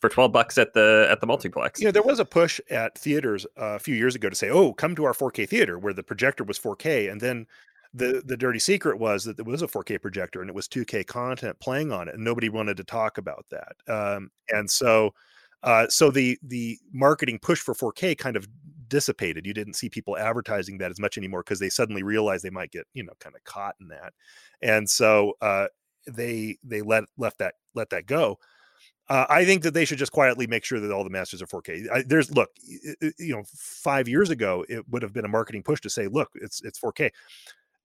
for 0.00 0.08
12 0.08 0.32
bucks 0.32 0.58
at 0.58 0.72
the 0.74 1.06
at 1.10 1.20
the 1.20 1.26
multiplex. 1.26 1.80
You 1.80 1.86
know, 1.86 1.92
there 1.92 2.02
was 2.02 2.20
a 2.20 2.24
push 2.24 2.60
at 2.70 2.98
theaters 2.98 3.46
uh, 3.58 3.76
a 3.76 3.78
few 3.78 3.94
years 3.94 4.14
ago 4.14 4.28
to 4.30 4.36
say, 4.36 4.48
"Oh, 4.48 4.72
come 4.72 4.94
to 4.96 5.04
our 5.04 5.14
4K 5.14 5.48
theater 5.48 5.78
where 5.78 5.92
the 5.92 6.02
projector 6.02 6.44
was 6.44 6.58
4K." 6.58 7.10
And 7.10 7.20
then 7.20 7.46
the 7.94 8.22
the 8.24 8.36
dirty 8.36 8.58
secret 8.58 8.98
was 8.98 9.24
that 9.24 9.36
there 9.36 9.44
was 9.44 9.62
a 9.62 9.68
4K 9.68 10.00
projector 10.00 10.40
and 10.40 10.50
it 10.50 10.54
was 10.56 10.68
2K 10.68 11.06
content 11.06 11.58
playing 11.60 11.92
on 11.92 12.08
it 12.08 12.14
and 12.14 12.24
nobody 12.24 12.48
wanted 12.48 12.76
to 12.78 12.84
talk 12.84 13.18
about 13.18 13.46
that. 13.50 13.76
Um, 13.88 14.30
and 14.50 14.70
so 14.70 15.12
uh, 15.62 15.86
so 15.88 16.10
the 16.10 16.38
the 16.42 16.78
marketing 16.92 17.38
push 17.40 17.60
for 17.60 17.74
4K 17.74 18.16
kind 18.18 18.36
of 18.36 18.46
dissipated. 18.88 19.46
You 19.46 19.54
didn't 19.54 19.74
see 19.74 19.88
people 19.88 20.16
advertising 20.16 20.78
that 20.78 20.90
as 20.90 21.00
much 21.00 21.18
anymore 21.18 21.42
because 21.42 21.58
they 21.58 21.70
suddenly 21.70 22.02
realized 22.02 22.44
they 22.44 22.50
might 22.50 22.70
get, 22.70 22.86
you 22.94 23.02
know, 23.04 23.14
kind 23.20 23.34
of 23.34 23.42
caught 23.44 23.74
in 23.80 23.88
that. 23.88 24.12
And 24.62 24.88
so 24.88 25.34
uh, 25.40 25.66
they 26.06 26.58
they 26.62 26.82
let 26.82 27.04
left 27.18 27.38
that 27.38 27.54
let 27.74 27.90
that 27.90 28.06
go 28.06 28.38
uh, 29.08 29.24
I 29.28 29.44
think 29.44 29.62
that 29.62 29.72
they 29.72 29.84
should 29.84 29.98
just 29.98 30.10
quietly 30.10 30.46
make 30.48 30.64
sure 30.64 30.80
that 30.80 30.90
all 30.90 31.04
the 31.04 31.10
masters 31.10 31.40
are 31.40 31.46
4K. 31.46 31.86
I, 31.92 32.02
there's 32.02 32.30
look, 32.32 32.50
you 33.18 33.36
know, 33.36 33.44
five 33.54 34.08
years 34.08 34.30
ago 34.30 34.64
it 34.68 34.88
would 34.88 35.02
have 35.02 35.12
been 35.12 35.24
a 35.24 35.28
marketing 35.28 35.62
push 35.62 35.80
to 35.82 35.90
say, 35.90 36.08
look, 36.08 36.30
it's 36.34 36.60
it's 36.64 36.80
4K. 36.80 37.10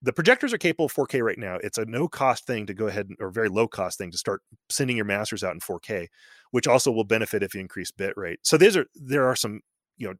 The 0.02 0.12
projectors 0.12 0.52
are 0.52 0.58
capable 0.58 0.86
of 0.86 0.92
4K 0.92 1.22
right 1.22 1.38
now. 1.38 1.58
It's 1.62 1.78
a 1.78 1.84
no 1.84 2.08
cost 2.08 2.46
thing 2.46 2.66
to 2.66 2.74
go 2.74 2.88
ahead 2.88 3.08
or 3.20 3.30
very 3.30 3.48
low 3.48 3.68
cost 3.68 3.98
thing 3.98 4.10
to 4.10 4.18
start 4.18 4.42
sending 4.68 4.96
your 4.96 5.06
masters 5.06 5.44
out 5.44 5.54
in 5.54 5.60
4K, 5.60 6.08
which 6.50 6.66
also 6.66 6.90
will 6.90 7.04
benefit 7.04 7.42
if 7.42 7.54
you 7.54 7.60
increase 7.60 7.90
bit 7.90 8.14
rate. 8.16 8.40
So 8.42 8.56
these 8.56 8.76
are 8.76 8.86
there 8.94 9.26
are 9.26 9.36
some 9.36 9.60
you 9.96 10.08
know 10.08 10.14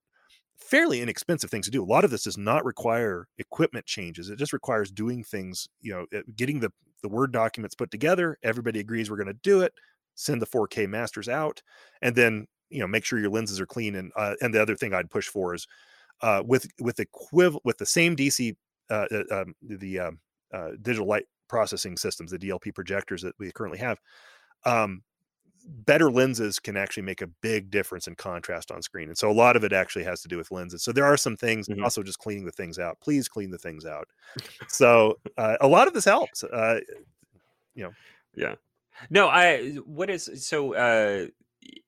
fairly 0.57 1.01
inexpensive 1.01 1.51
things 1.51 1.67
to 1.67 1.73
do. 1.73 1.83
A 1.83 1.85
lot 1.85 2.05
of 2.05 2.11
this 2.11 2.25
does 2.25 2.39
not 2.39 2.65
require 2.65 3.27
equipment 3.39 3.85
changes. 3.87 4.31
It 4.31 4.39
just 4.39 4.53
requires 4.53 4.91
doing 4.91 5.25
things, 5.25 5.69
you 5.81 5.93
know, 5.93 6.21
getting 6.37 6.61
the 6.61 6.73
the 7.03 7.09
word 7.09 7.33
documents 7.33 7.75
put 7.75 7.91
together. 7.91 8.39
Everybody 8.45 8.79
agrees 8.79 9.11
we're 9.11 9.17
going 9.17 9.27
to 9.27 9.35
do 9.43 9.63
it 9.63 9.73
send 10.15 10.43
the 10.43 10.47
4K 10.47 10.89
masters 10.89 11.29
out, 11.29 11.63
and 12.01 12.15
then 12.15 12.47
you 12.71 12.81
know 12.81 12.87
make 12.87 13.05
sure 13.05 13.19
your 13.19 13.31
lenses 13.31 13.61
are 13.61 13.67
clean. 13.67 13.95
And 13.97 14.13
uh, 14.17 14.35
and 14.41 14.53
the 14.53 14.63
other 14.63 14.77
thing 14.77 14.95
I'd 14.95 15.11
push 15.11 15.29
for 15.29 15.55
is 15.55 15.67
uh, 16.21 16.43
with 16.47 16.67
with 16.81 17.01
equivalent 17.01 17.65
with 17.65 17.79
the 17.79 17.87
same 17.87 18.17
DC 18.17 18.57
uh, 18.93 19.07
uh, 19.11 19.41
um, 19.41 19.55
the 19.63 19.99
um, 19.99 20.19
uh, 20.53 20.71
digital 20.83 21.07
light 21.07 21.25
processing 21.49 21.97
systems, 21.97 22.31
the 22.31 22.39
DLP 22.39 22.75
projectors 22.75 23.23
that 23.23 23.35
we 23.39 23.51
currently 23.53 23.79
have, 23.79 23.99
um, 24.65 25.03
better 25.67 26.11
lenses 26.11 26.59
can 26.59 26.77
actually 26.77 27.05
make 27.05 27.23
a 27.23 27.27
big 27.27 27.71
difference 27.71 28.07
in 28.07 28.15
contrast 28.15 28.71
on 28.71 28.83
screen. 28.83 29.09
And 29.09 29.17
so 29.17 29.31
a 29.31 29.33
lot 29.33 29.57
of 29.57 29.65
it 29.65 29.73
actually 29.73 30.05
has 30.05 30.21
to 30.23 30.29
do 30.29 30.37
with 30.37 30.51
lenses. 30.51 30.83
So 30.83 30.93
there 30.93 31.05
are 31.05 31.17
some 31.17 31.37
things 31.37 31.69
mm-hmm. 31.69 31.83
also 31.83 32.03
just 32.03 32.19
cleaning 32.19 32.45
the 32.45 32.53
things 32.53 32.79
out. 32.79 32.99
Please 33.01 33.29
clean 33.29 33.51
the 33.51 33.59
things 33.59 33.87
out. 33.87 34.09
so 34.69 35.19
uh, 35.37 35.57
a 35.61 35.69
lot 35.69 35.87
of 35.87 35.95
this 35.95 36.05
helps. 36.05 36.43
Uh, 36.45 36.81
you 37.75 37.85
know. 37.85 37.93
Yeah. 38.35 38.55
No, 39.11 39.29
I 39.29 39.75
what 39.87 40.11
is 40.11 40.31
so 40.47 40.75
uh 40.75 41.27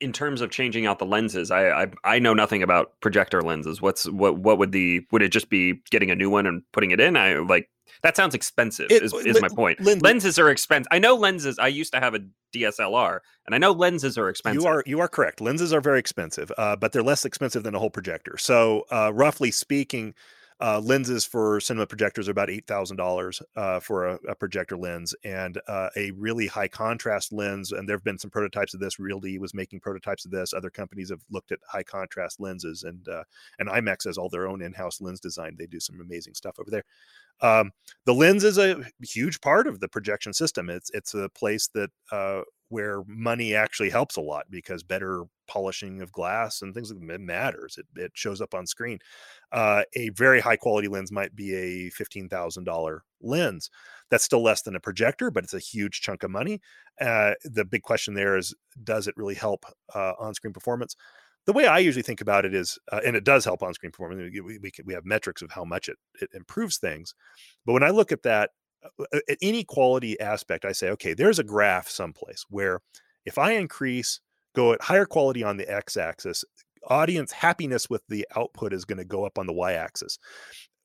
in 0.00 0.12
terms 0.12 0.40
of 0.40 0.50
changing 0.50 0.86
out 0.86 0.98
the 0.98 1.06
lenses, 1.06 1.50
I, 1.50 1.84
I, 1.84 1.86
I 2.04 2.18
know 2.18 2.34
nothing 2.34 2.62
about 2.62 3.00
projector 3.00 3.42
lenses. 3.42 3.80
What's 3.80 4.08
what 4.08 4.38
what 4.38 4.58
would 4.58 4.72
the 4.72 5.06
would 5.10 5.22
it 5.22 5.30
just 5.30 5.48
be 5.48 5.80
getting 5.90 6.10
a 6.10 6.14
new 6.14 6.30
one 6.30 6.46
and 6.46 6.62
putting 6.72 6.90
it 6.90 7.00
in? 7.00 7.16
I 7.16 7.36
like 7.36 7.68
that 8.02 8.16
sounds 8.16 8.34
expensive. 8.34 8.90
It, 8.90 9.02
is, 9.02 9.14
is 9.14 9.40
my 9.40 9.48
point. 9.48 9.80
lenses 9.80 10.38
are 10.38 10.50
expensive. 10.50 10.88
I 10.90 10.98
know 10.98 11.14
lenses. 11.14 11.58
I 11.58 11.68
used 11.68 11.92
to 11.94 12.00
have 12.00 12.14
a 12.14 12.20
DSLR, 12.54 13.20
and 13.46 13.54
I 13.54 13.58
know 13.58 13.72
lenses 13.72 14.18
are 14.18 14.28
expensive. 14.28 14.62
You 14.62 14.68
are 14.68 14.82
you 14.86 15.00
are 15.00 15.08
correct. 15.08 15.40
Lenses 15.40 15.72
are 15.72 15.80
very 15.80 16.00
expensive, 16.00 16.52
uh, 16.58 16.76
but 16.76 16.92
they're 16.92 17.02
less 17.02 17.24
expensive 17.24 17.62
than 17.62 17.74
a 17.74 17.78
whole 17.78 17.90
projector. 17.90 18.36
So, 18.36 18.84
uh, 18.90 19.12
roughly 19.14 19.50
speaking, 19.50 20.14
uh, 20.60 20.80
lenses 20.80 21.24
for 21.24 21.60
cinema 21.60 21.86
projectors 21.86 22.28
are 22.28 22.30
about 22.30 22.48
eight 22.48 22.66
thousand 22.66 23.00
uh, 23.00 23.04
dollars 23.04 23.42
for 23.82 24.06
a, 24.06 24.18
a, 24.28 24.34
projector 24.34 24.76
lens, 24.76 25.14
and 25.24 25.60
uh, 25.66 25.88
a 25.96 26.12
really 26.12 26.46
high 26.46 26.68
contrast 26.68 27.32
lens. 27.32 27.72
And 27.72 27.88
there 27.88 27.96
have 27.96 28.04
been 28.04 28.18
some 28.18 28.30
prototypes 28.30 28.72
of 28.72 28.80
this. 28.80 28.98
RealD 28.98 29.38
was 29.40 29.52
making 29.52 29.80
prototypes 29.80 30.24
of 30.24 30.30
this. 30.30 30.54
Other 30.54 30.70
companies 30.70 31.10
have 31.10 31.22
looked 31.30 31.50
at 31.50 31.58
high 31.68 31.82
contrast 31.82 32.40
lenses, 32.40 32.84
and 32.84 33.08
uh, 33.08 33.24
and 33.58 33.68
IMAX 33.68 34.04
has 34.04 34.16
all 34.16 34.28
their 34.28 34.46
own 34.46 34.62
in-house 34.62 35.00
lens 35.00 35.20
design. 35.20 35.56
They 35.58 35.66
do 35.66 35.80
some 35.80 36.00
amazing 36.00 36.34
stuff 36.34 36.56
over 36.60 36.70
there. 36.70 36.84
Um, 37.40 37.72
the 38.06 38.14
lens 38.14 38.44
is 38.44 38.58
a 38.58 38.84
huge 39.02 39.40
part 39.40 39.66
of 39.66 39.80
the 39.80 39.88
projection 39.88 40.32
system. 40.32 40.70
It's 40.70 40.90
it's 40.94 41.14
a 41.14 41.28
place 41.30 41.68
that 41.74 41.90
uh, 42.12 42.42
where 42.68 43.02
money 43.06 43.54
actually 43.54 43.90
helps 43.90 44.16
a 44.16 44.20
lot 44.20 44.46
because 44.50 44.82
better 44.82 45.24
polishing 45.46 46.02
of 46.02 46.12
glass 46.12 46.62
and 46.62 46.74
things 46.74 46.90
like 46.90 47.06
that 47.06 47.20
matters. 47.20 47.78
It, 47.78 47.86
it 47.96 48.12
shows 48.14 48.40
up 48.40 48.54
on 48.54 48.66
screen. 48.66 48.98
Uh, 49.52 49.82
a 49.96 50.10
very 50.10 50.40
high 50.40 50.56
quality 50.56 50.88
lens 50.88 51.12
might 51.12 51.34
be 51.34 51.54
a 51.54 51.90
$15,000 51.90 52.98
lens. 53.20 53.70
That's 54.10 54.24
still 54.24 54.42
less 54.42 54.62
than 54.62 54.76
a 54.76 54.80
projector, 54.80 55.30
but 55.30 55.44
it's 55.44 55.54
a 55.54 55.58
huge 55.58 56.00
chunk 56.00 56.22
of 56.22 56.30
money. 56.30 56.60
Uh, 57.00 57.32
the 57.44 57.64
big 57.64 57.82
question 57.82 58.14
there 58.14 58.36
is 58.36 58.54
does 58.82 59.08
it 59.08 59.16
really 59.16 59.34
help 59.34 59.64
uh, 59.94 60.12
on 60.18 60.34
screen 60.34 60.52
performance? 60.52 60.96
The 61.46 61.52
way 61.52 61.66
I 61.66 61.78
usually 61.78 62.02
think 62.02 62.22
about 62.22 62.44
it 62.46 62.54
is, 62.54 62.78
uh, 62.90 63.00
and 63.04 63.14
it 63.16 63.24
does 63.24 63.44
help 63.44 63.62
on 63.62 63.74
screen 63.74 63.92
performance. 63.92 64.30
We, 64.32 64.58
we, 64.58 64.72
we 64.84 64.94
have 64.94 65.04
metrics 65.04 65.42
of 65.42 65.50
how 65.50 65.64
much 65.64 65.88
it, 65.88 65.96
it 66.20 66.30
improves 66.32 66.78
things. 66.78 67.14
But 67.66 67.74
when 67.74 67.82
I 67.82 67.90
look 67.90 68.12
at 68.12 68.22
that, 68.22 68.50
uh, 68.84 69.18
at 69.28 69.38
any 69.42 69.64
quality 69.64 70.18
aspect, 70.20 70.64
I 70.64 70.72
say, 70.72 70.88
okay, 70.90 71.12
there's 71.12 71.38
a 71.38 71.44
graph 71.44 71.88
someplace 71.88 72.46
where 72.48 72.80
if 73.26 73.38
I 73.38 73.52
increase 73.52 74.20
go 74.54 74.72
at 74.72 74.82
higher 74.82 75.06
quality 75.06 75.42
on 75.42 75.56
the 75.56 75.70
x-axis 75.70 76.44
audience 76.88 77.32
happiness 77.32 77.88
with 77.88 78.02
the 78.08 78.26
output 78.36 78.72
is 78.72 78.84
going 78.84 78.98
to 78.98 79.04
go 79.04 79.24
up 79.24 79.38
on 79.38 79.46
the 79.46 79.52
y-axis 79.52 80.18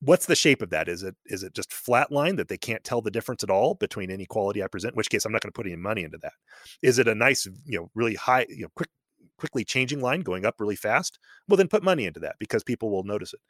what's 0.01 0.25
the 0.25 0.35
shape 0.35 0.61
of 0.61 0.69
that? 0.69 0.87
Is 0.87 1.03
it 1.03 1.15
is 1.25 1.43
it 1.43 1.53
just 1.53 1.73
flat 1.73 2.11
line 2.11 2.35
that 2.37 2.47
they 2.47 2.57
can't 2.57 2.83
tell 2.83 3.01
the 3.01 3.11
difference 3.11 3.43
at 3.43 3.49
all 3.49 3.75
between 3.75 4.11
any 4.11 4.25
quality 4.25 4.63
i 4.63 4.67
present? 4.67 4.93
In 4.93 4.97
which 4.97 5.09
case 5.09 5.25
i'm 5.25 5.31
not 5.31 5.41
going 5.41 5.51
to 5.51 5.55
put 5.55 5.65
any 5.65 5.75
money 5.75 6.03
into 6.03 6.17
that. 6.19 6.33
Is 6.81 6.99
it 6.99 7.07
a 7.07 7.15
nice 7.15 7.47
you 7.65 7.79
know 7.79 7.89
really 7.95 8.15
high 8.15 8.45
you 8.49 8.63
know 8.63 8.69
quick 8.75 8.89
quickly 9.37 9.63
changing 9.63 10.01
line 10.01 10.21
going 10.21 10.45
up 10.45 10.55
really 10.59 10.75
fast? 10.75 11.19
Well 11.47 11.57
then 11.57 11.67
put 11.67 11.83
money 11.83 12.05
into 12.05 12.19
that 12.21 12.35
because 12.39 12.63
people 12.63 12.89
will 12.89 13.03
notice 13.03 13.33
it. 13.33 13.41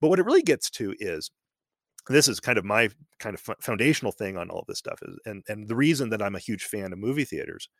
But 0.00 0.08
what 0.08 0.18
it 0.18 0.26
really 0.26 0.42
gets 0.42 0.70
to 0.70 0.94
is 0.98 1.30
this 2.08 2.28
is 2.28 2.40
kind 2.40 2.58
of 2.58 2.64
my 2.64 2.90
kind 3.18 3.34
of 3.34 3.56
foundational 3.60 4.12
thing 4.12 4.36
on 4.36 4.50
all 4.50 4.60
of 4.60 4.66
this 4.66 4.78
stuff 4.78 4.98
is 5.02 5.18
and 5.24 5.42
and 5.48 5.66
the 5.68 5.76
reason 5.76 6.10
that 6.10 6.20
i'm 6.20 6.34
a 6.34 6.38
huge 6.38 6.64
fan 6.64 6.92
of 6.92 6.98
movie 6.98 7.24
theaters 7.24 7.70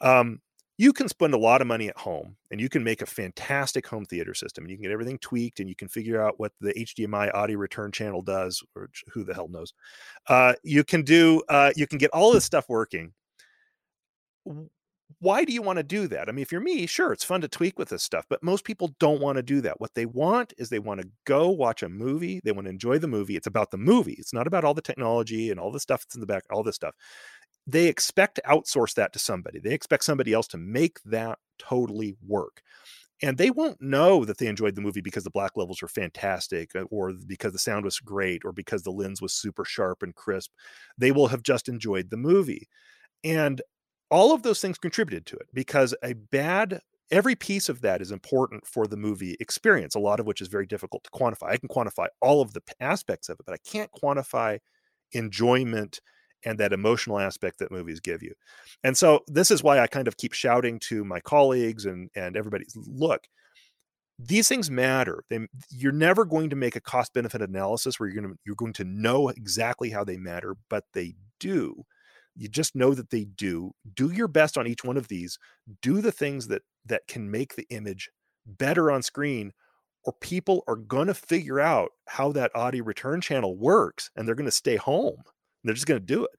um 0.00 0.40
you 0.76 0.92
can 0.92 1.08
spend 1.08 1.34
a 1.34 1.38
lot 1.38 1.60
of 1.60 1.66
money 1.66 1.88
at 1.88 1.96
home 1.96 2.36
and 2.50 2.60
you 2.60 2.68
can 2.68 2.82
make 2.82 3.00
a 3.00 3.06
fantastic 3.06 3.86
home 3.86 4.04
theater 4.04 4.34
system. 4.34 4.64
and 4.64 4.70
You 4.70 4.76
can 4.76 4.82
get 4.82 4.92
everything 4.92 5.18
tweaked 5.18 5.60
and 5.60 5.68
you 5.68 5.76
can 5.76 5.88
figure 5.88 6.20
out 6.20 6.34
what 6.38 6.52
the 6.60 6.72
HDMI 6.74 7.32
audio 7.32 7.58
return 7.58 7.92
channel 7.92 8.22
does, 8.22 8.62
or 8.74 8.90
who 9.12 9.22
the 9.24 9.34
hell 9.34 9.48
knows. 9.48 9.72
Uh, 10.28 10.54
you 10.64 10.82
can 10.82 11.02
do, 11.02 11.42
uh, 11.48 11.70
you 11.76 11.86
can 11.86 11.98
get 11.98 12.10
all 12.10 12.32
this 12.32 12.44
stuff 12.44 12.68
working. 12.68 13.12
Why 15.20 15.44
do 15.44 15.52
you 15.52 15.62
want 15.62 15.76
to 15.76 15.84
do 15.84 16.08
that? 16.08 16.28
I 16.28 16.32
mean, 16.32 16.42
if 16.42 16.50
you're 16.50 16.60
me, 16.60 16.86
sure, 16.86 17.12
it's 17.12 17.24
fun 17.24 17.40
to 17.42 17.48
tweak 17.48 17.78
with 17.78 17.88
this 17.88 18.02
stuff, 18.02 18.26
but 18.28 18.42
most 18.42 18.64
people 18.64 18.94
don't 18.98 19.20
want 19.20 19.36
to 19.36 19.42
do 19.42 19.60
that. 19.60 19.80
What 19.80 19.94
they 19.94 20.06
want 20.06 20.52
is 20.58 20.68
they 20.68 20.80
want 20.80 21.00
to 21.00 21.08
go 21.24 21.50
watch 21.50 21.82
a 21.82 21.88
movie. 21.88 22.40
They 22.42 22.52
want 22.52 22.66
to 22.66 22.70
enjoy 22.70 22.98
the 22.98 23.06
movie. 23.06 23.36
It's 23.36 23.46
about 23.46 23.70
the 23.70 23.78
movie. 23.78 24.16
It's 24.18 24.34
not 24.34 24.46
about 24.46 24.64
all 24.64 24.74
the 24.74 24.82
technology 24.82 25.50
and 25.50 25.60
all 25.60 25.70
the 25.70 25.80
stuff 25.80 26.02
that's 26.02 26.16
in 26.16 26.20
the 26.20 26.26
back, 26.26 26.42
all 26.50 26.62
this 26.64 26.74
stuff 26.74 26.94
they 27.66 27.86
expect 27.86 28.36
to 28.36 28.42
outsource 28.42 28.94
that 28.94 29.12
to 29.14 29.18
somebody. 29.18 29.58
They 29.58 29.72
expect 29.72 30.04
somebody 30.04 30.32
else 30.32 30.46
to 30.48 30.58
make 30.58 30.98
that 31.04 31.38
totally 31.58 32.16
work. 32.26 32.62
And 33.22 33.38
they 33.38 33.50
won't 33.50 33.80
know 33.80 34.24
that 34.24 34.38
they 34.38 34.48
enjoyed 34.48 34.74
the 34.74 34.82
movie 34.82 35.00
because 35.00 35.24
the 35.24 35.30
black 35.30 35.52
levels 35.56 35.80
were 35.80 35.88
fantastic 35.88 36.74
uh, 36.74 36.82
or 36.90 37.12
because 37.26 37.52
the 37.52 37.58
sound 37.58 37.84
was 37.84 37.98
great 38.00 38.42
or 38.44 38.52
because 38.52 38.82
the 38.82 38.90
lens 38.90 39.22
was 39.22 39.32
super 39.32 39.64
sharp 39.64 40.02
and 40.02 40.14
crisp. 40.14 40.50
They 40.98 41.12
will 41.12 41.28
have 41.28 41.42
just 41.42 41.68
enjoyed 41.68 42.10
the 42.10 42.16
movie. 42.16 42.68
And 43.24 43.62
all 44.10 44.34
of 44.34 44.42
those 44.42 44.60
things 44.60 44.78
contributed 44.78 45.26
to 45.26 45.36
it 45.36 45.48
because 45.52 45.94
a 46.02 46.14
bad 46.14 46.80
every 47.10 47.34
piece 47.34 47.68
of 47.68 47.80
that 47.82 48.00
is 48.00 48.10
important 48.10 48.66
for 48.66 48.86
the 48.86 48.96
movie 48.96 49.36
experience 49.40 49.94
a 49.94 49.98
lot 50.00 50.20
of 50.20 50.26
which 50.26 50.40
is 50.40 50.48
very 50.48 50.66
difficult 50.66 51.04
to 51.04 51.10
quantify 51.10 51.48
i 51.50 51.56
can 51.56 51.68
quantify 51.68 52.06
all 52.22 52.40
of 52.40 52.52
the 52.52 52.62
aspects 52.80 53.28
of 53.28 53.38
it 53.38 53.46
but 53.46 53.54
i 53.54 53.58
can't 53.70 53.90
quantify 53.92 54.58
enjoyment 55.12 56.00
and 56.44 56.58
that 56.58 56.72
emotional 56.72 57.18
aspect 57.18 57.58
that 57.58 57.70
movies 57.70 58.00
give 58.00 58.22
you. 58.22 58.34
And 58.82 58.96
so 58.96 59.20
this 59.26 59.50
is 59.50 59.62
why 59.62 59.80
I 59.80 59.86
kind 59.86 60.08
of 60.08 60.16
keep 60.16 60.32
shouting 60.32 60.78
to 60.80 61.04
my 61.04 61.20
colleagues 61.20 61.86
and 61.86 62.10
and 62.14 62.36
everybody 62.36 62.66
look 62.74 63.26
these 64.18 64.48
things 64.48 64.70
matter. 64.70 65.24
They, 65.28 65.46
you're 65.70 65.92
never 65.92 66.24
going 66.24 66.50
to 66.50 66.56
make 66.56 66.76
a 66.76 66.80
cost 66.80 67.12
benefit 67.14 67.42
analysis 67.42 67.98
where 67.98 68.08
you're 68.08 68.20
going 68.20 68.32
to 68.32 68.38
you're 68.44 68.54
going 68.54 68.72
to 68.74 68.84
know 68.84 69.28
exactly 69.28 69.90
how 69.90 70.04
they 70.04 70.16
matter, 70.16 70.56
but 70.68 70.84
they 70.92 71.14
do. 71.40 71.84
You 72.36 72.48
just 72.48 72.74
know 72.74 72.94
that 72.94 73.10
they 73.10 73.24
do. 73.24 73.72
Do 73.94 74.10
your 74.10 74.28
best 74.28 74.58
on 74.58 74.66
each 74.66 74.84
one 74.84 74.96
of 74.96 75.08
these. 75.08 75.38
Do 75.82 76.00
the 76.00 76.12
things 76.12 76.48
that 76.48 76.62
that 76.86 77.06
can 77.08 77.30
make 77.30 77.54
the 77.54 77.66
image 77.70 78.10
better 78.46 78.90
on 78.90 79.02
screen 79.02 79.52
or 80.04 80.12
people 80.20 80.62
are 80.68 80.76
going 80.76 81.06
to 81.06 81.14
figure 81.14 81.60
out 81.60 81.90
how 82.08 82.30
that 82.32 82.54
audio 82.54 82.84
return 82.84 83.20
channel 83.20 83.56
works 83.56 84.10
and 84.14 84.28
they're 84.28 84.34
going 84.34 84.44
to 84.44 84.50
stay 84.50 84.76
home 84.76 85.22
they're 85.64 85.74
just 85.74 85.86
going 85.86 86.00
to 86.00 86.06
do 86.06 86.24
it. 86.24 86.30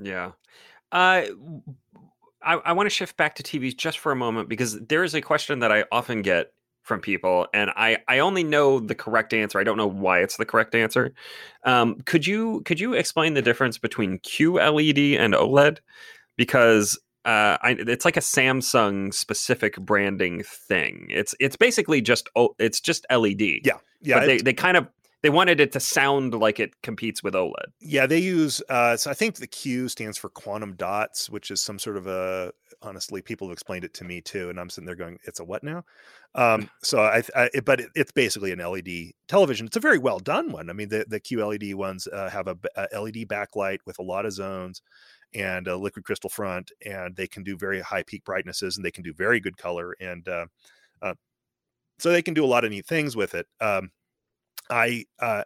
Yeah. 0.00 0.32
Uh, 0.92 1.26
I, 2.42 2.54
I 2.54 2.72
want 2.72 2.86
to 2.86 2.90
shift 2.90 3.16
back 3.16 3.34
to 3.36 3.42
TVs 3.42 3.76
just 3.76 3.98
for 3.98 4.12
a 4.12 4.16
moment 4.16 4.48
because 4.48 4.78
there 4.80 5.04
is 5.04 5.14
a 5.14 5.20
question 5.20 5.58
that 5.58 5.72
I 5.72 5.84
often 5.92 6.22
get 6.22 6.52
from 6.82 7.00
people, 7.00 7.46
and 7.52 7.70
I, 7.76 7.98
I 8.08 8.20
only 8.20 8.42
know 8.42 8.80
the 8.80 8.94
correct 8.94 9.34
answer. 9.34 9.58
I 9.58 9.64
don't 9.64 9.76
know 9.76 9.86
why 9.86 10.20
it's 10.20 10.38
the 10.38 10.46
correct 10.46 10.74
answer. 10.74 11.12
Um, 11.64 12.00
could 12.06 12.26
you 12.26 12.62
could 12.64 12.80
you 12.80 12.94
explain 12.94 13.34
the 13.34 13.42
difference 13.42 13.76
between 13.76 14.18
QLED 14.20 15.18
and 15.18 15.34
OLED? 15.34 15.78
Because 16.36 16.98
uh, 17.24 17.58
I, 17.60 17.76
it's 17.78 18.06
like 18.06 18.16
a 18.16 18.20
Samsung 18.20 19.12
specific 19.12 19.78
branding 19.78 20.42
thing. 20.44 21.08
It's 21.10 21.34
it's 21.38 21.56
basically 21.56 22.00
just 22.00 22.28
oh, 22.34 22.54
it's 22.58 22.80
just 22.80 23.04
LED. 23.10 23.40
Yeah, 23.40 23.72
yeah. 24.00 24.20
But 24.20 24.26
they, 24.26 24.38
they 24.38 24.52
kind 24.54 24.78
of 24.78 24.88
they 25.22 25.30
wanted 25.30 25.60
it 25.60 25.72
to 25.72 25.80
sound 25.80 26.34
like 26.34 26.60
it 26.60 26.80
competes 26.82 27.22
with 27.22 27.34
OLED. 27.34 27.72
Yeah, 27.80 28.06
they 28.06 28.18
use. 28.18 28.62
Uh, 28.68 28.96
so 28.96 29.10
I 29.10 29.14
think 29.14 29.36
the 29.36 29.46
Q 29.46 29.88
stands 29.88 30.16
for 30.16 30.28
quantum 30.28 30.74
dots, 30.74 31.28
which 31.28 31.50
is 31.50 31.60
some 31.60 31.78
sort 31.78 31.96
of 31.96 32.06
a. 32.06 32.52
Honestly, 32.80 33.20
people 33.20 33.48
have 33.48 33.52
explained 33.52 33.84
it 33.84 33.94
to 33.94 34.04
me 34.04 34.20
too, 34.20 34.50
and 34.50 34.60
I'm 34.60 34.70
sitting 34.70 34.86
there 34.86 34.94
going, 34.94 35.18
"It's 35.24 35.40
a 35.40 35.44
what 35.44 35.64
now?" 35.64 35.84
Um, 36.36 36.70
so 36.84 37.00
I, 37.00 37.22
I 37.34 37.50
but 37.64 37.80
it, 37.80 37.88
it's 37.96 38.12
basically 38.12 38.52
an 38.52 38.60
LED 38.60 39.12
television. 39.26 39.66
It's 39.66 39.76
a 39.76 39.80
very 39.80 39.98
well 39.98 40.20
done 40.20 40.52
one. 40.52 40.70
I 40.70 40.72
mean, 40.72 40.88
the 40.88 41.04
the 41.08 41.20
QLED 41.20 41.74
ones 41.74 42.06
uh, 42.06 42.30
have 42.30 42.46
a, 42.46 42.56
a 42.76 43.00
LED 43.00 43.26
backlight 43.28 43.78
with 43.86 43.98
a 43.98 44.04
lot 44.04 44.26
of 44.26 44.32
zones 44.32 44.82
and 45.34 45.66
a 45.66 45.76
liquid 45.76 46.04
crystal 46.04 46.30
front, 46.30 46.70
and 46.86 47.16
they 47.16 47.26
can 47.26 47.42
do 47.42 47.56
very 47.56 47.80
high 47.80 48.04
peak 48.04 48.24
brightnesses, 48.24 48.76
and 48.76 48.84
they 48.84 48.92
can 48.92 49.02
do 49.02 49.12
very 49.12 49.40
good 49.40 49.56
color, 49.56 49.96
and 50.00 50.28
uh, 50.28 50.46
uh, 51.02 51.14
so 51.98 52.12
they 52.12 52.22
can 52.22 52.34
do 52.34 52.44
a 52.44 52.46
lot 52.46 52.64
of 52.64 52.70
neat 52.70 52.86
things 52.86 53.16
with 53.16 53.34
it. 53.34 53.46
Um, 53.60 53.90
I 54.70 55.04
uh, 55.20 55.44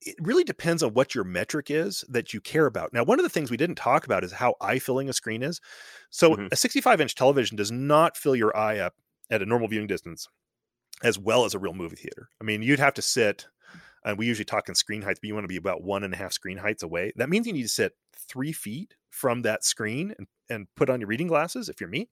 it 0.00 0.16
really 0.20 0.44
depends 0.44 0.82
on 0.82 0.94
what 0.94 1.14
your 1.14 1.24
metric 1.24 1.70
is 1.70 2.04
that 2.08 2.32
you 2.32 2.40
care 2.40 2.66
about. 2.66 2.92
Now, 2.92 3.04
one 3.04 3.18
of 3.18 3.24
the 3.24 3.28
things 3.28 3.50
we 3.50 3.56
didn't 3.56 3.76
talk 3.76 4.06
about 4.06 4.24
is 4.24 4.32
how 4.32 4.54
eye 4.60 4.78
filling 4.78 5.08
a 5.08 5.12
screen 5.12 5.42
is. 5.42 5.60
So, 6.10 6.32
mm-hmm. 6.32 6.46
a 6.52 6.56
65 6.56 7.00
inch 7.00 7.14
television 7.14 7.56
does 7.56 7.72
not 7.72 8.16
fill 8.16 8.36
your 8.36 8.56
eye 8.56 8.78
up 8.78 8.94
at 9.30 9.42
a 9.42 9.46
normal 9.46 9.68
viewing 9.68 9.86
distance 9.86 10.28
as 11.02 11.18
well 11.18 11.44
as 11.44 11.54
a 11.54 11.58
real 11.58 11.74
movie 11.74 11.96
theater. 11.96 12.28
I 12.40 12.44
mean, 12.44 12.62
you'd 12.62 12.80
have 12.80 12.94
to 12.94 13.02
sit, 13.02 13.46
and 14.04 14.18
we 14.18 14.26
usually 14.26 14.44
talk 14.44 14.68
in 14.68 14.74
screen 14.74 15.02
heights, 15.02 15.20
but 15.20 15.28
you 15.28 15.34
want 15.34 15.44
to 15.44 15.48
be 15.48 15.56
about 15.56 15.82
one 15.82 16.04
and 16.04 16.12
a 16.12 16.16
half 16.16 16.32
screen 16.32 16.58
heights 16.58 16.82
away. 16.82 17.12
That 17.16 17.28
means 17.28 17.46
you 17.46 17.52
need 17.52 17.62
to 17.62 17.68
sit 17.68 17.92
three 18.16 18.52
feet 18.52 18.94
from 19.10 19.42
that 19.42 19.64
screen 19.64 20.14
and, 20.18 20.26
and 20.50 20.66
put 20.76 20.90
on 20.90 21.00
your 21.00 21.08
reading 21.08 21.28
glasses 21.28 21.68
if 21.68 21.80
you're 21.80 21.90
me, 21.90 22.08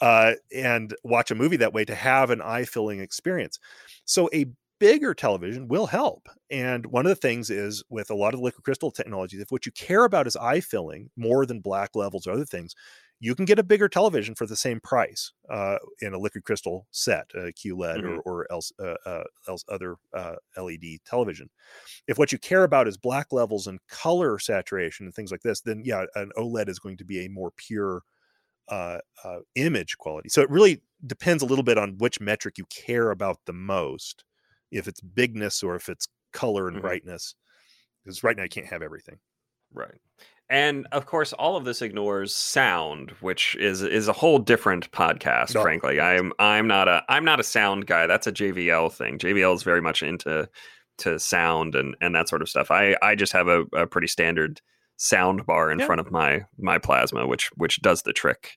uh, 0.00 0.32
and 0.54 0.94
watch 1.04 1.30
a 1.30 1.34
movie 1.34 1.56
that 1.56 1.72
way 1.72 1.84
to 1.84 1.94
have 1.94 2.30
an 2.30 2.42
eye 2.42 2.64
filling 2.64 3.00
experience. 3.00 3.58
So, 4.04 4.28
a 4.34 4.46
bigger 4.78 5.14
television 5.14 5.68
will 5.68 5.86
help. 5.86 6.28
And 6.50 6.86
one 6.86 7.06
of 7.06 7.10
the 7.10 7.16
things 7.16 7.50
is 7.50 7.82
with 7.88 8.10
a 8.10 8.14
lot 8.14 8.34
of 8.34 8.40
liquid 8.40 8.64
crystal 8.64 8.90
technologies, 8.90 9.40
if 9.40 9.50
what 9.50 9.66
you 9.66 9.72
care 9.72 10.04
about 10.04 10.26
is 10.26 10.36
eye 10.36 10.60
filling 10.60 11.10
more 11.16 11.46
than 11.46 11.60
black 11.60 11.94
levels 11.94 12.26
or 12.26 12.32
other 12.32 12.44
things, 12.44 12.74
you 13.18 13.34
can 13.34 13.46
get 13.46 13.58
a 13.58 13.62
bigger 13.62 13.88
television 13.88 14.34
for 14.34 14.46
the 14.46 14.56
same 14.56 14.78
price 14.78 15.32
uh, 15.50 15.78
in 16.00 16.12
a 16.12 16.18
liquid 16.18 16.44
crystal 16.44 16.86
set, 16.90 17.30
a 17.34 17.50
QLED 17.52 18.02
mm-hmm. 18.02 18.18
or, 18.24 18.42
or 18.42 18.52
else, 18.52 18.72
uh, 18.78 18.94
uh, 19.06 19.24
else 19.48 19.64
other 19.70 19.96
uh, 20.12 20.34
LED 20.58 20.98
television. 21.06 21.48
If 22.06 22.18
what 22.18 22.30
you 22.30 22.38
care 22.38 22.64
about 22.64 22.88
is 22.88 22.98
black 22.98 23.32
levels 23.32 23.66
and 23.66 23.80
color 23.88 24.38
saturation 24.38 25.06
and 25.06 25.14
things 25.14 25.30
like 25.30 25.40
this, 25.40 25.62
then 25.62 25.82
yeah, 25.84 26.04
an 26.14 26.30
OLED 26.36 26.68
is 26.68 26.78
going 26.78 26.98
to 26.98 27.04
be 27.04 27.24
a 27.24 27.30
more 27.30 27.52
pure 27.56 28.02
uh, 28.68 28.98
uh, 29.24 29.38
image 29.54 29.96
quality. 29.96 30.28
So 30.28 30.42
it 30.42 30.50
really 30.50 30.82
depends 31.06 31.42
a 31.42 31.46
little 31.46 31.64
bit 31.64 31.78
on 31.78 31.98
which 31.98 32.20
metric 32.20 32.58
you 32.58 32.64
care 32.66 33.10
about 33.10 33.38
the 33.46 33.52
most, 33.52 34.24
if 34.70 34.88
it's 34.88 35.00
bigness 35.00 35.62
or 35.62 35.76
if 35.76 35.88
it's 35.88 36.08
color 36.32 36.68
and 36.68 36.76
mm-hmm. 36.76 36.86
brightness. 36.86 37.34
Because 38.04 38.22
right 38.22 38.36
now 38.36 38.44
you 38.44 38.48
can't 38.48 38.66
have 38.66 38.82
everything. 38.82 39.18
Right 39.74 39.98
and 40.48 40.86
of 40.92 41.06
course 41.06 41.32
all 41.34 41.56
of 41.56 41.64
this 41.64 41.82
ignores 41.82 42.34
sound 42.34 43.10
which 43.20 43.56
is 43.56 43.82
is 43.82 44.08
a 44.08 44.12
whole 44.12 44.38
different 44.38 44.90
podcast 44.92 45.54
no. 45.54 45.62
frankly 45.62 46.00
i'm 46.00 46.32
i'm 46.38 46.66
not 46.66 46.88
a 46.88 47.02
i'm 47.08 47.24
not 47.24 47.40
a 47.40 47.44
sound 47.44 47.86
guy 47.86 48.06
that's 48.06 48.26
a 48.26 48.32
jvl 48.32 48.92
thing 48.92 49.18
jvl 49.18 49.54
is 49.54 49.62
very 49.62 49.80
much 49.80 50.02
into 50.02 50.48
to 50.98 51.18
sound 51.18 51.74
and 51.74 51.96
and 52.00 52.14
that 52.14 52.28
sort 52.28 52.42
of 52.42 52.48
stuff 52.48 52.70
i 52.70 52.96
i 53.02 53.14
just 53.14 53.32
have 53.32 53.48
a, 53.48 53.62
a 53.74 53.86
pretty 53.86 54.06
standard 54.06 54.60
sound 54.96 55.44
bar 55.46 55.70
in 55.70 55.78
yeah. 55.78 55.86
front 55.86 56.00
of 56.00 56.10
my 56.10 56.42
my 56.58 56.78
plasma 56.78 57.26
which 57.26 57.50
which 57.56 57.82
does 57.82 58.02
the 58.02 58.12
trick 58.12 58.56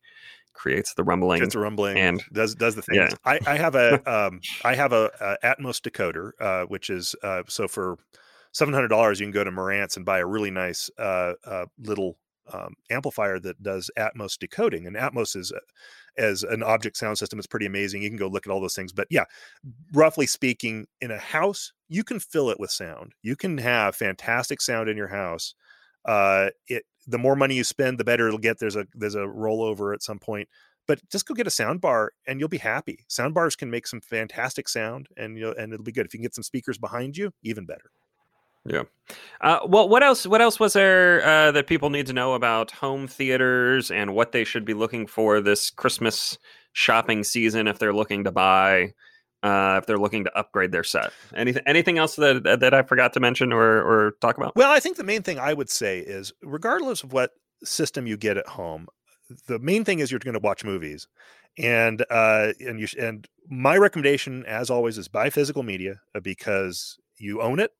creates 0.60 0.94
the 0.96 1.04
rumbling 1.04 1.42
it's 1.42 1.56
a 1.56 1.60
rumbling 1.60 1.98
and 1.98 2.22
does 2.34 2.54
does 2.54 2.76
the 2.76 2.82
thing 2.82 2.96
yeah. 2.96 3.10
i 3.24 3.40
i 3.48 3.56
have 3.56 3.76
a 3.76 3.94
um 4.14 4.42
i 4.66 4.76
have 4.76 4.92
a, 4.92 5.10
a 5.22 5.56
atmos 5.56 5.80
decoder 5.80 6.32
uh 6.42 6.66
which 6.66 6.90
is 6.90 7.16
uh 7.24 7.42
so 7.48 7.66
for 7.68 7.98
seven 8.52 8.74
hundred 8.74 8.90
dollars, 8.90 9.20
you 9.20 9.26
can 9.26 9.32
go 9.32 9.44
to 9.44 9.52
Marantz 9.52 9.96
and 9.96 10.06
buy 10.06 10.20
a 10.20 10.26
really 10.26 10.52
nice 10.52 10.90
uh, 10.98 11.34
uh, 11.46 11.66
little 11.80 12.18
um, 12.52 12.74
amplifier 12.90 13.40
that 13.40 13.62
does 13.62 13.92
Atmos 13.98 14.38
decoding. 14.38 14.88
And 14.88 14.96
Atmos 14.96 15.36
is 15.36 15.52
uh, 15.52 15.60
as 16.18 16.44
an 16.44 16.64
object 16.64 16.98
sound 16.98 17.18
system 17.18 17.40
is 17.40 17.48
pretty 17.48 17.66
amazing. 17.66 18.02
You 18.02 18.10
can 18.10 18.18
go 18.18 18.28
look 18.28 18.48
at 18.48 18.52
all 18.52 18.60
those 18.60 18.76
things. 18.76 18.92
But 18.92 19.08
yeah, 19.10 19.26
roughly 19.94 20.26
speaking, 20.26 20.88
in 21.00 21.12
a 21.12 21.20
house, 21.20 21.72
you 21.88 22.04
can 22.04 22.20
fill 22.20 22.50
it 22.50 22.60
with 22.60 22.72
sound. 22.72 23.14
You 23.22 23.36
can 23.36 23.60
have 23.60 23.96
fantastic 23.96 24.62
sound 24.62 24.90
in 24.90 24.98
your 24.98 25.10
house. 25.10 25.54
Uh, 26.06 26.50
it 26.68 26.84
the 27.08 27.18
more 27.18 27.36
money 27.36 27.56
you 27.56 27.64
spend, 27.64 27.98
the 27.98 28.04
better 28.04 28.28
it'll 28.28 28.40
get. 28.40 28.60
There's 28.60 28.76
a 28.76 28.86
there's 28.94 29.16
a 29.16 29.20
rollover 29.20 29.94
at 29.94 30.04
some 30.04 30.20
point. 30.20 30.48
But 30.88 31.08
just 31.12 31.28
go 31.28 31.36
get 31.36 31.46
a 31.46 31.52
sound 31.52 31.82
bar 31.82 32.14
and 32.26 32.40
you'll 32.40 32.50
be 32.50 32.58
happy. 32.58 33.06
Sound 33.08 33.36
bars 33.36 33.56
can 33.56 33.70
make 33.70 33.86
some 33.86 34.02
fantastic 34.02 34.68
sound 34.68 35.08
and 35.18 35.38
you 35.38 35.52
and 35.52 35.72
it'll 35.72 35.84
be 35.84 35.92
good. 35.92 36.06
If 36.06 36.14
you 36.14 36.18
can 36.18 36.24
get 36.24 36.36
some 36.36 36.44
speakers 36.44 36.78
behind 36.78 37.16
you, 37.16 37.32
even 37.44 37.66
better. 37.66 37.92
Yeah. 38.66 38.84
Uh, 39.42 39.60
well, 39.66 39.88
what 39.88 40.04
else? 40.04 40.28
What 40.28 40.42
else 40.42 40.60
was 40.60 40.74
there 40.74 41.26
uh, 41.26 41.52
that 41.52 41.68
people 41.68 41.90
need 41.90 42.08
to 42.08 42.14
know 42.14 42.34
about 42.34 42.72
home 42.72 43.08
theaters 43.08 43.90
and 43.90 44.14
what 44.14 44.32
they 44.32 44.44
should 44.44 44.66
be 44.66 44.74
looking 44.74 45.08
for 45.08 45.42
this 45.42 45.70
Christmas 45.70 46.38
shopping 46.74 47.24
season 47.24 47.68
if 47.68 47.80
they're 47.80 47.94
looking 47.94 48.24
to 48.26 48.32
buy, 48.32 48.94
uh, 49.44 49.78
if 49.80 49.86
they're 49.86 49.98
looking 49.98 50.24
to 50.26 50.38
upgrade 50.38 50.72
their 50.72 50.84
set? 50.84 51.12
Anything? 51.36 51.64
Anything 51.66 51.98
else 51.98 52.16
that 52.16 52.44
that 52.44 52.74
I 52.74 52.84
forgot 52.84 53.14
to 53.14 53.20
mention 53.20 53.52
or 53.54 53.62
or 53.62 54.12
talk 54.22 54.38
about? 54.38 54.56
Well, 54.56 54.72
I 54.72 54.80
think 54.80 54.98
the 54.98 55.04
main 55.04 55.24
thing 55.24 55.40
I 55.40 55.54
would 55.54 55.70
say 55.70 56.00
is, 56.00 56.34
regardless 56.42 57.04
of 57.04 57.14
what 57.14 57.32
system 57.64 58.08
you 58.08 58.18
get 58.18 58.38
at 58.38 58.48
home, 58.48 58.88
the 59.48 59.60
main 59.60 59.84
thing 59.84 60.00
is 60.00 60.12
you're 60.12 60.20
going 60.20 60.34
to 60.34 60.40
watch 60.40 60.64
movies, 60.64 61.08
and 61.58 62.06
uh, 62.10 62.54
and 62.60 62.80
you 62.80 62.88
and 63.00 63.28
my 63.50 63.78
recommendation, 63.78 64.46
as 64.46 64.70
always, 64.70 64.98
is 64.98 65.08
buy 65.08 65.30
physical 65.30 65.64
media 65.64 66.02
uh, 66.16 66.20
because 66.20 66.98
you 67.18 67.42
own 67.42 67.60
it 67.60 67.72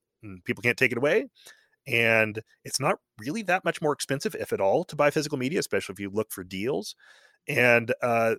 people 0.46 0.62
can't 0.62 0.78
take 0.78 0.92
it 0.92 0.98
away. 0.98 1.26
And 1.88 2.42
it's 2.64 2.80
not 2.80 2.98
really 3.20 3.42
that 3.44 3.66
much 3.66 3.82
more 3.82 3.94
expensive, 3.94 4.36
if 4.36 4.54
at 4.54 4.62
all, 4.62 4.84
to 4.86 4.96
buy 4.96 5.10
physical 5.10 5.38
media, 5.38 5.60
especially 5.60 5.94
if 5.94 6.00
you 6.00 6.10
look 6.10 6.32
for 6.32 6.44
deals. 6.44 6.96
And 7.48 7.94
uh, 8.04 8.36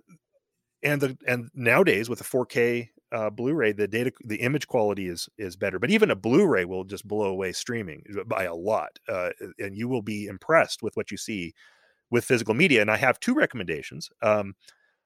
and 0.83 1.01
the 1.01 1.17
and 1.27 1.49
nowadays 1.53 2.09
with 2.09 2.21
a 2.21 2.23
4K 2.23 2.89
uh, 3.11 3.29
Blu-ray, 3.29 3.71
the 3.73 3.87
data, 3.87 4.11
the 4.23 4.37
image 4.37 4.67
quality 4.67 5.07
is 5.07 5.29
is 5.37 5.55
better. 5.55 5.79
But 5.79 5.91
even 5.91 6.11
a 6.11 6.15
Blu-ray 6.15 6.65
will 6.65 6.83
just 6.83 7.07
blow 7.07 7.27
away 7.27 7.51
streaming 7.51 8.03
uh, 8.17 8.23
by 8.23 8.45
a 8.45 8.55
lot, 8.55 8.99
uh, 9.07 9.31
and 9.59 9.75
you 9.75 9.87
will 9.87 10.01
be 10.01 10.25
impressed 10.25 10.81
with 10.81 10.95
what 10.95 11.11
you 11.11 11.17
see 11.17 11.53
with 12.09 12.25
physical 12.25 12.53
media. 12.53 12.81
And 12.81 12.91
I 12.91 12.97
have 12.97 13.19
two 13.19 13.33
recommendations. 13.33 14.09
Um, 14.21 14.55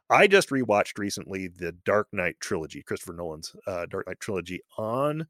I 0.09 0.27
just 0.27 0.49
rewatched 0.49 0.99
recently 0.99 1.47
the 1.47 1.71
Dark 1.71 2.07
Knight 2.11 2.35
trilogy, 2.39 2.83
Christopher 2.83 3.13
Nolan's 3.13 3.55
uh, 3.65 3.85
Dark 3.87 4.07
Knight 4.07 4.19
trilogy 4.19 4.61
on 4.77 5.27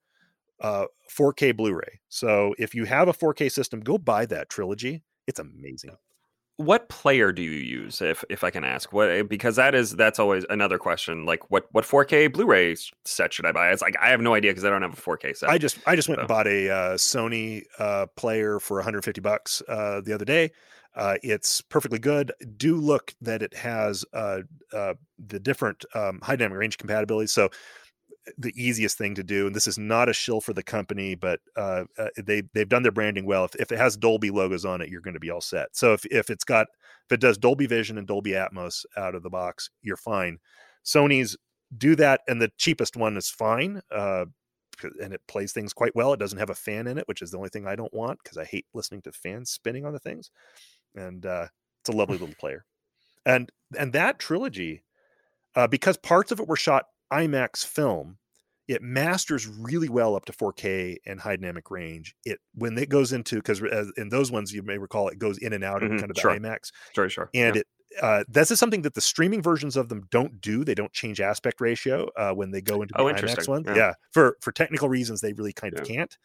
uh, 0.59 0.85
4K 1.17 1.55
Blu-ray. 1.55 2.01
So 2.09 2.55
if 2.57 2.75
you 2.75 2.85
have 2.85 3.07
a 3.07 3.13
4K 3.13 3.51
system, 3.51 3.79
go 3.79 3.97
buy 3.97 4.25
that 4.27 4.49
trilogy. 4.49 5.03
It's 5.27 5.39
amazing. 5.39 5.95
What 6.57 6.87
player 6.87 7.33
do 7.33 7.41
you 7.41 7.51
use, 7.51 8.01
if 8.01 8.23
if 8.29 8.43
I 8.43 8.49
can 8.49 8.63
ask? 8.63 8.93
What 8.93 9.09
eh, 9.09 9.23
because 9.23 9.57
that 9.57 9.75
is 9.75 9.91
that's 9.91 10.19
always 10.19 10.45
another 10.49 10.77
question. 10.77 11.25
Like 11.25 11.51
what 11.51 11.67
what 11.73 11.83
4K 11.83 12.31
Blu-ray 12.31 12.77
set 13.03 13.33
should 13.33 13.45
I 13.45 13.51
buy? 13.51 13.71
It's 13.71 13.81
like 13.81 13.97
I 14.01 14.09
have 14.09 14.21
no 14.21 14.33
idea 14.33 14.51
because 14.51 14.63
I 14.63 14.69
don't 14.69 14.81
have 14.81 14.93
a 14.93 15.01
4K 15.01 15.35
set. 15.35 15.49
I 15.49 15.57
just 15.57 15.77
I 15.85 15.97
just 15.97 16.07
went 16.07 16.19
so. 16.19 16.21
and 16.21 16.27
bought 16.29 16.47
a 16.47 16.69
uh, 16.69 16.93
Sony 16.93 17.63
uh, 17.77 18.05
player 18.15 18.59
for 18.61 18.77
150 18.77 19.19
bucks 19.19 19.61
uh, 19.67 19.99
the 20.01 20.13
other 20.13 20.25
day. 20.25 20.51
Uh, 20.95 21.17
it's 21.23 21.59
perfectly 21.59 21.99
good. 21.99 22.31
Do 22.55 22.77
look 22.77 23.13
that 23.21 23.41
it 23.41 23.53
has 23.53 24.05
uh, 24.13 24.41
uh, 24.71 24.93
the 25.27 25.39
different 25.39 25.83
um, 25.93 26.19
high 26.23 26.37
dynamic 26.37 26.57
range 26.57 26.77
compatibility. 26.77 27.27
So 27.27 27.49
the 28.37 28.53
easiest 28.55 28.97
thing 28.97 29.15
to 29.15 29.23
do. 29.23 29.47
And 29.47 29.55
this 29.55 29.67
is 29.67 29.77
not 29.77 30.09
a 30.09 30.13
shill 30.13 30.41
for 30.41 30.53
the 30.53 30.63
company, 30.63 31.15
but 31.15 31.39
uh, 31.55 31.85
uh, 31.97 32.07
they 32.17 32.43
they've 32.53 32.69
done 32.69 32.83
their 32.83 32.91
branding 32.91 33.25
well. 33.25 33.45
If, 33.45 33.55
if 33.55 33.71
it 33.71 33.77
has 33.77 33.97
Dolby 33.97 34.31
logos 34.31 34.65
on 34.65 34.81
it, 34.81 34.89
you're 34.89 35.01
going 35.01 35.13
to 35.13 35.19
be 35.19 35.29
all 35.29 35.41
set. 35.41 35.75
So 35.75 35.93
if 35.93 36.05
if 36.07 36.29
it's 36.29 36.43
got 36.43 36.67
if 37.05 37.13
it 37.13 37.19
does 37.19 37.37
Dolby 37.37 37.67
Vision 37.67 37.97
and 37.97 38.07
Dolby 38.07 38.31
Atmos 38.31 38.85
out 38.97 39.15
of 39.15 39.23
the 39.23 39.29
box, 39.29 39.69
you're 39.81 39.97
fine. 39.97 40.39
Sony's 40.83 41.37
do 41.77 41.95
that, 41.95 42.21
and 42.27 42.41
the 42.41 42.51
cheapest 42.57 42.95
one 42.95 43.17
is 43.17 43.29
fine. 43.29 43.81
Uh, 43.91 44.25
and 45.01 45.13
it 45.13 45.21
plays 45.27 45.53
things 45.53 45.73
quite 45.73 45.95
well. 45.95 46.11
It 46.11 46.19
doesn't 46.19 46.39
have 46.39 46.49
a 46.49 46.55
fan 46.55 46.87
in 46.87 46.97
it, 46.97 47.07
which 47.07 47.21
is 47.21 47.31
the 47.31 47.37
only 47.37 47.49
thing 47.49 47.65
I 47.65 47.77
don't 47.77 47.93
want 47.93 48.19
because 48.21 48.37
I 48.37 48.43
hate 48.43 48.65
listening 48.73 49.01
to 49.03 49.11
fans 49.13 49.49
spinning 49.49 49.85
on 49.85 49.93
the 49.93 49.99
things. 49.99 50.31
And 50.95 51.25
uh, 51.25 51.47
it's 51.81 51.89
a 51.89 51.97
lovely 51.97 52.17
little 52.17 52.35
player. 52.39 52.65
And 53.25 53.51
and 53.77 53.93
that 53.93 54.19
trilogy, 54.19 54.83
uh, 55.55 55.67
because 55.67 55.97
parts 55.97 56.31
of 56.31 56.39
it 56.39 56.47
were 56.47 56.55
shot 56.55 56.85
IMAX 57.11 57.65
film, 57.65 58.17
it 58.67 58.81
masters 58.81 59.47
really 59.47 59.89
well 59.89 60.15
up 60.15 60.25
to 60.25 60.33
4K 60.33 60.97
and 61.05 61.19
high 61.19 61.35
dynamic 61.35 61.69
range. 61.69 62.15
It 62.25 62.39
when 62.55 62.77
it 62.77 62.89
goes 62.89 63.13
into 63.13 63.35
because 63.37 63.61
in 63.97 64.09
those 64.09 64.31
ones 64.31 64.53
you 64.53 64.63
may 64.63 64.77
recall 64.77 65.07
it 65.09 65.19
goes 65.19 65.37
in 65.37 65.53
and 65.53 65.63
out 65.63 65.81
mm-hmm, 65.81 65.95
of 65.95 65.99
kind 66.01 66.11
of 66.11 66.15
the 66.15 66.21
sure. 66.21 66.31
IMAX. 66.31 66.71
Sure, 66.93 67.09
sure. 67.09 67.29
And 67.33 67.55
yeah. 67.55 67.61
it 67.61 67.67
uh, 68.01 68.23
this 68.27 68.51
is 68.51 68.59
something 68.59 68.81
that 68.81 68.93
the 68.93 69.01
streaming 69.01 69.41
versions 69.41 69.77
of 69.77 69.89
them 69.89 70.07
don't 70.11 70.41
do. 70.41 70.63
They 70.63 70.75
don't 70.75 70.91
change 70.91 71.21
aspect 71.21 71.61
ratio 71.61 72.09
uh, 72.17 72.31
when 72.33 72.51
they 72.51 72.61
go 72.61 72.81
into 72.81 72.93
the 72.93 73.01
oh, 73.01 73.05
IMAX 73.05 73.47
one. 73.47 73.63
Yeah. 73.65 73.75
yeah. 73.75 73.93
for 74.11 74.37
for 74.41 74.51
technical 74.51 74.89
reasons, 74.89 75.21
they 75.21 75.33
really 75.33 75.53
kind 75.53 75.77
of 75.77 75.87
yeah. 75.87 75.95
can't. 75.95 76.17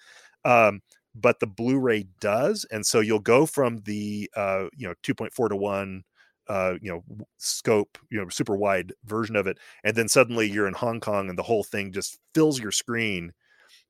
Um, 0.45 0.81
but 1.15 1.41
the 1.41 1.47
Blu-ray 1.47 2.07
does, 2.21 2.65
and 2.71 2.87
so 2.87 3.01
you'll 3.01 3.19
go 3.19 3.47
from 3.47 3.79
the 3.79 4.31
uh, 4.37 4.67
you 4.77 4.89
know 4.89 4.95
2.4 5.03 5.49
to 5.49 5.57
one 5.57 6.05
uh, 6.51 6.75
you 6.83 6.91
know 6.91 7.05
scope 7.39 7.97
you 8.11 8.21
know 8.21 8.29
super 8.29 8.57
wide 8.57 8.93
version 9.05 9.37
of 9.37 9.47
it 9.47 9.57
and 9.85 9.97
then 9.97 10.09
suddenly 10.09 10.51
you're 10.51 10.67
in 10.67 10.75
hong 10.75 10.99
kong 10.99 11.29
and 11.29 11.39
the 11.39 11.45
whole 11.45 11.63
thing 11.63 11.93
just 11.93 12.19
fills 12.35 12.59
your 12.59 12.73
screen 12.73 13.33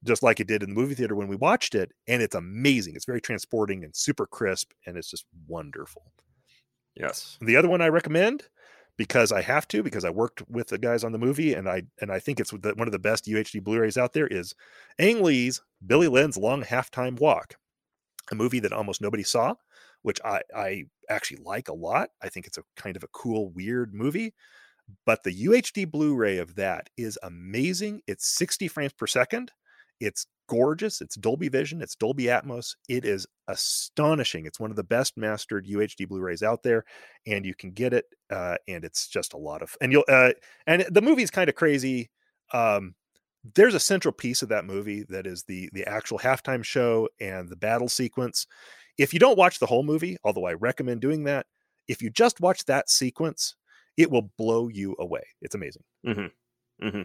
just 0.04 0.22
like 0.22 0.40
it 0.40 0.46
did 0.46 0.62
in 0.62 0.68
the 0.70 0.74
movie 0.74 0.94
theater 0.94 1.14
when 1.14 1.28
we 1.28 1.36
watched 1.36 1.74
it 1.74 1.92
and 2.06 2.22
it's 2.22 2.34
amazing. 2.34 2.94
It's 2.96 3.04
very 3.04 3.20
transporting 3.20 3.84
and 3.84 3.94
super 3.94 4.26
crisp 4.26 4.72
and 4.86 4.96
it's 4.96 5.10
just 5.10 5.24
wonderful. 5.48 6.12
Yes. 6.94 7.38
The 7.40 7.56
other 7.56 7.68
one 7.68 7.80
i 7.80 7.88
recommend 7.88 8.44
because 8.98 9.32
i 9.32 9.40
have 9.40 9.66
to 9.68 9.82
because 9.82 10.04
i 10.04 10.10
worked 10.10 10.42
with 10.50 10.66
the 10.66 10.76
guys 10.76 11.04
on 11.04 11.12
the 11.12 11.18
movie 11.18 11.54
and 11.54 11.68
i 11.68 11.82
and 12.02 12.12
i 12.12 12.18
think 12.18 12.40
it's 12.40 12.52
one 12.52 12.80
of 12.80 12.92
the 12.92 12.98
best 12.98 13.24
uhd 13.26 13.62
blu-rays 13.62 13.96
out 13.96 14.12
there 14.12 14.26
is 14.26 14.54
ang 14.98 15.22
lee's 15.22 15.62
billy 15.86 16.08
lynn's 16.08 16.36
long 16.36 16.62
halftime 16.62 17.18
walk 17.18 17.54
a 18.30 18.34
movie 18.34 18.60
that 18.60 18.72
almost 18.72 19.00
nobody 19.00 19.22
saw 19.22 19.54
which 20.02 20.20
I, 20.24 20.40
I 20.54 20.84
actually 21.10 21.42
like 21.44 21.68
a 21.68 21.74
lot. 21.74 22.10
I 22.22 22.28
think 22.28 22.46
it's 22.46 22.58
a 22.58 22.62
kind 22.76 22.96
of 22.96 23.02
a 23.02 23.08
cool, 23.08 23.50
weird 23.50 23.94
movie. 23.94 24.34
But 25.06 25.22
the 25.22 25.46
UHD 25.46 25.90
Blu 25.90 26.16
ray 26.16 26.38
of 26.38 26.56
that 26.56 26.88
is 26.96 27.18
amazing. 27.22 28.02
It's 28.06 28.26
60 28.36 28.68
frames 28.68 28.92
per 28.92 29.06
second. 29.06 29.52
It's 30.00 30.26
gorgeous. 30.48 31.00
It's 31.00 31.14
Dolby 31.14 31.48
Vision. 31.48 31.80
It's 31.80 31.94
Dolby 31.94 32.24
Atmos. 32.24 32.74
It 32.88 33.04
is 33.04 33.26
astonishing. 33.46 34.46
It's 34.46 34.58
one 34.58 34.70
of 34.70 34.76
the 34.76 34.82
best 34.82 35.16
mastered 35.16 35.66
UHD 35.66 36.08
Blu-rays 36.08 36.42
out 36.42 36.62
there, 36.62 36.84
and 37.26 37.44
you 37.44 37.54
can 37.54 37.70
get 37.70 37.92
it. 37.92 38.06
Uh, 38.30 38.56
and 38.66 38.84
it's 38.84 39.08
just 39.08 39.34
a 39.34 39.38
lot 39.38 39.62
of 39.62 39.76
and 39.80 39.92
you'll 39.92 40.04
uh, 40.08 40.30
and 40.66 40.84
the 40.90 41.02
movie's 41.02 41.30
kind 41.30 41.48
of 41.48 41.54
crazy. 41.54 42.10
Um, 42.52 42.94
there's 43.54 43.74
a 43.74 43.80
central 43.80 44.12
piece 44.12 44.42
of 44.42 44.48
that 44.48 44.64
movie 44.64 45.04
that 45.08 45.26
is 45.26 45.44
the 45.44 45.70
the 45.72 45.86
actual 45.86 46.18
halftime 46.18 46.64
show 46.64 47.08
and 47.20 47.48
the 47.48 47.56
battle 47.56 47.88
sequence 47.88 48.46
if 48.98 49.12
you 49.12 49.20
don't 49.20 49.38
watch 49.38 49.58
the 49.58 49.66
whole 49.66 49.82
movie, 49.82 50.16
although 50.24 50.46
I 50.46 50.52
recommend 50.54 51.00
doing 51.00 51.24
that, 51.24 51.46
if 51.88 52.02
you 52.02 52.10
just 52.10 52.40
watch 52.40 52.64
that 52.66 52.88
sequence, 52.90 53.54
it 53.96 54.10
will 54.10 54.30
blow 54.38 54.68
you 54.68 54.94
away. 54.98 55.22
It's 55.42 55.54
amazing. 55.54 55.82
Mm-hmm. 56.06 56.88
hmm 56.88 57.02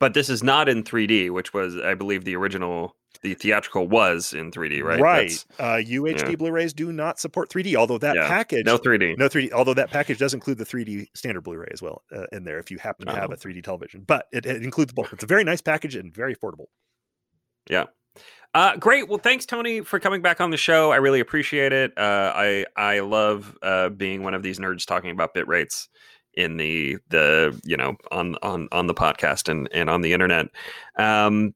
But 0.00 0.14
this 0.14 0.28
is 0.28 0.42
not 0.42 0.68
in 0.68 0.82
3D, 0.84 1.30
which 1.30 1.54
was, 1.54 1.76
I 1.76 1.94
believe, 1.94 2.24
the 2.24 2.34
original, 2.36 2.96
the 3.22 3.34
theatrical 3.34 3.86
was 3.86 4.32
in 4.34 4.50
3D, 4.50 4.82
right? 4.82 5.00
Right. 5.00 5.44
Uh, 5.58 5.76
UHD 5.76 6.30
yeah. 6.30 6.34
Blu-rays 6.36 6.72
do 6.72 6.92
not 6.92 7.18
support 7.20 7.48
3D, 7.48 7.76
although 7.76 7.98
that 7.98 8.16
Yeah. 8.16 8.26
package 8.28 8.66
no 8.66 8.76
3D. 8.76 9.16
no 9.16 9.28
3D. 9.28 9.52
Although 9.52 9.74
that 9.74 9.90
package 9.90 10.18
does 10.18 10.34
include 10.34 10.58
the 10.58 10.64
3D 10.66 11.06
standard 11.14 11.42
Blu-ray 11.42 11.68
as 11.72 11.80
well 11.80 12.02
uh, 12.12 12.26
in 12.32 12.44
there, 12.44 12.58
if 12.58 12.70
you 12.70 12.78
happen 12.78 13.06
to 13.06 13.12
have 13.14 13.30
Oh. 13.30 13.34
a 13.34 13.36
3D 13.36 13.62
television. 13.62 14.02
But 14.06 14.26
it, 14.32 14.44
it 14.46 14.62
includes 14.64 14.92
both. 14.92 15.12
It's 15.12 15.24
a 15.24 15.28
very 15.28 15.44
nice 15.44 15.60
package 15.60 15.94
and 15.94 16.12
very 16.12 16.34
affordable. 16.34 16.66
Uh, 18.54 18.76
great. 18.76 19.08
Well, 19.08 19.18
thanks, 19.18 19.46
Tony, 19.46 19.80
for 19.80 19.98
coming 19.98 20.22
back 20.22 20.40
on 20.40 20.50
the 20.50 20.56
show. 20.56 20.92
I 20.92 20.96
really 20.96 21.20
appreciate 21.20 21.72
it. 21.72 21.92
Uh, 21.98 22.32
I 22.34 22.64
I 22.76 23.00
love 23.00 23.56
uh, 23.62 23.88
being 23.88 24.22
one 24.22 24.34
of 24.34 24.42
these 24.42 24.60
nerds 24.60 24.86
talking 24.86 25.10
about 25.10 25.34
bit 25.34 25.48
rates 25.48 25.88
in 26.34 26.56
the 26.56 26.98
the 27.08 27.60
you 27.64 27.76
know 27.76 27.96
on 28.12 28.36
on 28.42 28.68
on 28.70 28.86
the 28.86 28.94
podcast 28.94 29.48
and 29.48 29.68
and 29.72 29.90
on 29.90 30.02
the 30.02 30.12
internet. 30.12 30.46
Um, 30.96 31.54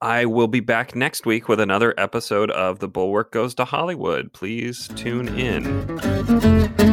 I 0.00 0.26
will 0.26 0.48
be 0.48 0.60
back 0.60 0.94
next 0.94 1.26
week 1.26 1.48
with 1.48 1.58
another 1.58 1.92
episode 1.98 2.50
of 2.52 2.78
The 2.78 2.88
Bulwark 2.88 3.32
Goes 3.32 3.54
to 3.56 3.64
Hollywood. 3.64 4.32
Please 4.32 4.88
tune 4.94 5.28
in. 5.36 6.87